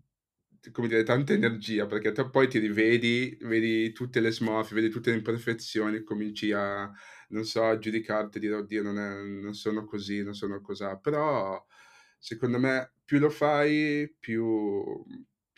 come 0.72 0.88
dire, 0.88 1.02
tanta 1.04 1.32
energia 1.32 1.86
perché 1.86 2.12
te 2.12 2.28
poi 2.28 2.48
ti 2.48 2.58
rivedi, 2.58 3.36
vedi 3.42 3.92
tutte 3.92 4.20
le 4.20 4.30
smorfie, 4.30 4.74
vedi 4.76 4.90
tutte 4.90 5.10
le 5.10 5.16
imperfezioni, 5.16 6.04
cominci 6.04 6.52
a, 6.52 6.90
non 7.28 7.44
so, 7.44 7.64
a 7.64 7.78
giudicarti, 7.78 8.38
dire 8.38 8.56
oddio 8.56 8.82
non, 8.82 8.98
è, 8.98 9.22
non 9.22 9.54
sono 9.54 9.84
così, 9.84 10.22
non 10.22 10.34
sono 10.34 10.60
così, 10.60 10.84
però 11.00 11.64
secondo 12.18 12.58
me 12.58 12.92
più 13.04 13.18
lo 13.18 13.30
fai, 13.30 14.14
più, 14.18 14.84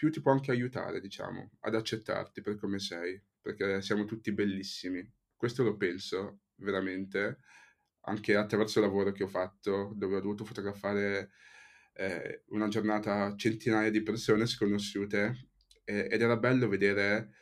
più 0.02 0.10
ti 0.10 0.20
può 0.20 0.32
anche 0.32 0.50
aiutare, 0.50 1.00
diciamo, 1.00 1.52
ad 1.60 1.76
accettarti 1.76 2.40
per 2.40 2.56
come 2.56 2.80
sei, 2.80 3.22
perché 3.40 3.80
siamo 3.82 4.04
tutti 4.04 4.32
bellissimi. 4.32 5.08
Questo 5.36 5.62
lo 5.62 5.76
penso 5.76 6.40
veramente, 6.56 7.38
anche 8.06 8.34
attraverso 8.34 8.80
il 8.80 8.86
lavoro 8.86 9.12
che 9.12 9.22
ho 9.22 9.28
fatto, 9.28 9.92
dove 9.94 10.16
ho 10.16 10.20
dovuto 10.20 10.44
fotografare 10.44 11.30
eh, 11.92 12.42
una 12.48 12.66
giornata 12.66 13.36
centinaia 13.36 13.92
di 13.92 14.02
persone 14.02 14.44
sconosciute 14.46 15.50
eh, 15.84 16.08
ed 16.10 16.20
era 16.20 16.36
bello 16.36 16.66
vedere 16.66 17.34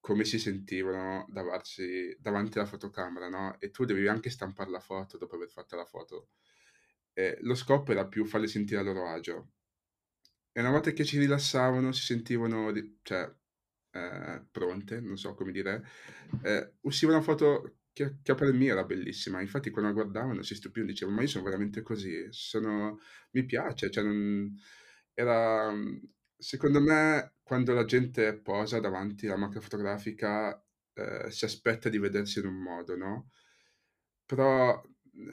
come 0.00 0.24
si 0.24 0.40
sentivano 0.40 1.24
davanti, 1.28 2.16
davanti 2.18 2.58
alla 2.58 2.66
fotocamera, 2.66 3.28
no? 3.28 3.60
E 3.60 3.70
tu 3.70 3.84
devi 3.84 4.08
anche 4.08 4.28
stampare 4.28 4.70
la 4.70 4.80
foto 4.80 5.18
dopo 5.18 5.36
aver 5.36 5.50
fatto 5.50 5.76
la 5.76 5.84
foto. 5.84 6.30
E 7.12 7.38
lo 7.42 7.54
scopo 7.54 7.92
era 7.92 8.08
più 8.08 8.24
farli 8.24 8.48
sentire 8.48 8.80
a 8.80 8.82
loro 8.82 9.06
agio. 9.06 9.50
E 10.52 10.60
una 10.60 10.70
volta 10.70 10.90
che 10.92 11.04
ci 11.04 11.18
rilassavano, 11.18 11.92
si 11.92 12.02
sentivano, 12.02 12.72
cioè, 13.02 13.32
eh, 13.92 14.44
pronte, 14.50 15.00
non 15.00 15.16
so 15.16 15.34
come 15.34 15.52
dire, 15.52 15.84
eh, 16.42 16.74
usciva 16.82 17.12
una 17.12 17.22
foto 17.22 17.78
che, 17.92 18.18
che 18.22 18.34
per 18.34 18.52
me 18.52 18.66
era 18.66 18.84
bellissima. 18.84 19.40
Infatti, 19.40 19.70
quando 19.70 19.90
la 19.90 19.96
guardavano 19.96 20.42
si 20.42 20.54
stupivano, 20.54 20.90
dicevano: 20.92 21.16
Ma 21.16 21.22
io 21.22 21.28
sono 21.28 21.44
veramente 21.44 21.82
così, 21.82 22.26
sono... 22.30 22.98
mi 23.32 23.44
piace. 23.44 23.90
Cioè, 23.90 24.04
non... 24.04 24.52
Era 25.14 25.72
secondo 26.36 26.80
me, 26.80 27.34
quando 27.42 27.74
la 27.74 27.84
gente 27.84 28.38
posa 28.40 28.78
davanti 28.80 29.26
alla 29.26 29.36
macchina 29.36 29.60
fotografica, 29.60 30.62
eh, 30.94 31.30
si 31.30 31.44
aspetta 31.44 31.88
di 31.88 31.98
vedersi 31.98 32.38
in 32.38 32.46
un 32.46 32.54
modo, 32.62 32.96
no? 32.96 33.30
Però 34.26 34.82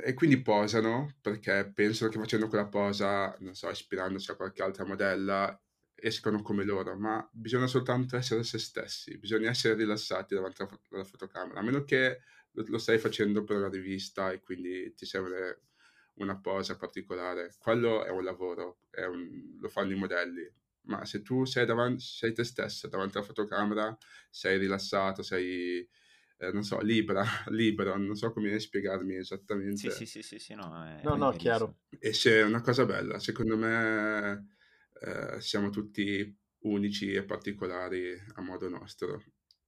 e 0.01 0.13
quindi 0.13 0.41
posano 0.41 1.15
perché 1.21 1.71
pensano 1.73 2.09
che 2.09 2.19
facendo 2.19 2.47
quella 2.47 2.67
posa, 2.67 3.35
non 3.39 3.53
so, 3.55 3.69
ispirandosi 3.69 4.31
a 4.31 4.35
qualche 4.35 4.63
altra 4.63 4.85
modella, 4.85 5.59
escono 5.95 6.41
come 6.41 6.63
loro, 6.63 6.95
ma 6.97 7.27
bisogna 7.31 7.67
soltanto 7.67 8.17
essere 8.17 8.43
se 8.43 8.59
stessi, 8.59 9.17
bisogna 9.17 9.49
essere 9.49 9.75
rilassati 9.75 10.35
davanti 10.35 10.61
alla 10.91 11.03
fotocamera, 11.03 11.59
a 11.59 11.63
meno 11.63 11.83
che 11.83 12.21
lo 12.51 12.77
stai 12.77 12.97
facendo 12.97 13.43
per 13.43 13.57
una 13.57 13.69
rivista 13.69 14.31
e 14.31 14.41
quindi 14.41 14.93
ti 14.93 15.05
serve 15.05 15.61
una 16.15 16.39
posa 16.39 16.77
particolare. 16.77 17.53
Quello 17.57 18.05
è 18.05 18.09
un 18.09 18.23
lavoro, 18.23 18.79
è 18.89 19.03
un, 19.05 19.57
lo 19.59 19.69
fanno 19.69 19.91
i 19.93 19.97
modelli. 19.97 20.49
Ma 20.83 21.03
se 21.05 21.21
tu 21.21 21.45
sei, 21.45 21.65
davanti, 21.65 22.03
sei 22.03 22.31
te 22.33 22.43
stesso 22.43 22.87
davanti 22.87 23.17
alla 23.17 23.25
fotocamera, 23.25 23.97
sei 24.29 24.57
rilassato, 24.59 25.23
sei, 25.23 25.87
eh, 26.47 26.51
non 26.51 26.63
so, 26.63 26.79
libera, 26.81 27.23
libero, 27.47 27.95
non 27.97 28.15
so 28.15 28.31
come 28.31 28.57
spiegarmi 28.59 29.15
esattamente. 29.15 29.77
Sì, 29.77 29.89
sì, 29.89 30.05
sì, 30.05 30.21
sì, 30.21 30.39
sì 30.39 30.53
no, 30.53 30.83
è, 30.85 31.01
no, 31.03 31.15
no, 31.15 31.31
chiaro. 31.31 31.79
E 31.89 32.11
c'è 32.11 32.43
una 32.43 32.61
cosa 32.61 32.85
bella, 32.85 33.19
secondo 33.19 33.57
me 33.57 34.55
eh, 35.01 35.41
siamo 35.41 35.69
tutti 35.69 36.37
unici 36.59 37.13
e 37.13 37.23
particolari 37.23 38.13
a 38.33 38.41
modo 38.41 38.67
nostro 38.69 39.23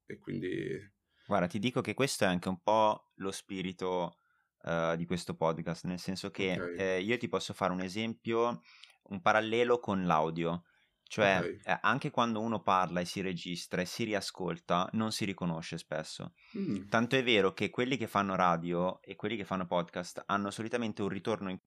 e 0.06 0.18
quindi 0.18 0.96
Guarda, 1.28 1.48
ti 1.48 1.60
dico 1.60 1.82
che 1.82 1.94
questo 1.94 2.24
è 2.24 2.28
anche 2.28 2.48
un 2.48 2.62
po' 2.62 3.12
lo 3.16 3.32
spirito 3.32 4.20
uh, 4.62 4.96
di 4.96 5.06
questo 5.06 5.36
podcast, 5.36 5.84
nel 5.84 6.00
senso 6.00 6.32
che 6.32 6.54
okay. 6.54 6.76
eh, 6.78 7.02
io 7.02 7.18
ti 7.18 7.28
posso 7.28 7.54
fare 7.54 7.74
un 7.74 7.82
esempio, 7.82 8.62
un 9.10 9.22
parallelo 9.22 9.78
con 9.80 10.06
l'audio. 10.06 10.64
Cioè, 11.08 11.38
okay. 11.38 11.60
eh, 11.64 11.80
anche 11.82 12.12
quando 12.12 12.42
uno 12.42 12.62
parla 12.62 13.00
e 13.00 13.06
si 13.06 13.22
registra 13.22 13.82
e 13.82 13.86
si 13.86 14.04
riascolta, 14.04 14.90
non 14.94 15.12
si 15.12 15.26
riconosce 15.26 15.78
spesso. 15.78 16.34
Mm. 16.58 16.90
Tanto 16.90 17.16
è 17.16 17.24
vero 17.24 17.54
che 17.54 17.70
quelli 17.70 17.98
che 17.98 18.08
fanno 18.08 18.36
radio 18.36 19.02
e 19.02 19.16
quelli 19.16 19.38
che 19.38 19.46
fanno 19.46 19.66
podcast 19.66 20.24
hanno 20.26 20.52
solitamente 20.52 21.02
un 21.02 21.10
ritorno 21.10 21.50
in, 21.50 21.60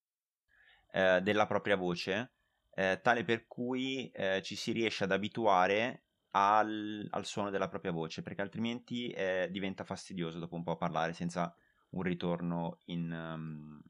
eh, 0.93 1.21
della 1.23 1.47
propria 1.47 1.77
voce, 1.77 2.35
eh, 2.75 3.01
tale 3.03 3.25
per 3.25 3.47
cui 3.47 4.11
eh, 4.11 4.43
ci 4.43 4.57
si 4.57 4.73
riesce 4.73 5.05
ad 5.05 5.13
abituare 5.13 6.05
al, 6.33 7.07
al 7.11 7.25
suono 7.25 7.51
della 7.51 7.69
propria 7.69 7.93
voce, 7.93 8.23
perché 8.23 8.43
altrimenti 8.43 9.09
eh, 9.09 9.49
diventa 9.51 9.85
fastidioso 9.85 10.39
dopo 10.39 10.55
un 10.55 10.63
po' 10.63 10.77
parlare 10.77 11.13
senza 11.13 11.55
un 11.91 12.03
ritorno 12.03 12.79
in, 12.87 13.11
um, 13.11 13.81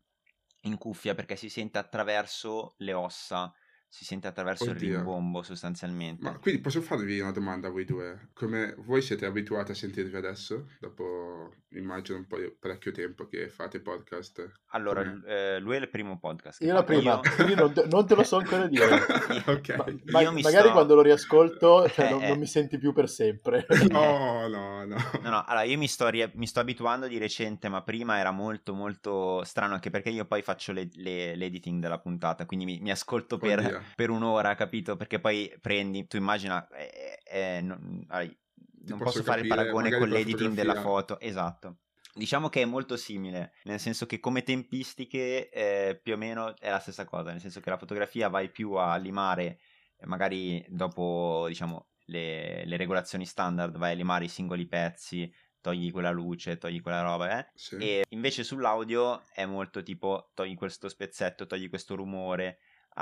in 0.63 0.79
cuffia, 0.79 1.15
perché 1.15 1.37
si 1.37 1.51
sente 1.51 1.79
attraverso 1.79 2.75
le 2.79 2.95
ossa 2.95 3.53
si 3.93 4.05
sente 4.05 4.29
attraverso 4.29 4.71
Oddio. 4.71 4.89
il 4.89 4.95
rimbombo 4.95 5.43
sostanzialmente. 5.43 6.23
Ma 6.23 6.39
quindi 6.39 6.61
posso 6.61 6.81
farvi 6.81 7.19
una 7.19 7.33
domanda 7.33 7.67
a 7.67 7.71
voi 7.73 7.85
due? 7.85 8.29
Come 8.35 8.77
voi 8.79 9.03
siete 9.03 9.27
abituati 9.27 9.73
a 9.73 9.75
sentirvi 9.75 10.17
adesso? 10.17 10.69
Dopo 10.79 11.53
immagino 11.71 12.19
un 12.19 12.27
po' 12.27 12.39
di 12.39 12.55
parecchio 12.57 12.93
tempo 12.93 13.27
che 13.27 13.49
fate 13.49 13.81
podcast. 13.81 14.49
Allora, 14.69 15.03
eh, 15.27 15.59
lui 15.59 15.75
è 15.75 15.81
il 15.81 15.89
primo 15.89 16.21
podcast. 16.21 16.63
Io 16.63 16.73
la 16.73 16.85
prima, 16.85 17.15
io... 17.15 17.35
quindi 17.35 17.55
non 17.57 17.73
te, 17.73 17.85
non 17.87 18.07
te, 18.07 18.15
lo 18.15 18.23
so 18.23 18.37
ancora 18.37 18.69
dire. 18.69 18.87
ok. 19.47 19.77
Ma, 19.77 20.23
ma, 20.23 20.31
magari 20.31 20.41
sto... 20.41 20.73
quando 20.73 20.95
lo 20.95 21.03
riascolto 21.03 21.89
cioè, 21.91 22.07
eh, 22.07 22.11
non, 22.11 22.23
eh. 22.23 22.29
non, 22.29 22.39
mi 22.39 22.47
senti 22.47 22.79
più 22.79 22.93
per 22.93 23.09
sempre. 23.09 23.67
no, 23.89 24.47
no, 24.47 24.85
no. 24.85 24.97
No, 25.21 25.31
no, 25.31 25.45
allora 25.45 25.65
io 25.65 25.77
mi 25.77 25.89
sto, 25.89 26.09
ri- 26.09 26.31
mi 26.35 26.47
sto, 26.47 26.61
abituando 26.61 27.09
di 27.09 27.19
recente, 27.19 27.69
ma 27.69 27.83
prima 27.83 28.19
era 28.19 28.31
molto 28.31 28.73
molto 28.73 29.43
strano 29.43 29.75
anche 29.75 29.91
perché 29.91 30.11
io 30.11 30.27
poi 30.27 30.43
faccio 30.43 30.71
le, 30.71 30.89
le, 30.95 31.35
l'editing 31.35 31.81
della 31.81 31.99
puntata, 31.99 32.47
quindi 32.47 32.65
mi, 32.65 32.79
mi 32.79 32.93
ascolto 32.93 33.37
per... 33.37 33.59
Oddio 33.59 33.80
per 33.80 33.80
un'ora, 34.11 34.55
capito? 34.55 34.97
Perché 34.97 35.21
poi 35.21 35.53
prendi, 35.61 36.07
tu 36.07 36.17
immagina, 36.17 36.67
eh, 36.69 37.19
eh, 37.25 37.61
non, 37.61 38.07
non 38.09 38.99
posso 38.99 39.23
fare 39.23 39.43
il 39.43 39.47
paragone 39.47 39.97
con 39.97 40.09
l'editing 40.09 40.55
della 40.55 40.81
foto, 40.81 41.19
esatto. 41.21 41.79
Diciamo 42.13 42.49
che 42.49 42.63
è 42.63 42.65
molto 42.65 42.97
simile, 42.97 43.53
nel 43.65 43.79
senso 43.79 44.05
che 44.05 44.19
come 44.19 44.43
tempistiche 44.43 45.49
eh, 45.49 46.01
più 46.03 46.15
o 46.15 46.17
meno 46.17 46.57
è 46.59 46.69
la 46.69 46.81
stessa 46.81 47.05
cosa, 47.05 47.31
nel 47.31 47.41
senso 47.41 47.61
che 47.61 47.71
la 47.71 47.79
fotografia 47.79 48.29
vai 48.29 48.51
più 48.51 48.73
a 48.73 48.97
limare, 48.97 49.61
magari 50.07 50.65
dopo 50.69 51.45
diciamo 51.47 51.91
le, 52.07 52.65
le 52.65 52.77
regolazioni 52.77 53.25
standard, 53.25 53.77
vai 53.77 53.93
a 53.93 53.95
limare 53.95 54.25
i 54.25 54.29
singoli 54.29 54.67
pezzi, 54.67 55.33
togli 55.61 55.93
quella 55.93 56.11
luce, 56.11 56.59
togli 56.59 56.81
quella 56.81 57.03
roba, 57.03 57.39
eh? 57.39 57.51
Sì. 57.55 57.77
E 57.77 58.05
invece 58.09 58.43
sull'audio 58.43 59.23
è 59.33 59.45
molto 59.45 59.83
tipo 59.83 60.31
togli 60.35 60.57
questo 60.57 60.89
spezzetto, 60.89 61.47
togli 61.47 61.69
questo 61.69 61.95
rumore, 61.95 62.59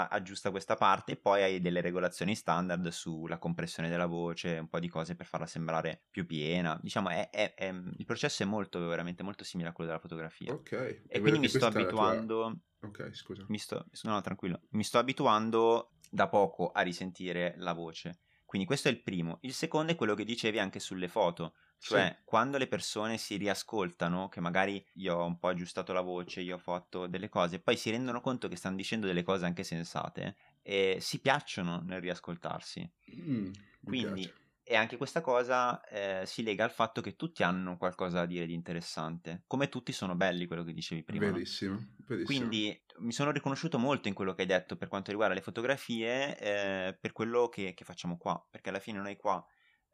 aggiusta 0.06 0.50
questa 0.50 0.76
parte 0.76 1.12
e 1.12 1.16
poi 1.16 1.42
hai 1.42 1.60
delle 1.60 1.80
regolazioni 1.80 2.36
standard 2.36 2.86
sulla 2.88 3.38
compressione 3.38 3.88
della 3.88 4.06
voce, 4.06 4.58
un 4.58 4.68
po' 4.68 4.78
di 4.78 4.88
cose 4.88 5.16
per 5.16 5.26
farla 5.26 5.46
sembrare 5.46 6.04
più 6.10 6.26
piena. 6.26 6.78
Diciamo, 6.80 7.08
è, 7.08 7.30
è, 7.30 7.54
è, 7.54 7.68
il 7.68 8.04
processo 8.04 8.44
è 8.44 8.46
molto, 8.46 8.78
veramente 8.86 9.22
molto 9.22 9.42
simile 9.42 9.70
a 9.70 9.72
quello 9.72 9.90
della 9.90 10.02
fotografia. 10.02 10.52
Ok. 10.52 10.72
E, 10.72 11.02
e 11.08 11.20
quindi 11.20 11.40
mi 11.40 11.48
sto 11.48 11.66
abituando... 11.66 12.60
Tua... 12.78 12.88
Ok, 12.88 13.10
scusa. 13.14 13.44
Mi 13.48 13.58
sto... 13.58 13.86
No, 14.02 14.20
tranquillo. 14.20 14.60
Mi 14.70 14.84
sto 14.84 14.98
abituando 14.98 15.94
da 16.10 16.28
poco 16.28 16.70
a 16.70 16.82
risentire 16.82 17.54
la 17.56 17.72
voce. 17.72 18.20
Quindi 18.44 18.66
questo 18.66 18.88
è 18.88 18.90
il 18.90 19.02
primo. 19.02 19.38
Il 19.42 19.52
secondo 19.52 19.92
è 19.92 19.94
quello 19.96 20.14
che 20.14 20.24
dicevi 20.24 20.58
anche 20.58 20.78
sulle 20.78 21.08
foto. 21.08 21.54
Cioè, 21.80 22.14
sì. 22.16 22.22
quando 22.24 22.58
le 22.58 22.66
persone 22.66 23.18
si 23.18 23.36
riascoltano, 23.36 24.28
che 24.28 24.40
magari 24.40 24.84
io 24.94 25.16
ho 25.16 25.24
un 25.26 25.38
po' 25.38 25.48
aggiustato 25.48 25.92
la 25.92 26.00
voce, 26.00 26.40
io 26.40 26.56
ho 26.56 26.58
fatto 26.58 27.06
delle 27.06 27.28
cose, 27.28 27.60
poi 27.60 27.76
si 27.76 27.90
rendono 27.90 28.20
conto 28.20 28.48
che 28.48 28.56
stanno 28.56 28.76
dicendo 28.76 29.06
delle 29.06 29.22
cose 29.22 29.46
anche 29.46 29.62
sensate 29.62 30.36
e 30.62 30.98
si 31.00 31.20
piacciono 31.20 31.80
nel 31.80 32.00
riascoltarsi. 32.00 32.90
Mm, 33.14 33.52
Quindi 33.84 34.30
e 34.70 34.76
anche 34.76 34.98
questa 34.98 35.22
cosa 35.22 35.82
eh, 35.84 36.24
si 36.26 36.42
lega 36.42 36.62
al 36.62 36.70
fatto 36.70 37.00
che 37.00 37.16
tutti 37.16 37.42
hanno 37.42 37.78
qualcosa 37.78 38.18
da 38.18 38.26
dire 38.26 38.44
di 38.44 38.52
interessante, 38.52 39.44
come 39.46 39.70
tutti 39.70 39.92
sono 39.92 40.14
belli, 40.14 40.44
quello 40.44 40.62
che 40.62 40.74
dicevi 40.74 41.04
prima. 41.04 41.30
Verissimo, 41.30 41.72
no? 41.72 41.86
verissimo. 42.06 42.24
Quindi 42.26 42.78
mi 42.98 43.12
sono 43.12 43.30
riconosciuto 43.30 43.78
molto 43.78 44.08
in 44.08 44.14
quello 44.14 44.34
che 44.34 44.42
hai 44.42 44.46
detto 44.46 44.76
per 44.76 44.88
quanto 44.88 45.10
riguarda 45.10 45.34
le 45.34 45.40
fotografie, 45.40 46.38
eh, 46.38 46.98
per 47.00 47.12
quello 47.12 47.48
che, 47.48 47.72
che, 47.72 47.84
facciamo 47.84 48.18
qua, 48.18 48.46
perché 48.50 48.68
alla 48.68 48.78
fine 48.78 48.98
noi 48.98 49.16
qua 49.16 49.42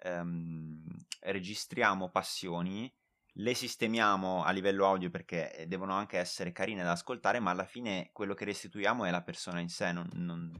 ehm, 0.05 0.85
registriamo 1.21 2.11
passioni, 2.11 2.93
le 3.39 3.55
sistemiamo 3.55 4.45
a 4.45 4.51
livello 4.53 4.87
audio 4.87 5.11
perché 5.11 5.65
devono 5.67 5.95
anche 5.95 6.19
essere 6.19 6.53
carine 6.53 6.83
da 6.83 6.93
ascoltare, 6.93 7.41
ma 7.41 7.51
alla 7.51 7.65
fine 7.65 8.11
quello 8.13 8.35
che 8.35 8.45
restituiamo 8.45 9.05
è 9.05 9.11
la 9.11 9.23
persona 9.23 9.61
in 9.61 9.69
sé, 9.69 9.93
non, 9.93 10.09
non 10.13 10.53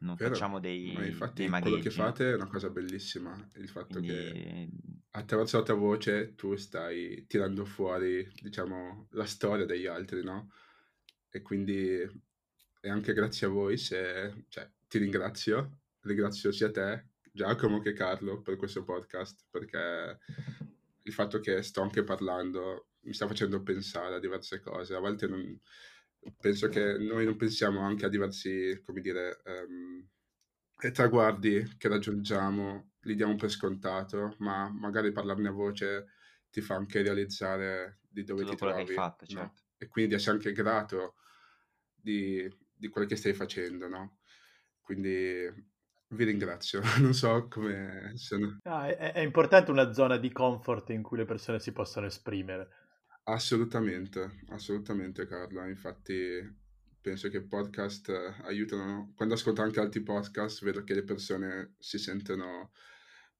non 0.00 0.16
facciamo 0.16 0.60
dei, 0.60 0.92
ma 0.94 1.04
infatti 1.04 1.46
dei 1.46 1.60
quello 1.60 1.78
che 1.78 1.90
fate 1.90 2.30
è 2.30 2.34
una 2.34 2.46
cosa 2.46 2.70
bellissima, 2.70 3.50
il 3.56 3.68
fatto 3.68 3.98
Quindi... 3.98 4.08
che 4.08 4.68
attraverso 5.10 5.58
la 5.58 5.64
tua 5.64 5.74
voce 5.74 6.34
tu 6.34 6.56
stai 6.56 7.26
tirando 7.26 7.64
fuori, 7.64 8.26
diciamo, 8.40 9.08
la 9.10 9.26
storia 9.26 9.66
degli 9.66 9.86
altri, 9.86 10.22
no? 10.22 10.52
E 11.28 11.42
quindi 11.42 11.98
è 12.80 12.88
anche 12.88 13.12
grazie 13.12 13.46
a 13.46 13.50
voi 13.50 13.76
se, 13.76 14.46
cioè, 14.48 14.70
ti 14.88 14.98
ringrazio, 14.98 15.80
ringrazio 16.00 16.50
sia 16.50 16.70
te, 16.70 17.08
Giacomo 17.40 17.80
che 17.80 17.94
Carlo 17.94 18.42
per 18.42 18.56
questo 18.56 18.84
podcast, 18.84 19.46
perché 19.48 20.18
il 21.00 21.12
fatto 21.12 21.40
che 21.40 21.62
sto 21.62 21.80
anche 21.80 22.04
parlando 22.04 22.88
mi 23.04 23.14
sta 23.14 23.26
facendo 23.26 23.62
pensare 23.62 24.16
a 24.16 24.18
diverse 24.18 24.60
cose, 24.60 24.94
a 24.94 24.98
volte 24.98 25.26
non 25.26 25.58
penso 26.38 26.68
che 26.68 26.98
noi 26.98 27.24
non 27.24 27.36
pensiamo 27.36 27.80
anche 27.80 28.04
a 28.04 28.10
diversi, 28.10 28.78
come 28.84 29.00
dire, 29.00 29.40
um, 29.46 30.06
traguardi 30.92 31.76
che 31.78 31.88
raggiungiamo, 31.88 32.90
li 33.04 33.14
diamo 33.14 33.36
per 33.36 33.50
scontato, 33.50 34.36
ma 34.40 34.68
magari 34.68 35.10
parlarne 35.10 35.48
a 35.48 35.52
voce 35.52 36.08
ti 36.50 36.60
fa 36.60 36.74
anche 36.74 37.00
realizzare 37.00 38.00
di 38.06 38.22
dove 38.22 38.42
Tutto 38.42 38.66
ti 38.66 38.70
trovi. 38.70 38.92
Fatto, 38.92 39.24
certo. 39.24 39.40
no? 39.40 39.54
E 39.78 39.88
quindi 39.88 40.10
di 40.10 40.16
essere 40.16 40.36
anche 40.36 40.52
grato 40.52 41.14
di, 41.94 42.46
di 42.74 42.88
quello 42.88 43.06
che 43.06 43.16
stai 43.16 43.32
facendo, 43.32 43.88
no? 43.88 44.18
Quindi 44.82 45.69
vi 46.10 46.24
ringrazio, 46.24 46.80
non 47.00 47.14
so 47.14 47.48
come 47.48 48.12
sono. 48.14 48.58
Ah, 48.64 48.88
è, 48.88 49.12
è 49.12 49.20
importante 49.20 49.70
una 49.70 49.92
zona 49.92 50.16
di 50.16 50.32
comfort 50.32 50.90
in 50.90 51.02
cui 51.02 51.18
le 51.18 51.24
persone 51.24 51.60
si 51.60 51.72
possano 51.72 52.06
esprimere. 52.06 52.68
Assolutamente, 53.24 54.40
assolutamente 54.48 55.26
Carla. 55.26 55.68
Infatti 55.68 56.58
penso 57.00 57.28
che 57.28 57.38
i 57.38 57.46
podcast 57.46 58.08
eh, 58.08 58.34
aiutano. 58.42 59.12
Quando 59.14 59.34
ascolto 59.34 59.62
anche 59.62 59.80
altri 59.80 60.02
podcast 60.02 60.64
vedo 60.64 60.82
che 60.82 60.94
le 60.94 61.04
persone 61.04 61.74
si 61.78 61.98
sentono, 61.98 62.72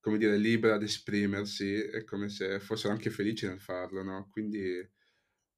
come 0.00 0.18
dire, 0.18 0.36
libere 0.36 0.74
ad 0.74 0.82
esprimersi, 0.82 1.74
è 1.74 2.04
come 2.04 2.28
se 2.28 2.60
fossero 2.60 2.92
anche 2.92 3.10
felici 3.10 3.46
nel 3.46 3.60
farlo, 3.60 4.02
no? 4.02 4.28
Quindi 4.30 4.88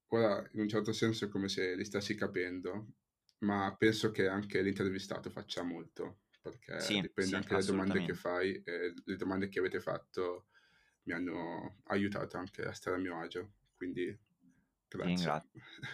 ora 0.07 0.47
in 0.53 0.61
un 0.61 0.67
certo 0.67 0.93
senso 0.93 1.25
è 1.25 1.29
come 1.29 1.49
se 1.49 1.75
li 1.75 1.85
stessi 1.85 2.15
capendo, 2.15 2.93
ma 3.39 3.75
penso 3.77 4.11
che 4.11 4.27
anche 4.27 4.61
l'intervistato 4.61 5.29
faccia 5.29 5.63
molto, 5.63 6.22
perché 6.43 6.79
Sì, 6.79 6.99
dipende 6.99 7.29
sì, 7.29 7.35
anche 7.35 7.47
dalle 7.53 7.65
domande 7.65 8.03
che 8.03 8.13
fai 8.13 8.61
e 8.63 8.93
le 9.05 9.15
domande 9.15 9.47
che 9.47 9.59
avete 9.59 9.79
fatto 9.79 10.47
mi 11.03 11.13
hanno 11.13 11.77
aiutato 11.85 12.37
anche 12.37 12.63
a 12.63 12.73
stare 12.73 12.97
a 12.97 12.99
mio 12.99 13.19
agio. 13.19 13.53
Quindi 13.75 14.17
grazie. 14.87 15.51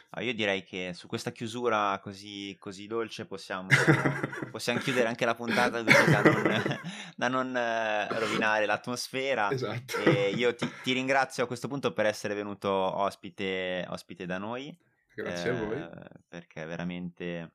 Ah, 0.10 0.22
io 0.22 0.34
direi 0.34 0.64
che 0.64 0.91
su 0.93 1.08
questa 1.08 1.32
chiusura 1.32 2.00
così, 2.02 2.56
così 2.60 2.88
dolce 2.88 3.26
possiamo, 3.26 3.68
possiamo 4.52 4.80
chiudere 4.80 5.08
anche 5.08 5.26
la 5.26 5.36
puntata 5.36 5.82
da 5.82 6.22
non, 6.22 6.80
da 7.16 7.28
non, 7.28 7.56
eh, 7.56 8.20
rovinare 8.20 8.66
l'atmosfera. 8.66 9.52
Esatto. 9.52 9.97
E 10.04 10.32
io 10.36 10.54
ti, 10.56 10.70
ti 10.84 10.93
ringrazio 10.93 11.43
a 11.43 11.47
questo 11.47 11.68
punto 11.68 11.93
per 11.93 12.08
essere 12.08 12.34
venuto 12.34 12.70
ospite, 12.70 13.86
ospite 13.89 14.26
da 14.26 14.38
noi, 14.38 14.76
Grazie 15.14 15.50
a 15.50 15.54
voi. 15.54 15.78
eh, 15.78 15.89
perché 16.28 16.66
veramente 16.66 17.52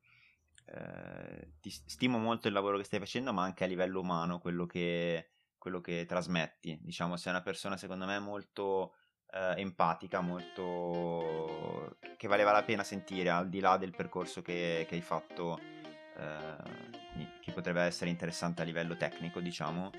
eh, 0.67 1.53
ti 1.61 1.71
stimo 1.71 2.19
molto 2.19 2.49
il 2.49 2.55
lavoro 2.55 2.79
che 2.79 2.85
stai 2.85 2.99
facendo, 2.99 3.33
ma 3.33 3.43
anche 3.43 3.65
a 3.65 3.67
livello 3.67 4.01
umano, 4.01 4.39
quello 4.39 4.67
che, 4.67 5.29
quello 5.59 5.81
che 5.81 6.05
trasmetti. 6.07 6.79
Diciamo, 6.83 7.17
sei 7.17 7.33
una 7.33 7.43
persona 7.43 7.77
secondo 7.77 8.07
me 8.07 8.19
molto 8.19 8.95
eh, 9.33 9.61
empatica, 9.61 10.21
molto 10.21 11.97
che 12.17 12.29
valeva 12.29 12.53
la 12.53 12.63
pena 12.63 12.83
sentire 12.83 13.31
al 13.31 13.49
di 13.49 13.61
là 13.61 13.77
del 13.77 13.95
percorso 13.95 14.43
che, 14.43 14.87
che 14.89 14.95
hai 14.95 15.03
fatto, 15.03 15.59
eh, 16.17 17.31
che 17.41 17.53
potrebbe 17.53 17.83
essere 17.83 18.11
interessante 18.11 18.63
a 18.63 18.65
livello 18.65 18.97
tecnico, 18.97 19.41
diciamo. 19.41 19.91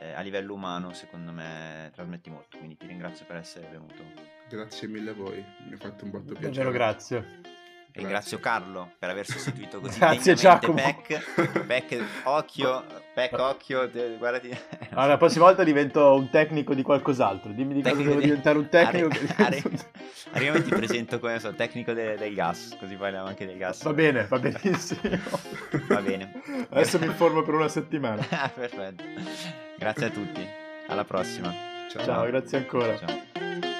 Eh, 0.00 0.12
a 0.12 0.20
livello 0.20 0.54
umano, 0.54 0.92
secondo 0.92 1.32
me, 1.32 1.90
trasmetti 1.94 2.30
molto. 2.30 2.58
Quindi 2.58 2.76
ti 2.76 2.86
ringrazio 2.86 3.24
per 3.26 3.36
essere 3.36 3.68
venuto. 3.68 4.02
Grazie 4.48 4.88
mille 4.88 5.10
a 5.10 5.14
voi, 5.14 5.44
mi 5.66 5.74
ha 5.74 5.78
fatto 5.78 6.04
un 6.04 6.10
botto 6.10 6.34
piacere. 6.34 6.50
Davvero 6.50 6.70
grazie. 6.70 7.62
Ringrazio 7.96 8.40
Carlo 8.40 8.90
per 8.98 9.08
aver 9.10 9.24
sostituito 9.24 9.78
così 9.80 10.00
Grazie, 10.00 10.34
degnamente 10.34 10.66
Giacomo. 10.66 10.74
Peck. 11.06 11.64
Peck, 11.64 12.02
occhio, 12.24 12.84
Peck, 13.14 13.38
occhio, 13.38 13.88
guardati. 14.18 14.50
Allora, 14.90 15.06
la 15.06 15.16
prossima 15.16 15.44
volta 15.44 15.62
divento 15.62 16.12
un 16.14 16.28
tecnico 16.28 16.74
di 16.74 16.82
qualcos'altro. 16.82 17.52
Dimmi 17.52 17.74
di 17.74 17.82
cosa 17.82 17.94
Tecnico 17.94 18.08
devo 18.10 18.20
di- 18.20 18.26
diventare 18.26 18.58
un 18.58 18.68
tecnico. 18.68 19.06
Arri- 19.06 19.26
che- 19.26 19.42
arri- 19.44 19.62
Arriva 20.32 20.56
e 20.56 20.62
ti 20.64 20.70
presento 20.70 21.20
come 21.20 21.38
so, 21.38 21.54
tecnico 21.54 21.92
de- 21.92 22.16
del 22.16 22.34
gas, 22.34 22.76
così 22.80 22.96
parliamo 22.96 23.28
anche 23.28 23.46
del 23.46 23.56
gas. 23.58 23.84
Va 23.84 23.92
bene, 23.92 24.26
va 24.26 24.38
benissimo. 24.40 25.00
Va 25.86 26.00
bene. 26.00 26.42
Adesso 26.70 26.98
mi 26.98 27.06
informo 27.06 27.42
per 27.42 27.54
una 27.54 27.68
settimana. 27.68 28.26
Perfetto. 28.52 29.04
Grazie 29.78 30.06
a 30.06 30.10
tutti. 30.10 30.44
Alla 30.88 31.04
prossima. 31.04 31.54
Ciao. 31.88 32.04
Ciao, 32.04 32.24
grazie 32.26 32.58
ancora. 32.58 32.96
Ciao. 32.98 33.72